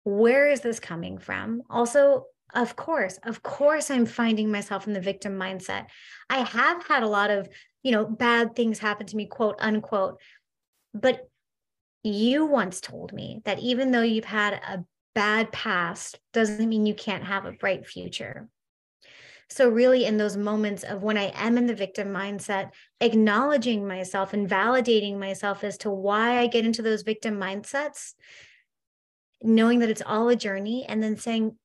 where 0.05 0.51
is 0.51 0.61
this 0.61 0.79
coming 0.81 1.17
from? 1.17 1.63
Also, 1.71 2.27
of 2.55 2.77
course, 2.77 3.19
of 3.23 3.43
course, 3.43 3.91
I'm 3.91 4.05
finding 4.05 4.51
myself 4.51 4.87
in 4.87 4.93
the 4.93 5.01
victim 5.01 5.39
mindset. 5.39 5.87
I 6.29 6.41
have 6.41 6.87
had 6.87 7.03
a 7.03 7.09
lot 7.09 7.31
of, 7.31 7.49
you 7.83 7.91
know, 7.91 8.05
bad 8.05 8.55
things 8.55 8.79
happen 8.79 9.07
to 9.07 9.17
me, 9.17 9.25
quote 9.25 9.57
unquote. 9.61 10.21
But 10.93 11.27
you 12.03 12.45
once 12.45 12.83
told 12.83 13.15
me 13.15 13.41
that 13.47 13.61
even 13.61 13.91
though 13.91 14.03
you've 14.03 14.27
had 14.27 14.53
a 14.53 14.85
bad 15.15 15.51
past, 15.53 16.21
doesn't 16.35 16.69
mean 16.69 16.85
you 16.85 16.95
can't 16.95 17.25
have 17.25 17.47
a 17.47 17.53
bright 17.53 17.87
future. 17.87 18.49
So, 19.55 19.69
really, 19.69 20.05
in 20.05 20.17
those 20.17 20.37
moments 20.37 20.83
of 20.83 21.05
when 21.05 21.17
I 21.17 21.31
am 21.33 21.57
in 21.57 21.67
the 21.69 21.77
victim 21.77 22.09
mindset, 22.09 22.73
acknowledging 23.01 23.87
myself 23.87 24.33
and 24.33 24.51
validating 24.51 25.17
myself 25.17 25.63
as 25.63 25.79
to 25.79 25.91
why 25.91 26.41
I 26.41 26.49
get 26.49 26.67
into 26.67 26.83
those 26.83 27.03
victim 27.03 27.37
mindsets, 27.39 28.15
knowing 29.43 29.79
that 29.79 29.91
it's 29.91 30.03
all 30.05 30.29
a 30.29 30.35
journey, 30.35 30.85
and 30.89 31.01
then 31.01 31.17
saying, 31.17 31.57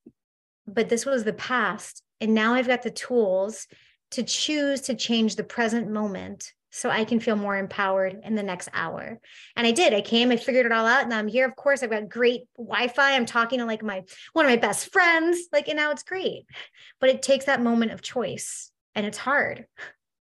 but 0.67 0.89
this 0.89 1.03
was 1.03 1.23
the 1.23 1.33
past. 1.33 2.03
And 2.21 2.35
now 2.35 2.53
I've 2.53 2.67
got 2.67 2.83
the 2.83 2.91
tools 2.91 3.65
to 4.11 4.21
choose 4.21 4.81
to 4.81 4.93
change 4.93 5.35
the 5.35 5.43
present 5.43 5.89
moment 5.89 6.53
so 6.71 6.89
I 6.89 7.03
can 7.03 7.19
feel 7.19 7.35
more 7.35 7.57
empowered 7.57 8.19
in 8.23 8.35
the 8.35 8.43
next 8.43 8.69
hour. 8.73 9.19
And 9.55 9.67
I 9.67 9.71
did. 9.71 9.93
I 9.93 10.01
came, 10.01 10.31
I 10.31 10.37
figured 10.37 10.65
it 10.65 10.71
all 10.71 10.85
out, 10.85 11.03
and 11.03 11.13
I'm 11.13 11.27
here. 11.27 11.47
Of 11.47 11.55
course, 11.55 11.83
I've 11.83 11.89
got 11.89 12.09
great 12.09 12.41
Wi-Fi. 12.57 13.15
I'm 13.15 13.25
talking 13.25 13.59
to 13.59 13.65
like 13.65 13.83
my 13.83 14.03
one 14.33 14.45
of 14.45 14.51
my 14.51 14.57
best 14.57 14.91
friends. 14.91 15.47
Like, 15.51 15.67
and 15.67 15.77
now 15.77 15.91
it's 15.91 16.03
great. 16.03 16.45
But 16.99 17.09
it 17.09 17.21
takes 17.21 17.45
that 17.45 17.61
moment 17.61 17.91
of 17.91 18.01
choice, 18.01 18.71
and 18.95 19.05
it's 19.05 19.17
hard. 19.17 19.65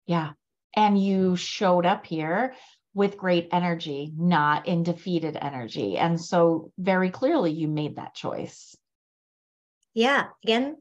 Yeah. 0.05 0.31
And 0.75 1.01
you 1.01 1.35
showed 1.35 1.85
up 1.85 2.05
here 2.05 2.55
with 2.93 3.17
great 3.17 3.49
energy, 3.51 4.11
not 4.17 4.67
in 4.67 4.83
defeated 4.83 5.37
energy. 5.39 5.97
And 5.97 6.19
so 6.19 6.71
very 6.77 7.09
clearly 7.09 7.51
you 7.51 7.67
made 7.67 7.95
that 7.95 8.15
choice. 8.15 8.75
Yeah. 9.93 10.27
Again, 10.43 10.77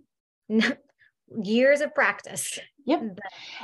years 1.43 1.81
of 1.81 1.95
practice. 1.95 2.59
Yep. 2.87 3.19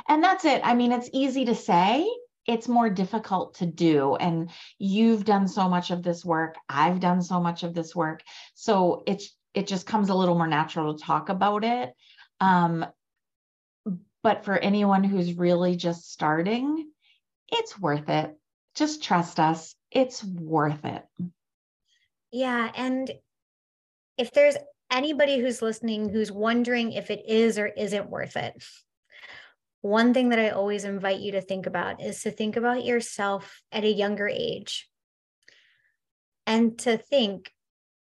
And 0.07 0.23
that's 0.23 0.45
it. 0.45 0.61
I 0.63 0.73
mean, 0.73 0.91
it's 0.91 1.09
easy 1.13 1.45
to 1.45 1.55
say, 1.55 2.07
it's 2.47 2.67
more 2.67 2.89
difficult 2.89 3.55
to 3.55 3.65
do. 3.65 4.15
And 4.15 4.49
you've 4.79 5.25
done 5.25 5.47
so 5.47 5.67
much 5.67 5.91
of 5.91 6.01
this 6.01 6.23
work. 6.23 6.55
I've 6.69 6.99
done 6.99 7.21
so 7.21 7.41
much 7.41 7.63
of 7.63 7.73
this 7.73 7.95
work. 7.95 8.23
So 8.53 9.03
it's 9.05 9.35
it 9.53 9.67
just 9.67 9.87
comes 9.87 10.09
a 10.09 10.15
little 10.15 10.35
more 10.35 10.47
natural 10.47 10.93
to 10.93 11.03
talk 11.03 11.29
about 11.29 11.63
it. 11.63 11.93
Um, 12.39 12.85
but 14.23 14.45
for 14.45 14.57
anyone 14.57 15.03
who's 15.03 15.33
really 15.33 15.75
just 15.75 16.11
starting, 16.11 16.89
it's 17.49 17.79
worth 17.79 18.07
it. 18.07 18.37
Just 18.75 19.03
trust 19.03 19.39
us. 19.39 19.75
It's 19.91 20.23
worth 20.23 20.85
it. 20.85 21.03
Yeah. 22.31 22.71
And 22.75 23.11
if 24.17 24.31
there's 24.31 24.55
anybody 24.91 25.39
who's 25.39 25.61
listening 25.61 26.09
who's 26.09 26.31
wondering 26.31 26.93
if 26.93 27.11
it 27.11 27.23
is 27.27 27.57
or 27.57 27.67
isn't 27.67 28.09
worth 28.09 28.35
it, 28.35 28.53
one 29.81 30.13
thing 30.13 30.29
that 30.29 30.39
I 30.39 30.49
always 30.49 30.83
invite 30.83 31.19
you 31.19 31.33
to 31.33 31.41
think 31.41 31.65
about 31.65 32.01
is 32.01 32.21
to 32.23 32.31
think 32.31 32.55
about 32.55 32.85
yourself 32.85 33.61
at 33.71 33.83
a 33.83 33.91
younger 33.91 34.27
age 34.27 34.89
and 36.45 36.77
to 36.79 36.97
think, 36.97 37.51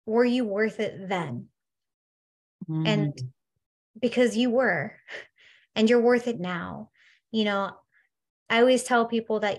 were 0.05 0.25
you 0.25 0.45
worth 0.45 0.79
it 0.79 1.07
then? 1.07 1.47
Mm. 2.69 2.87
And 2.87 3.21
because 3.99 4.35
you 4.35 4.49
were, 4.49 4.95
and 5.75 5.89
you're 5.89 6.01
worth 6.01 6.27
it 6.27 6.39
now. 6.39 6.89
You 7.31 7.45
know, 7.45 7.71
I 8.49 8.59
always 8.59 8.83
tell 8.83 9.05
people 9.05 9.41
that 9.41 9.57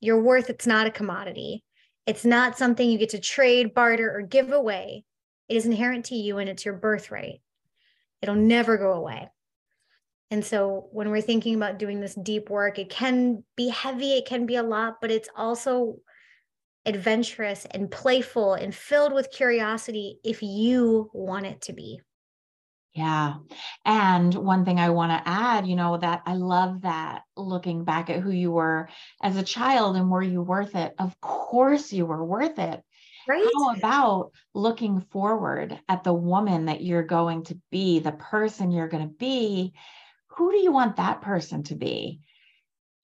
your 0.00 0.20
worth, 0.20 0.50
it's 0.50 0.66
not 0.66 0.86
a 0.86 0.90
commodity. 0.90 1.62
It's 2.06 2.24
not 2.24 2.58
something 2.58 2.90
you 2.90 2.98
get 2.98 3.10
to 3.10 3.20
trade, 3.20 3.74
barter, 3.74 4.14
or 4.16 4.22
give 4.22 4.52
away. 4.52 5.04
It 5.52 5.56
is 5.56 5.66
inherent 5.66 6.06
to 6.06 6.14
you 6.14 6.38
and 6.38 6.48
it's 6.48 6.64
your 6.64 6.72
birthright. 6.72 7.42
It'll 8.22 8.34
never 8.34 8.78
go 8.78 8.94
away. 8.94 9.28
And 10.30 10.42
so 10.42 10.88
when 10.92 11.10
we're 11.10 11.20
thinking 11.20 11.54
about 11.54 11.78
doing 11.78 12.00
this 12.00 12.14
deep 12.14 12.48
work, 12.48 12.78
it 12.78 12.88
can 12.88 13.44
be 13.54 13.68
heavy, 13.68 14.14
it 14.14 14.24
can 14.24 14.46
be 14.46 14.56
a 14.56 14.62
lot, 14.62 15.02
but 15.02 15.10
it's 15.10 15.28
also 15.36 15.96
adventurous 16.86 17.66
and 17.70 17.90
playful 17.90 18.54
and 18.54 18.74
filled 18.74 19.12
with 19.12 19.30
curiosity 19.30 20.20
if 20.24 20.42
you 20.42 21.10
want 21.12 21.44
it 21.44 21.60
to 21.60 21.74
be. 21.74 22.00
Yeah. 22.94 23.34
And 23.84 24.34
one 24.34 24.64
thing 24.64 24.80
I 24.80 24.88
want 24.88 25.12
to 25.12 25.28
add, 25.28 25.66
you 25.66 25.76
know, 25.76 25.98
that 25.98 26.22
I 26.24 26.32
love 26.32 26.80
that 26.80 27.24
looking 27.36 27.84
back 27.84 28.08
at 28.08 28.20
who 28.20 28.30
you 28.30 28.52
were 28.52 28.88
as 29.22 29.36
a 29.36 29.42
child 29.42 29.96
and 29.96 30.10
were 30.10 30.22
you 30.22 30.40
worth 30.40 30.74
it? 30.76 30.94
Of 30.98 31.20
course 31.20 31.92
you 31.92 32.06
were 32.06 32.24
worth 32.24 32.58
it. 32.58 32.82
Right. 33.28 33.48
How 33.54 33.74
about 33.74 34.32
looking 34.54 35.00
forward 35.00 35.78
at 35.88 36.04
the 36.04 36.12
woman 36.12 36.66
that 36.66 36.82
you're 36.82 37.02
going 37.04 37.44
to 37.44 37.58
be, 37.70 37.98
the 37.98 38.12
person 38.12 38.72
you're 38.72 38.88
going 38.88 39.08
to 39.08 39.14
be, 39.14 39.72
who 40.28 40.50
do 40.50 40.58
you 40.58 40.72
want 40.72 40.96
that 40.96 41.20
person 41.20 41.62
to 41.64 41.74
be? 41.74 42.20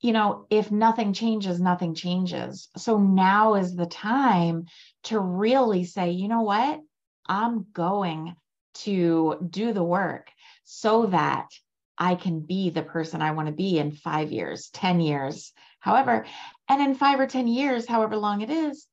You 0.00 0.12
know, 0.12 0.46
if 0.50 0.70
nothing 0.70 1.12
changes, 1.12 1.60
nothing 1.60 1.94
changes. 1.94 2.68
So 2.76 2.98
now 2.98 3.54
is 3.54 3.74
the 3.74 3.86
time 3.86 4.66
to 5.04 5.18
really 5.18 5.84
say, 5.84 6.10
you 6.10 6.28
know 6.28 6.42
what? 6.42 6.80
I'm 7.26 7.66
going 7.72 8.36
to 8.74 9.46
do 9.50 9.72
the 9.72 9.82
work 9.82 10.30
so 10.64 11.06
that 11.06 11.48
I 11.98 12.14
can 12.14 12.40
be 12.40 12.70
the 12.70 12.82
person 12.82 13.22
I 13.22 13.32
want 13.32 13.48
to 13.48 13.54
be 13.54 13.78
in 13.78 13.90
five 13.90 14.30
years, 14.30 14.70
10 14.72 15.00
years, 15.00 15.52
however. 15.80 16.26
And 16.68 16.80
in 16.80 16.94
five 16.94 17.18
or 17.18 17.26
10 17.26 17.48
years, 17.48 17.86
however 17.86 18.16
long 18.16 18.40
it 18.40 18.50
is, 18.50 18.86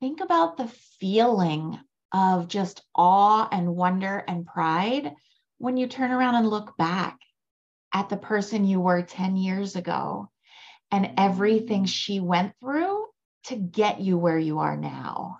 think 0.00 0.20
about 0.20 0.56
the 0.56 0.68
feeling 1.00 1.78
of 2.12 2.48
just 2.48 2.82
awe 2.94 3.48
and 3.50 3.74
wonder 3.74 4.24
and 4.26 4.46
pride 4.46 5.12
when 5.58 5.76
you 5.76 5.86
turn 5.86 6.10
around 6.10 6.34
and 6.36 6.48
look 6.48 6.76
back 6.76 7.18
at 7.92 8.08
the 8.08 8.16
person 8.16 8.66
you 8.66 8.80
were 8.80 9.02
10 9.02 9.36
years 9.36 9.76
ago 9.76 10.30
and 10.90 11.12
everything 11.16 11.84
she 11.84 12.20
went 12.20 12.52
through 12.60 13.06
to 13.44 13.56
get 13.56 14.00
you 14.00 14.18
where 14.18 14.38
you 14.38 14.58
are 14.58 14.76
now. 14.76 15.38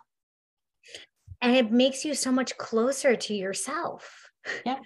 And 1.43 1.55
it 1.55 1.71
makes 1.71 2.05
you 2.05 2.15
so 2.15 2.33
much 2.33 2.57
closer 2.57 3.15
to 3.15 3.35
yourself. 3.35 4.31
Yeah. 4.65 4.79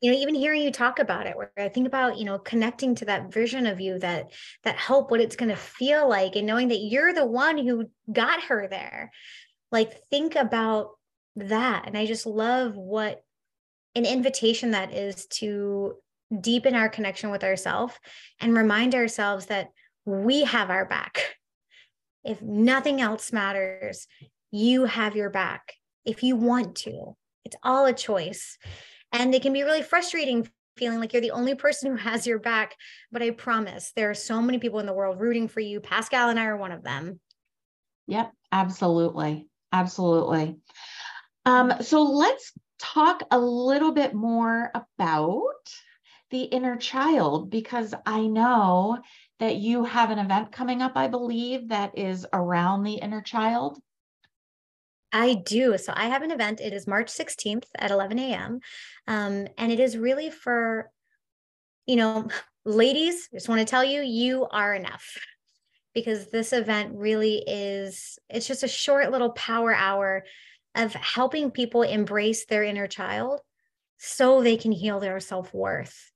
You 0.00 0.12
know, 0.12 0.18
even 0.18 0.34
hearing 0.34 0.62
you 0.62 0.70
talk 0.70 0.98
about 0.98 1.26
it, 1.26 1.36
where 1.36 1.50
I 1.56 1.68
think 1.68 1.86
about, 1.86 2.18
you 2.18 2.26
know, 2.26 2.38
connecting 2.38 2.94
to 2.96 3.06
that 3.06 3.32
vision 3.32 3.66
of 3.66 3.80
you 3.80 3.98
that 4.00 4.30
that 4.64 4.76
hope, 4.76 5.10
what 5.10 5.20
it's 5.20 5.36
going 5.36 5.48
to 5.48 5.56
feel 5.56 6.08
like, 6.08 6.36
and 6.36 6.46
knowing 6.46 6.68
that 6.68 6.80
you're 6.80 7.14
the 7.14 7.26
one 7.26 7.56
who 7.56 7.90
got 8.12 8.42
her 8.44 8.68
there. 8.68 9.10
Like, 9.72 9.92
think 10.10 10.36
about 10.36 10.90
that. 11.36 11.84
And 11.86 11.96
I 11.96 12.06
just 12.06 12.26
love 12.26 12.76
what 12.76 13.22
an 13.94 14.04
invitation 14.04 14.72
that 14.72 14.92
is 14.92 15.26
to 15.26 15.94
deepen 16.40 16.74
our 16.74 16.88
connection 16.88 17.30
with 17.30 17.42
ourselves 17.42 17.94
and 18.40 18.56
remind 18.56 18.94
ourselves 18.94 19.46
that 19.46 19.70
we 20.04 20.44
have 20.44 20.70
our 20.70 20.84
back. 20.84 21.36
If 22.24 22.42
nothing 22.42 23.00
else 23.00 23.32
matters, 23.32 24.06
you 24.50 24.84
have 24.84 25.16
your 25.16 25.30
back 25.30 25.74
if 26.04 26.22
you 26.22 26.36
want 26.36 26.76
to. 26.76 27.16
It's 27.44 27.56
all 27.62 27.86
a 27.86 27.92
choice. 27.92 28.58
And 29.12 29.34
it 29.34 29.42
can 29.42 29.52
be 29.52 29.62
really 29.62 29.82
frustrating 29.82 30.48
feeling 30.76 31.00
like 31.00 31.12
you're 31.12 31.22
the 31.22 31.30
only 31.30 31.54
person 31.54 31.90
who 31.90 31.96
has 31.96 32.26
your 32.26 32.38
back. 32.38 32.76
But 33.10 33.22
I 33.22 33.30
promise 33.30 33.92
there 33.96 34.10
are 34.10 34.14
so 34.14 34.42
many 34.42 34.58
people 34.58 34.78
in 34.78 34.86
the 34.86 34.92
world 34.92 35.20
rooting 35.20 35.48
for 35.48 35.60
you. 35.60 35.80
Pascal 35.80 36.28
and 36.28 36.38
I 36.38 36.46
are 36.46 36.56
one 36.56 36.72
of 36.72 36.82
them. 36.82 37.20
Yep, 38.06 38.32
absolutely. 38.52 39.48
Absolutely. 39.72 40.56
Um, 41.44 41.72
so 41.80 42.02
let's 42.02 42.52
talk 42.78 43.22
a 43.30 43.38
little 43.38 43.92
bit 43.92 44.14
more 44.14 44.70
about 44.74 45.42
the 46.30 46.42
inner 46.42 46.76
child 46.76 47.50
because 47.50 47.94
I 48.04 48.26
know 48.26 48.98
that 49.38 49.56
you 49.56 49.84
have 49.84 50.10
an 50.10 50.18
event 50.18 50.52
coming 50.52 50.82
up, 50.82 50.92
I 50.96 51.08
believe, 51.08 51.68
that 51.68 51.96
is 51.98 52.26
around 52.32 52.82
the 52.82 52.94
inner 52.94 53.22
child. 53.22 53.78
I 55.12 55.34
do. 55.34 55.78
So 55.78 55.92
I 55.94 56.06
have 56.06 56.22
an 56.22 56.30
event. 56.30 56.60
It 56.60 56.72
is 56.72 56.86
March 56.86 57.08
16th 57.08 57.64
at 57.78 57.90
11 57.90 58.18
a.m. 58.18 58.60
Um, 59.06 59.46
and 59.56 59.72
it 59.72 59.80
is 59.80 59.96
really 59.96 60.30
for, 60.30 60.90
you 61.86 61.96
know, 61.96 62.28
ladies, 62.64 63.28
I 63.32 63.36
just 63.36 63.48
want 63.48 63.60
to 63.60 63.64
tell 63.64 63.84
you, 63.84 64.02
you 64.02 64.46
are 64.50 64.74
enough 64.74 65.16
because 65.94 66.26
this 66.26 66.52
event 66.52 66.94
really 66.94 67.42
is, 67.46 68.18
it's 68.28 68.46
just 68.46 68.62
a 68.62 68.68
short 68.68 69.10
little 69.10 69.30
power 69.30 69.74
hour 69.74 70.24
of 70.74 70.92
helping 70.92 71.50
people 71.50 71.82
embrace 71.82 72.44
their 72.46 72.62
inner 72.62 72.86
child 72.86 73.40
so 73.98 74.42
they 74.42 74.56
can 74.56 74.72
heal 74.72 75.00
their 75.00 75.20
self 75.20 75.54
worth 75.54 76.12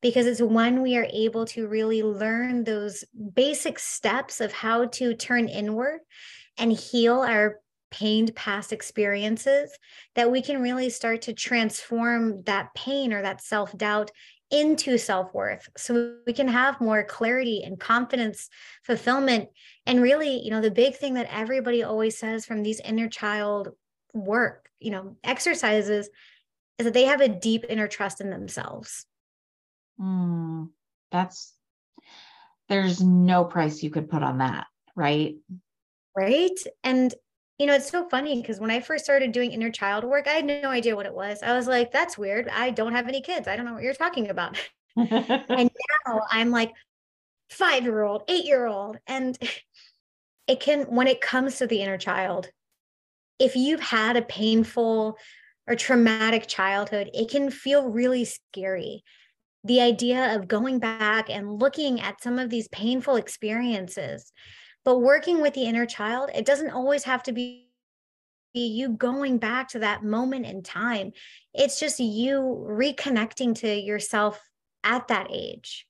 because 0.00 0.26
it's 0.26 0.42
when 0.42 0.82
we 0.82 0.96
are 0.96 1.06
able 1.12 1.46
to 1.46 1.68
really 1.68 2.02
learn 2.02 2.64
those 2.64 3.04
basic 3.34 3.78
steps 3.78 4.40
of 4.40 4.52
how 4.52 4.86
to 4.86 5.14
turn 5.14 5.48
inward 5.48 6.00
and 6.58 6.72
heal 6.72 7.20
our 7.20 7.60
pained 7.92 8.34
past 8.34 8.72
experiences 8.72 9.70
that 10.16 10.30
we 10.30 10.42
can 10.42 10.60
really 10.60 10.90
start 10.90 11.22
to 11.22 11.32
transform 11.32 12.42
that 12.44 12.74
pain 12.74 13.12
or 13.12 13.22
that 13.22 13.40
self 13.40 13.76
doubt 13.78 14.10
into 14.50 14.98
self 14.98 15.32
worth. 15.32 15.68
So 15.76 16.16
we 16.26 16.32
can 16.32 16.48
have 16.48 16.80
more 16.80 17.04
clarity 17.04 17.62
and 17.64 17.78
confidence, 17.78 18.48
fulfillment. 18.82 19.48
And 19.86 20.02
really, 20.02 20.40
you 20.42 20.50
know, 20.50 20.60
the 20.60 20.70
big 20.70 20.96
thing 20.96 21.14
that 21.14 21.28
everybody 21.30 21.82
always 21.82 22.18
says 22.18 22.44
from 22.44 22.62
these 22.62 22.80
inner 22.80 23.08
child 23.08 23.68
work, 24.12 24.68
you 24.80 24.90
know, 24.90 25.16
exercises 25.22 26.10
is 26.78 26.84
that 26.84 26.94
they 26.94 27.04
have 27.04 27.20
a 27.20 27.28
deep 27.28 27.64
inner 27.68 27.88
trust 27.88 28.20
in 28.20 28.30
themselves. 28.30 29.06
Mm, 30.00 30.70
that's 31.10 31.54
there's 32.68 33.02
no 33.02 33.44
price 33.44 33.82
you 33.82 33.90
could 33.90 34.10
put 34.10 34.22
on 34.22 34.38
that, 34.38 34.66
right? 34.96 35.36
Right. 36.16 36.58
And 36.84 37.14
you 37.58 37.66
know, 37.66 37.74
it's 37.74 37.90
so 37.90 38.08
funny 38.08 38.40
because 38.40 38.60
when 38.60 38.70
I 38.70 38.80
first 38.80 39.04
started 39.04 39.32
doing 39.32 39.52
inner 39.52 39.70
child 39.70 40.04
work, 40.04 40.26
I 40.26 40.32
had 40.32 40.46
no 40.46 40.70
idea 40.70 40.96
what 40.96 41.06
it 41.06 41.14
was. 41.14 41.42
I 41.42 41.56
was 41.56 41.66
like, 41.66 41.92
that's 41.92 42.18
weird. 42.18 42.48
I 42.48 42.70
don't 42.70 42.92
have 42.92 43.08
any 43.08 43.20
kids. 43.20 43.46
I 43.46 43.56
don't 43.56 43.66
know 43.66 43.74
what 43.74 43.82
you're 43.82 43.94
talking 43.94 44.30
about. 44.30 44.58
and 44.96 45.70
now 46.06 46.20
I'm 46.30 46.50
like 46.50 46.72
five 47.50 47.84
year 47.84 48.02
old, 48.02 48.22
eight 48.28 48.44
year 48.44 48.66
old. 48.66 48.98
And 49.06 49.38
it 50.48 50.60
can, 50.60 50.82
when 50.84 51.06
it 51.06 51.20
comes 51.20 51.58
to 51.58 51.66
the 51.66 51.82
inner 51.82 51.98
child, 51.98 52.48
if 53.38 53.54
you've 53.54 53.80
had 53.80 54.16
a 54.16 54.22
painful 54.22 55.18
or 55.66 55.76
traumatic 55.76 56.46
childhood, 56.46 57.10
it 57.14 57.30
can 57.30 57.50
feel 57.50 57.88
really 57.88 58.24
scary. 58.24 59.04
The 59.64 59.80
idea 59.80 60.34
of 60.34 60.48
going 60.48 60.80
back 60.80 61.30
and 61.30 61.60
looking 61.60 62.00
at 62.00 62.22
some 62.22 62.38
of 62.38 62.50
these 62.50 62.68
painful 62.68 63.16
experiences, 63.16 64.32
but 64.84 64.98
working 64.98 65.40
with 65.40 65.54
the 65.54 65.64
inner 65.64 65.86
child, 65.86 66.30
it 66.34 66.44
doesn't 66.44 66.70
always 66.70 67.04
have 67.04 67.22
to 67.24 67.32
be 67.32 67.68
you 68.54 68.90
going 68.90 69.38
back 69.38 69.68
to 69.68 69.78
that 69.78 70.04
moment 70.04 70.46
in 70.46 70.62
time. 70.62 71.12
It's 71.54 71.80
just 71.80 72.00
you 72.00 72.66
reconnecting 72.68 73.54
to 73.60 73.74
yourself 73.74 74.40
at 74.84 75.08
that 75.08 75.28
age 75.30 75.86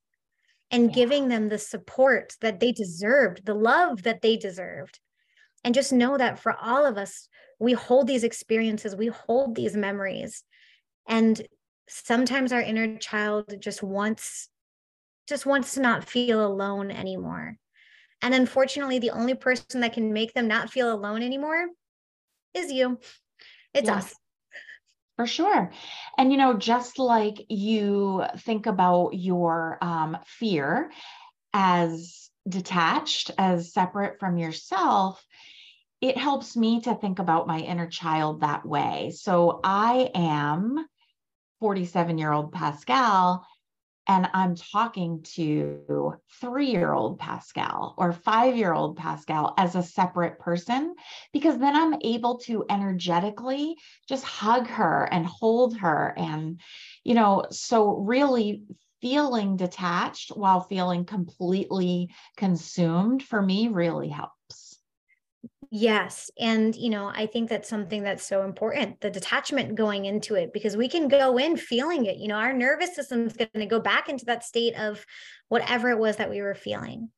and 0.71 0.89
yeah. 0.89 0.95
giving 0.95 1.29
them 1.29 1.49
the 1.49 1.59
support 1.59 2.35
that 2.41 2.61
they 2.61 2.73
deserved, 2.73 3.45
the 3.45 3.55
love 3.55 4.03
that 4.05 4.23
they 4.23 4.37
deserved. 4.37 5.01
And 5.65 5.75
just 5.75 5.93
know 5.93 6.19
that 6.19 6.39
for 6.39 6.57
all 6.61 6.85
of 6.87 6.99
us, 6.99 7.29
we 7.59 7.73
hold 7.73 8.07
these 8.07 8.25
experiences, 8.25 8.97
we 8.97 9.09
hold 9.09 9.55
these 9.55 9.77
memories. 9.77 10.43
And 11.07 11.41
sometimes 11.89 12.53
our 12.53 12.63
inner 12.63 12.97
child 12.99 13.55
just 13.61 13.83
wants 13.83 14.49
just 15.29 15.47
wants 15.47 15.75
to 15.75 15.81
not 15.81 16.05
feel 16.05 16.45
alone 16.45 16.91
anymore. 16.91 17.57
And 18.23 18.35
unfortunately, 18.35 19.01
the 19.01 19.11
only 19.11 19.35
person 19.35 19.81
that 19.81 19.93
can 19.93 20.13
make 20.13 20.33
them 20.33 20.47
not 20.49 20.71
feel 20.71 20.93
alone 20.93 21.23
anymore 21.23 21.69
is 22.55 22.73
you. 22.73 23.01
It's 23.75 23.89
us. 23.89 24.15
For 25.17 25.27
sure. 25.27 25.71
And, 26.17 26.33
you 26.33 26.39
know, 26.39 26.55
just 26.55 26.99
like 26.99 27.45
you 27.49 28.25
think 28.39 28.67
about 28.67 29.11
your 29.11 29.79
um, 29.83 30.17
fear 30.25 30.91
as 31.53 32.31
detached, 32.49 33.31
as 33.37 33.73
separate 33.73 34.19
from 34.19 34.39
yourself, 34.39 35.25
it 36.01 36.17
helps 36.17 36.57
me 36.57 36.81
to 36.83 36.95
think 36.95 37.19
about 37.19 37.47
my 37.47 37.59
inner 37.59 37.87
child 37.87 38.41
that 38.41 38.67
way. 38.67 39.13
So 39.15 39.61
I 39.63 40.11
am 40.15 40.85
47 41.61 42.19
year 42.19 42.33
old 42.33 42.53
Pascal, 42.53 43.47
and 44.09 44.29
I'm 44.35 44.57
talking 44.57 45.25
to 45.35 46.15
three 46.41 46.71
year 46.71 46.93
old 46.93 47.19
Pascal 47.19 47.95
or 47.97 48.13
five 48.13 48.57
year 48.57 48.73
old 48.73 48.97
Pascal 48.97 49.55
as 49.57 49.75
a 49.75 49.83
separate 49.83 50.39
person, 50.39 50.95
because 51.33 51.59
then 51.59 51.77
I'm 51.77 52.01
able 52.03 52.39
to 52.39 52.65
energetically 52.69 53.77
just 54.09 54.25
hug 54.25 54.67
her 54.67 55.09
and 55.11 55.25
hold 55.27 55.77
her. 55.79 56.15
And, 56.17 56.61
you 57.05 57.15
know, 57.15 57.45
so 57.51 57.97
really 57.99 58.63
feeling 59.01 59.57
detached 59.57 60.31
while 60.31 60.61
feeling 60.61 61.05
completely 61.05 62.11
consumed 62.37 63.23
for 63.23 63.43
me 63.43 63.69
really 63.69 64.09
helps. 64.09 64.33
Yes. 65.75 66.31
And, 66.39 66.77
you 66.77 66.91
know, 66.91 67.11
I 67.15 67.25
think 67.25 67.49
that's 67.49 67.67
something 67.67 68.03
that's 68.03 68.27
so 68.27 68.45
important 68.45 69.01
the 69.01 69.09
detachment 69.09 69.75
going 69.75 70.05
into 70.05 70.35
it, 70.35 70.53
because 70.53 70.77
we 70.77 70.87
can 70.87 71.09
go 71.09 71.39
in 71.39 71.57
feeling 71.57 72.05
it. 72.05 72.19
You 72.19 72.29
know, 72.29 72.35
our 72.35 72.53
nervous 72.53 72.95
system 72.95 73.27
is 73.27 73.33
going 73.33 73.49
to 73.55 73.65
go 73.65 73.81
back 73.81 74.11
into 74.11 74.27
that 74.27 74.45
state 74.45 74.75
of 74.77 75.07
whatever 75.49 75.89
it 75.89 75.99
was 75.99 76.17
that 76.17 76.29
we 76.29 76.43
were 76.43 76.55
feeling. 76.55 77.09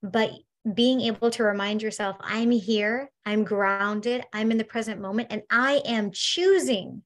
But 0.00 0.30
being 0.74 1.00
able 1.00 1.30
to 1.32 1.42
remind 1.42 1.82
yourself, 1.82 2.16
I'm 2.20 2.52
here, 2.52 3.10
I'm 3.26 3.42
grounded, 3.42 4.22
I'm 4.32 4.52
in 4.52 4.58
the 4.58 4.64
present 4.64 5.00
moment, 5.00 5.32
and 5.32 5.42
I 5.50 5.82
am 5.84 6.12
choosing 6.12 7.02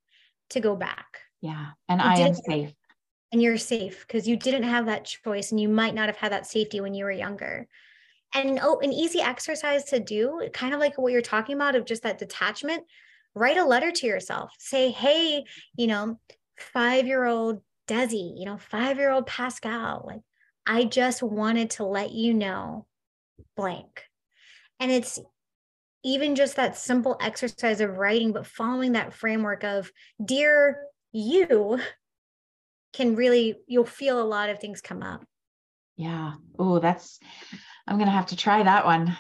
to 0.51 0.61
go 0.61 0.76
back. 0.76 1.20
Yeah. 1.40 1.68
And 1.88 2.03
you 2.03 2.07
I 2.07 2.14
am 2.16 2.34
safe. 2.34 2.74
And 3.32 3.40
you're 3.40 3.57
safe 3.57 4.05
because 4.07 4.28
you 4.28 4.36
didn't 4.36 4.64
have 4.64 4.84
that 4.86 5.07
choice 5.07 5.53
and 5.53 5.61
you 5.61 5.70
might 5.70 5.95
not 5.95 6.11
have 6.11 6.18
had 6.18 6.32
that 6.32 6.47
safety 6.47 6.82
when 6.82 6.93
you 6.93 7.07
were 7.07 7.11
younger 7.11 7.66
and 8.35 8.59
oh 8.62 8.78
an 8.80 8.93
easy 8.93 9.20
exercise 9.20 9.85
to 9.85 10.01
do 10.01 10.49
kind 10.53 10.74
of 10.74 10.80
like 10.80 10.99
what 10.99 11.12
you're 11.12 11.22
talking 11.22 11.55
about 11.55 11.76
of 11.76 11.85
just 11.85 12.03
that 12.03 12.18
detachment 12.18 12.85
write 13.35 13.57
a 13.57 13.64
letter 13.64 13.91
to 13.91 14.07
yourself. 14.07 14.53
Say 14.59 14.91
hey 14.91 15.45
you 15.76 15.87
know 15.87 16.18
five 16.59 17.07
year 17.07 17.24
old 17.24 17.61
desi 17.89 18.39
you 18.39 18.45
know 18.45 18.59
five 18.59 18.99
year 18.99 19.11
old 19.11 19.26
pascal 19.26 20.05
like 20.07 20.20
i 20.66 20.85
just 20.85 21.20
wanted 21.20 21.70
to 21.70 21.85
let 21.85 22.12
you 22.12 22.33
know 22.33 22.87
blank. 23.57 24.05
And 24.80 24.91
it's 24.91 25.20
even 26.05 26.35
just 26.35 26.57
that 26.57 26.76
simple 26.76 27.16
exercise 27.20 27.80
of 27.80 27.97
writing 27.97 28.33
but 28.33 28.47
following 28.47 28.93
that 28.93 29.14
framework 29.14 29.62
of 29.62 29.91
dear 30.24 30.78
you 31.12 31.78
can 32.93 33.14
really 33.14 33.57
you'll 33.66 33.85
feel 33.85 34.20
a 34.20 34.24
lot 34.24 34.51
of 34.51 34.59
things 34.59 34.80
come 34.80 35.03
up. 35.03 35.24
Yeah. 35.97 36.35
Oh 36.59 36.78
that's 36.78 37.20
I'm 37.87 37.97
going 37.97 38.07
to 38.07 38.12
have 38.12 38.26
to 38.26 38.37
try 38.37 38.62
that 38.62 38.85
one. 38.85 39.16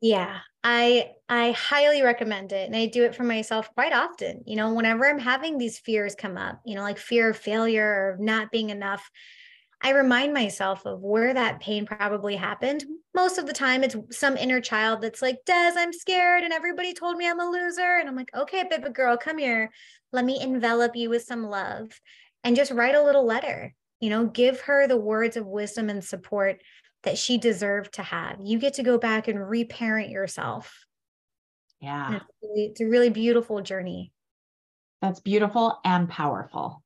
Yeah, 0.00 0.40
I 0.62 1.12
I 1.28 1.52
highly 1.52 2.02
recommend 2.02 2.52
it 2.52 2.66
and 2.66 2.76
I 2.76 2.86
do 2.86 3.04
it 3.04 3.14
for 3.14 3.24
myself 3.24 3.72
quite 3.74 3.92
often. 3.92 4.42
You 4.46 4.56
know, 4.56 4.72
whenever 4.72 5.06
I'm 5.06 5.18
having 5.18 5.58
these 5.58 5.78
fears 5.78 6.14
come 6.14 6.36
up, 6.36 6.60
you 6.64 6.74
know, 6.74 6.82
like 6.82 6.98
fear 6.98 7.30
of 7.30 7.36
failure 7.36 7.84
or 7.84 8.16
not 8.20 8.50
being 8.52 8.70
enough, 8.70 9.10
I 9.82 9.90
remind 9.92 10.34
myself 10.34 10.86
of 10.86 11.00
where 11.02 11.34
that 11.34 11.60
pain 11.60 11.86
probably 11.86 12.36
happened. 12.36 12.84
Most 13.14 13.38
of 13.38 13.46
the 13.46 13.52
time 13.52 13.84
it's 13.84 13.96
some 14.12 14.36
inner 14.36 14.60
child 14.60 15.02
that's 15.02 15.22
like, 15.22 15.38
"Des, 15.46 15.72
I'm 15.76 15.92
scared 15.92 16.44
and 16.44 16.52
everybody 16.52 16.94
told 16.94 17.16
me 17.16 17.28
I'm 17.28 17.40
a 17.40 17.50
loser." 17.50 17.98
And 17.98 18.08
I'm 18.08 18.16
like, 18.16 18.34
"Okay, 18.34 18.64
baby 18.68 18.90
girl, 18.90 19.16
come 19.16 19.38
here. 19.38 19.70
Let 20.12 20.24
me 20.24 20.40
envelop 20.40 20.96
you 20.96 21.10
with 21.10 21.24
some 21.24 21.44
love." 21.44 22.00
And 22.44 22.56
just 22.56 22.72
write 22.72 22.94
a 22.94 23.02
little 23.02 23.24
letter. 23.24 23.74
You 24.00 24.10
know, 24.10 24.26
give 24.26 24.60
her 24.62 24.86
the 24.86 24.96
words 24.96 25.36
of 25.36 25.46
wisdom 25.46 25.90
and 25.90 26.04
support 26.04 26.60
that 27.08 27.16
she 27.16 27.38
deserved 27.38 27.94
to 27.94 28.02
have. 28.02 28.36
You 28.42 28.58
get 28.58 28.74
to 28.74 28.82
go 28.82 28.98
back 28.98 29.28
and 29.28 29.48
reparent 29.48 30.10
yourself. 30.10 30.84
Yeah. 31.80 32.16
It's, 32.16 32.24
really, 32.42 32.66
it's 32.66 32.80
a 32.82 32.86
really 32.86 33.08
beautiful 33.08 33.62
journey. 33.62 34.12
That's 35.00 35.20
beautiful 35.20 35.80
and 35.86 36.06
powerful. 36.06 36.82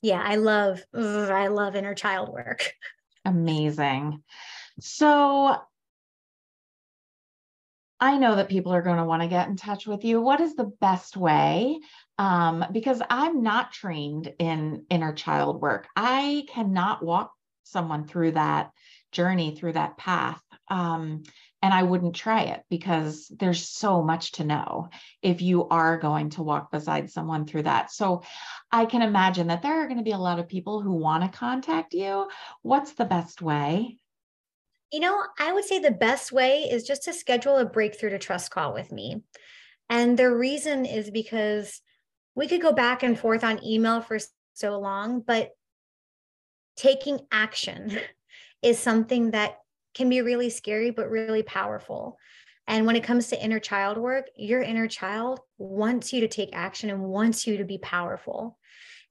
Yeah, 0.00 0.22
I 0.24 0.36
love 0.36 0.82
ugh, 0.94 1.30
I 1.30 1.48
love 1.48 1.76
inner 1.76 1.94
child 1.94 2.30
work. 2.30 2.72
Amazing. 3.26 4.22
So 4.80 5.54
I 8.00 8.16
know 8.16 8.36
that 8.36 8.48
people 8.48 8.72
are 8.72 8.82
going 8.82 8.96
to 8.96 9.04
want 9.04 9.20
to 9.20 9.28
get 9.28 9.48
in 9.48 9.56
touch 9.56 9.86
with 9.86 10.02
you. 10.02 10.22
What 10.22 10.40
is 10.40 10.56
the 10.56 10.72
best 10.80 11.14
way? 11.14 11.78
Um, 12.16 12.64
because 12.72 13.02
I'm 13.10 13.42
not 13.42 13.72
trained 13.72 14.32
in 14.38 14.86
inner 14.88 15.12
child 15.12 15.60
work. 15.60 15.88
I 15.94 16.46
cannot 16.48 17.04
walk 17.04 17.32
someone 17.64 18.06
through 18.06 18.32
that 18.32 18.70
journey, 19.14 19.56
through 19.56 19.72
that 19.72 19.96
path. 19.96 20.42
Um, 20.68 21.22
and 21.62 21.72
I 21.72 21.82
wouldn't 21.82 22.14
try 22.14 22.42
it 22.42 22.62
because 22.68 23.26
there's 23.28 23.66
so 23.66 24.02
much 24.02 24.32
to 24.32 24.44
know 24.44 24.90
if 25.22 25.40
you 25.40 25.66
are 25.68 25.96
going 25.96 26.28
to 26.30 26.42
walk 26.42 26.70
beside 26.70 27.10
someone 27.10 27.46
through 27.46 27.62
that. 27.62 27.90
So 27.90 28.22
I 28.70 28.84
can 28.84 29.00
imagine 29.00 29.46
that 29.46 29.62
there 29.62 29.80
are 29.80 29.86
going 29.86 29.96
to 29.96 30.04
be 30.04 30.10
a 30.10 30.18
lot 30.18 30.38
of 30.38 30.46
people 30.46 30.82
who 30.82 30.92
want 30.92 31.22
to 31.24 31.38
contact 31.38 31.94
you. 31.94 32.28
What's 32.60 32.92
the 32.92 33.06
best 33.06 33.40
way? 33.40 33.96
You 34.92 35.00
know, 35.00 35.22
I 35.38 35.54
would 35.54 35.64
say 35.64 35.78
the 35.78 35.90
best 35.90 36.32
way 36.32 36.64
is 36.64 36.84
just 36.84 37.04
to 37.04 37.14
schedule 37.14 37.56
a 37.56 37.64
breakthrough 37.64 38.10
to 38.10 38.18
trust 38.18 38.50
call 38.50 38.74
with 38.74 38.92
me. 38.92 39.22
And 39.88 40.18
the 40.18 40.30
reason 40.30 40.84
is 40.84 41.10
because 41.10 41.80
we 42.34 42.46
could 42.46 42.60
go 42.60 42.72
back 42.72 43.02
and 43.02 43.18
forth 43.18 43.42
on 43.42 43.64
email 43.64 44.02
for 44.02 44.18
so 44.52 44.78
long, 44.78 45.20
but 45.20 45.52
taking 46.76 47.20
action 47.32 47.98
is 48.64 48.78
something 48.78 49.30
that 49.32 49.58
can 49.94 50.08
be 50.08 50.22
really 50.22 50.50
scary, 50.50 50.90
but 50.90 51.10
really 51.10 51.42
powerful. 51.42 52.18
And 52.66 52.86
when 52.86 52.96
it 52.96 53.04
comes 53.04 53.28
to 53.28 53.44
inner 53.44 53.60
child 53.60 53.98
work, 53.98 54.26
your 54.36 54.62
inner 54.62 54.88
child 54.88 55.40
wants 55.58 56.12
you 56.12 56.20
to 56.22 56.28
take 56.28 56.50
action 56.52 56.90
and 56.90 57.04
wants 57.04 57.46
you 57.46 57.58
to 57.58 57.64
be 57.64 57.78
powerful. 57.78 58.58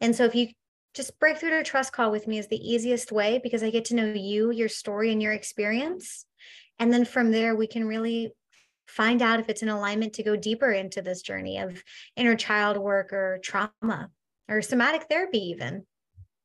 And 0.01 0.15
so 0.15 0.25
if 0.25 0.33
you 0.33 0.47
just 0.93 1.19
break 1.19 1.37
through 1.37 1.51
to 1.51 1.59
a 1.59 1.63
trust 1.63 1.93
call 1.93 2.11
with 2.11 2.27
me 2.27 2.37
is 2.37 2.47
the 2.47 2.57
easiest 2.57 3.11
way 3.11 3.39
because 3.43 3.63
I 3.63 3.69
get 3.69 3.85
to 3.85 3.95
know 3.95 4.11
you, 4.13 4.51
your 4.51 4.69
story, 4.69 5.11
and 5.11 5.21
your 5.21 5.33
experience. 5.33 6.25
And 6.79 6.91
then 6.91 7.05
from 7.05 7.31
there, 7.31 7.55
we 7.55 7.67
can 7.67 7.85
really 7.85 8.33
find 8.87 9.21
out 9.21 9.39
if 9.39 9.49
it's 9.49 9.61
in 9.61 9.69
alignment 9.69 10.13
to 10.13 10.23
go 10.23 10.35
deeper 10.35 10.71
into 10.71 11.01
this 11.01 11.21
journey 11.21 11.59
of 11.59 11.83
inner 12.15 12.35
child 12.35 12.77
work 12.77 13.13
or 13.13 13.39
trauma 13.43 14.09
or 14.49 14.61
somatic 14.61 15.03
therapy, 15.09 15.49
even. 15.49 15.85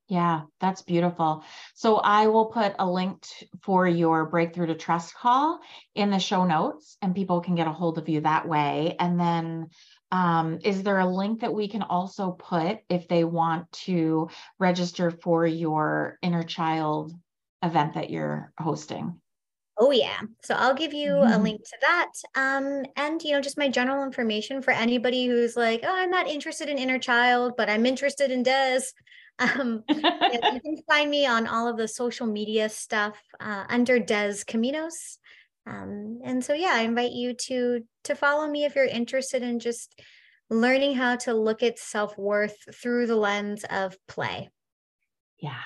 Yeah, 0.09 0.43
that's 0.59 0.81
beautiful. 0.81 1.45
So 1.75 1.97
I 1.97 2.29
will 2.29 2.47
put 2.47 2.75
a 2.79 2.91
link 2.91 3.25
for 3.63 3.87
your 3.87 4.25
breakthrough 4.25 4.67
to 4.67 4.75
trust 4.75 5.15
call 5.15 5.61
in 5.95 6.11
the 6.11 6.19
show 6.19 6.47
notes 6.47 6.97
and 7.03 7.15
people 7.15 7.43
can 7.43 7.55
get 7.55 7.67
a 7.67 7.73
hold 7.73 7.99
of 7.99 8.09
you 8.09 8.23
that 8.23 8.49
way. 8.49 8.97
And 8.99 9.21
then 9.21 9.69
um, 10.11 10.61
is 10.65 10.83
there 10.83 10.99
a 10.99 11.07
link 11.07 11.41
that 11.41 11.53
we 11.53 11.69
can 11.69 11.83
also 11.83 12.31
put 12.31 12.79
if 12.89 13.07
they 13.09 13.25
want 13.25 13.71
to 13.85 14.31
register 14.59 15.11
for 15.11 15.47
your 15.47 16.19
inner 16.23 16.43
child 16.43 17.13
event 17.63 17.95
that 17.95 18.09
you're 18.09 18.51
hosting? 18.59 19.21
Oh 19.81 19.93
yeah. 19.93 20.21
So 20.43 20.55
I'll 20.55 20.75
give 20.75 20.93
you 20.93 21.11
mm-hmm. 21.11 21.33
a 21.33 21.39
link 21.39 21.63
to 21.63 21.77
that. 21.83 22.13
Um, 22.35 22.85
and 22.97 23.23
you 23.23 23.33
know, 23.33 23.41
just 23.41 23.59
my 23.59 23.69
general 23.69 24.03
information 24.05 24.61
for 24.61 24.73
anybody 24.73 25.27
who's 25.27 25.57
like, 25.57 25.81
oh, 25.85 25.95
I'm 25.95 26.11
not 26.11 26.27
interested 26.27 26.69
in 26.69 26.79
inner 26.79 26.99
child, 26.99 27.53
but 27.57 27.69
I'm 27.69 27.87
interested 27.87 28.31
in 28.31 28.43
Des. 28.43 28.81
Um, 29.39 29.85
you, 29.89 29.97
you, 29.97 30.61
can 30.61 30.77
find 30.89 31.11
me 31.11 31.27
on 31.27 31.47
all 31.47 31.69
of 31.69 31.77
the 31.77 31.89
social 31.89 32.27
media 32.27 32.69
stuff 32.69 33.21
uh, 33.41 33.65
under 33.69 33.99
Des 33.99 34.45
Caminos. 34.47 35.19
Um, 35.67 36.21
and 36.25 36.45
so 36.45 36.55
yeah, 36.55 36.73
I 36.73 36.81
invite 36.81 37.13
you 37.13 37.35
to 37.35 37.85
to 38.05 38.15
follow 38.15 38.49
me 38.49 38.65
if 38.65 38.75
you're 38.75 38.85
interested 38.85 39.43
in 39.43 39.59
just 39.59 40.01
learning 40.51 40.95
how 40.95 41.17
to 41.17 41.35
look 41.35 41.63
at 41.63 41.79
self-worth 41.79 42.57
through 42.75 43.07
the 43.07 43.17
lens 43.17 43.65
of 43.69 43.97
play. 44.07 44.49
Yeah. 45.39 45.61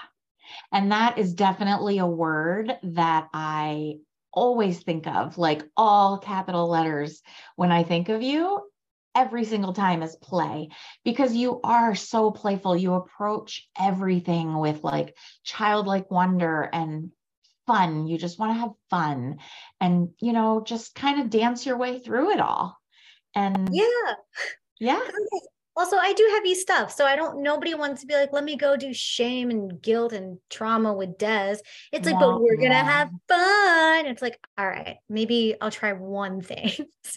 And 0.72 0.90
that 0.90 1.18
is 1.18 1.34
definitely 1.34 1.98
a 1.98 2.06
word 2.06 2.72
that 2.82 3.28
I 3.32 3.98
always 4.32 4.82
think 4.82 5.06
of, 5.06 5.38
like 5.38 5.62
all 5.76 6.18
capital 6.18 6.68
letters 6.68 7.22
when 7.56 7.70
I 7.70 7.84
think 7.84 8.08
of 8.08 8.22
you 8.22 8.60
every 9.14 9.44
single 9.44 9.72
time 9.72 10.02
is 10.02 10.16
play 10.16 10.68
because 11.04 11.34
you 11.34 11.60
are 11.62 11.94
so 11.94 12.30
playful. 12.30 12.76
You 12.76 12.94
approach 12.94 13.68
everything 13.78 14.58
with 14.58 14.82
like 14.82 15.16
childlike 15.44 16.10
wonder 16.10 16.68
and 16.72 17.10
fun. 17.66 18.06
You 18.06 18.18
just 18.18 18.38
want 18.38 18.54
to 18.54 18.60
have 18.60 18.70
fun 18.90 19.38
and, 19.80 20.10
you 20.20 20.32
know, 20.32 20.62
just 20.64 20.94
kind 20.94 21.20
of 21.20 21.30
dance 21.30 21.64
your 21.66 21.76
way 21.76 21.98
through 21.98 22.32
it 22.32 22.40
all. 22.40 22.78
And 23.34 23.68
yeah. 23.72 24.14
Yeah. 24.80 25.00
Also, 25.74 25.96
I 25.96 26.12
do 26.12 26.28
heavy 26.34 26.54
stuff. 26.54 26.92
So 26.92 27.06
I 27.06 27.16
don't, 27.16 27.42
nobody 27.42 27.74
wants 27.74 28.02
to 28.02 28.06
be 28.06 28.14
like, 28.14 28.32
let 28.32 28.44
me 28.44 28.56
go 28.56 28.76
do 28.76 28.92
shame 28.92 29.48
and 29.48 29.80
guilt 29.80 30.12
and 30.12 30.38
trauma 30.50 30.92
with 30.92 31.16
Des. 31.16 31.56
It's 31.92 32.06
like, 32.06 32.18
but 32.18 32.42
we're 32.42 32.56
going 32.56 32.72
to 32.72 32.76
have 32.76 33.08
fun. 33.28 34.06
It's 34.06 34.20
like, 34.20 34.38
all 34.58 34.66
right, 34.66 34.98
maybe 35.08 35.54
I'll 35.60 35.70
try 35.70 35.92
one 35.92 36.42
thing. 36.42 36.72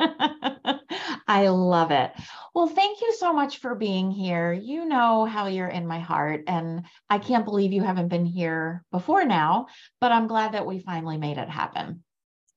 I 1.28 1.48
love 1.48 1.90
it. 1.90 2.12
Well, 2.54 2.66
thank 2.66 3.00
you 3.00 3.14
so 3.18 3.32
much 3.32 3.58
for 3.58 3.74
being 3.74 4.10
here. 4.10 4.52
You 4.52 4.84
know 4.84 5.24
how 5.24 5.46
you're 5.46 5.68
in 5.68 5.86
my 5.86 6.00
heart, 6.00 6.44
and 6.46 6.82
I 7.08 7.18
can't 7.18 7.44
believe 7.44 7.72
you 7.72 7.82
haven't 7.82 8.08
been 8.08 8.24
here 8.24 8.84
before 8.90 9.24
now, 9.24 9.66
but 10.00 10.12
I'm 10.12 10.26
glad 10.26 10.52
that 10.52 10.66
we 10.66 10.80
finally 10.80 11.18
made 11.18 11.38
it 11.38 11.48
happen. 11.48 12.02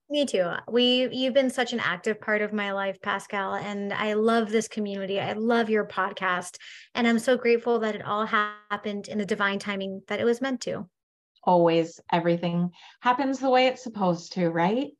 Me 0.10 0.26
too. 0.26 0.52
We 0.70 1.10
you've 1.12 1.34
been 1.34 1.50
such 1.50 1.74
an 1.74 1.80
active 1.80 2.22
part 2.22 2.42
of 2.42 2.54
my 2.54 2.72
life, 2.72 3.02
Pascal, 3.02 3.56
and 3.56 3.94
I 3.94 4.14
love 4.14 4.50
this 4.50 4.68
community. 4.68 5.20
I 5.20 5.34
love 5.34 5.70
your 5.70 5.86
podcast, 5.86 6.58
and 6.94 7.08
I'm 7.08 7.20
so 7.20 7.38
grateful 7.38 7.80
that 7.80 7.96
it 7.96 8.06
all 8.06 8.26
happened 8.26 9.08
in 9.08 9.18
the 9.18 9.26
divine 9.26 9.60
timing 9.60 10.02
that 10.08 10.20
it 10.20 10.26
was 10.26 10.42
meant 10.42 10.62
to. 10.62 10.88
Always 11.44 12.00
everything 12.12 12.72
happens 13.02 13.40
the 13.40 13.50
way 13.50 13.68
it's 13.68 13.84
supposed 13.84 14.34
to, 14.34 14.50
right? 14.50 14.92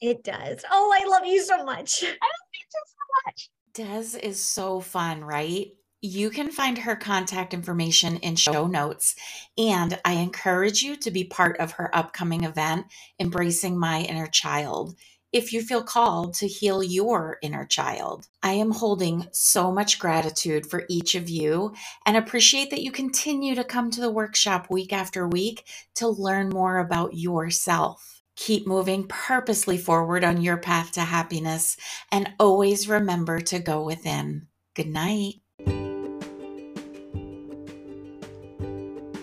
It 0.00 0.24
does. 0.24 0.64
Oh, 0.70 0.94
I 1.00 1.06
love 1.08 1.26
you 1.26 1.40
so 1.42 1.64
much. 1.64 2.04
I 2.04 2.06
love 2.08 2.50
you 2.54 2.66
so 2.72 3.22
much. 3.26 3.50
Des 3.74 4.18
is 4.20 4.42
so 4.42 4.80
fun, 4.80 5.24
right? 5.24 5.68
You 6.02 6.30
can 6.30 6.50
find 6.52 6.78
her 6.78 6.96
contact 6.96 7.54
information 7.54 8.18
in 8.18 8.36
show 8.36 8.66
notes. 8.66 9.16
And 9.58 9.98
I 10.04 10.14
encourage 10.14 10.82
you 10.82 10.96
to 10.96 11.10
be 11.10 11.24
part 11.24 11.58
of 11.58 11.72
her 11.72 11.94
upcoming 11.96 12.44
event, 12.44 12.86
Embracing 13.18 13.78
My 13.78 14.02
Inner 14.02 14.28
Child, 14.28 14.96
if 15.32 15.52
you 15.52 15.62
feel 15.62 15.82
called 15.82 16.34
to 16.34 16.46
heal 16.46 16.82
your 16.82 17.38
inner 17.42 17.66
child. 17.66 18.28
I 18.42 18.52
am 18.52 18.72
holding 18.72 19.26
so 19.32 19.72
much 19.72 19.98
gratitude 19.98 20.66
for 20.66 20.84
each 20.88 21.14
of 21.14 21.28
you 21.28 21.74
and 22.06 22.16
appreciate 22.16 22.70
that 22.70 22.82
you 22.82 22.92
continue 22.92 23.54
to 23.54 23.64
come 23.64 23.90
to 23.90 24.00
the 24.00 24.10
workshop 24.10 24.68
week 24.70 24.92
after 24.92 25.26
week 25.26 25.64
to 25.96 26.08
learn 26.08 26.50
more 26.50 26.78
about 26.78 27.16
yourself. 27.16 28.15
Keep 28.36 28.66
moving 28.66 29.08
purposely 29.08 29.78
forward 29.78 30.22
on 30.22 30.40
your 30.40 30.58
path 30.58 30.92
to 30.92 31.00
happiness 31.00 31.76
and 32.12 32.32
always 32.38 32.88
remember 32.88 33.40
to 33.40 33.58
go 33.58 33.82
within. 33.82 34.46
Good 34.74 34.88
night. 34.88 35.36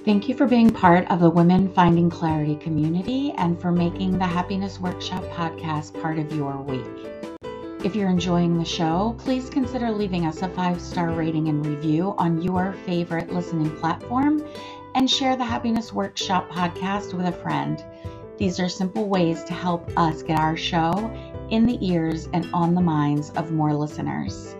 Thank 0.04 0.28
you 0.28 0.36
for 0.36 0.48
being 0.48 0.70
part 0.70 1.10
of 1.10 1.22
the 1.22 1.30
Women 1.30 1.72
Finding 1.74 2.10
Clarity 2.10 2.58
community 2.58 3.32
and 3.38 3.62
for 3.62 3.72
making 3.72 4.18
the 4.18 4.26
Happiness 4.26 4.78
Workshop 4.78 5.24
podcast 5.26 6.00
part 6.02 6.20
of 6.20 6.36
your 6.36 6.58
week. 6.58 6.86
If 7.86 7.96
you're 7.96 8.10
enjoying 8.10 8.58
the 8.58 8.66
show, 8.66 9.16
please 9.20 9.50
consider 9.50 9.92
leaving 9.92 10.26
us 10.26 10.42
a 10.42 10.50
five 10.50 10.82
star 10.82 11.12
rating 11.12 11.48
and 11.48 11.66
review 11.66 12.16
on 12.18 12.42
your 12.42 12.74
favorite 12.86 13.32
listening 13.32 13.74
platform 13.78 14.46
and 14.96 15.10
share 15.10 15.38
the 15.38 15.46
Happiness 15.46 15.94
Workshop 15.94 16.50
podcast 16.50 17.14
with 17.14 17.28
a 17.28 17.32
friend. 17.32 17.84
These 18.38 18.60
are 18.60 18.70
simple 18.70 19.08
ways 19.08 19.44
to 19.44 19.54
help 19.54 19.92
us 19.98 20.24
get 20.24 20.40
our 20.40 20.58
show 20.58 20.92
in 21.50 21.66
the 21.66 21.78
ears 21.88 22.28
and 22.34 22.50
on 22.54 22.74
the 22.74 22.82
minds 22.82 23.30
of 23.32 23.52
more 23.52 23.74
listeners. 23.74 24.56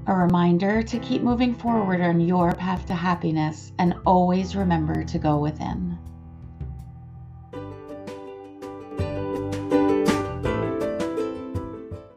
A 0.08 0.14
reminder 0.14 0.84
to 0.84 0.98
keep 1.00 1.22
moving 1.22 1.52
forward 1.52 2.00
on 2.00 2.20
your 2.20 2.54
path 2.54 2.86
to 2.86 2.94
happiness 2.94 3.72
and 3.80 3.92
always 4.06 4.54
remember 4.54 5.02
to 5.02 5.18
go 5.18 5.38
within. 5.38 5.98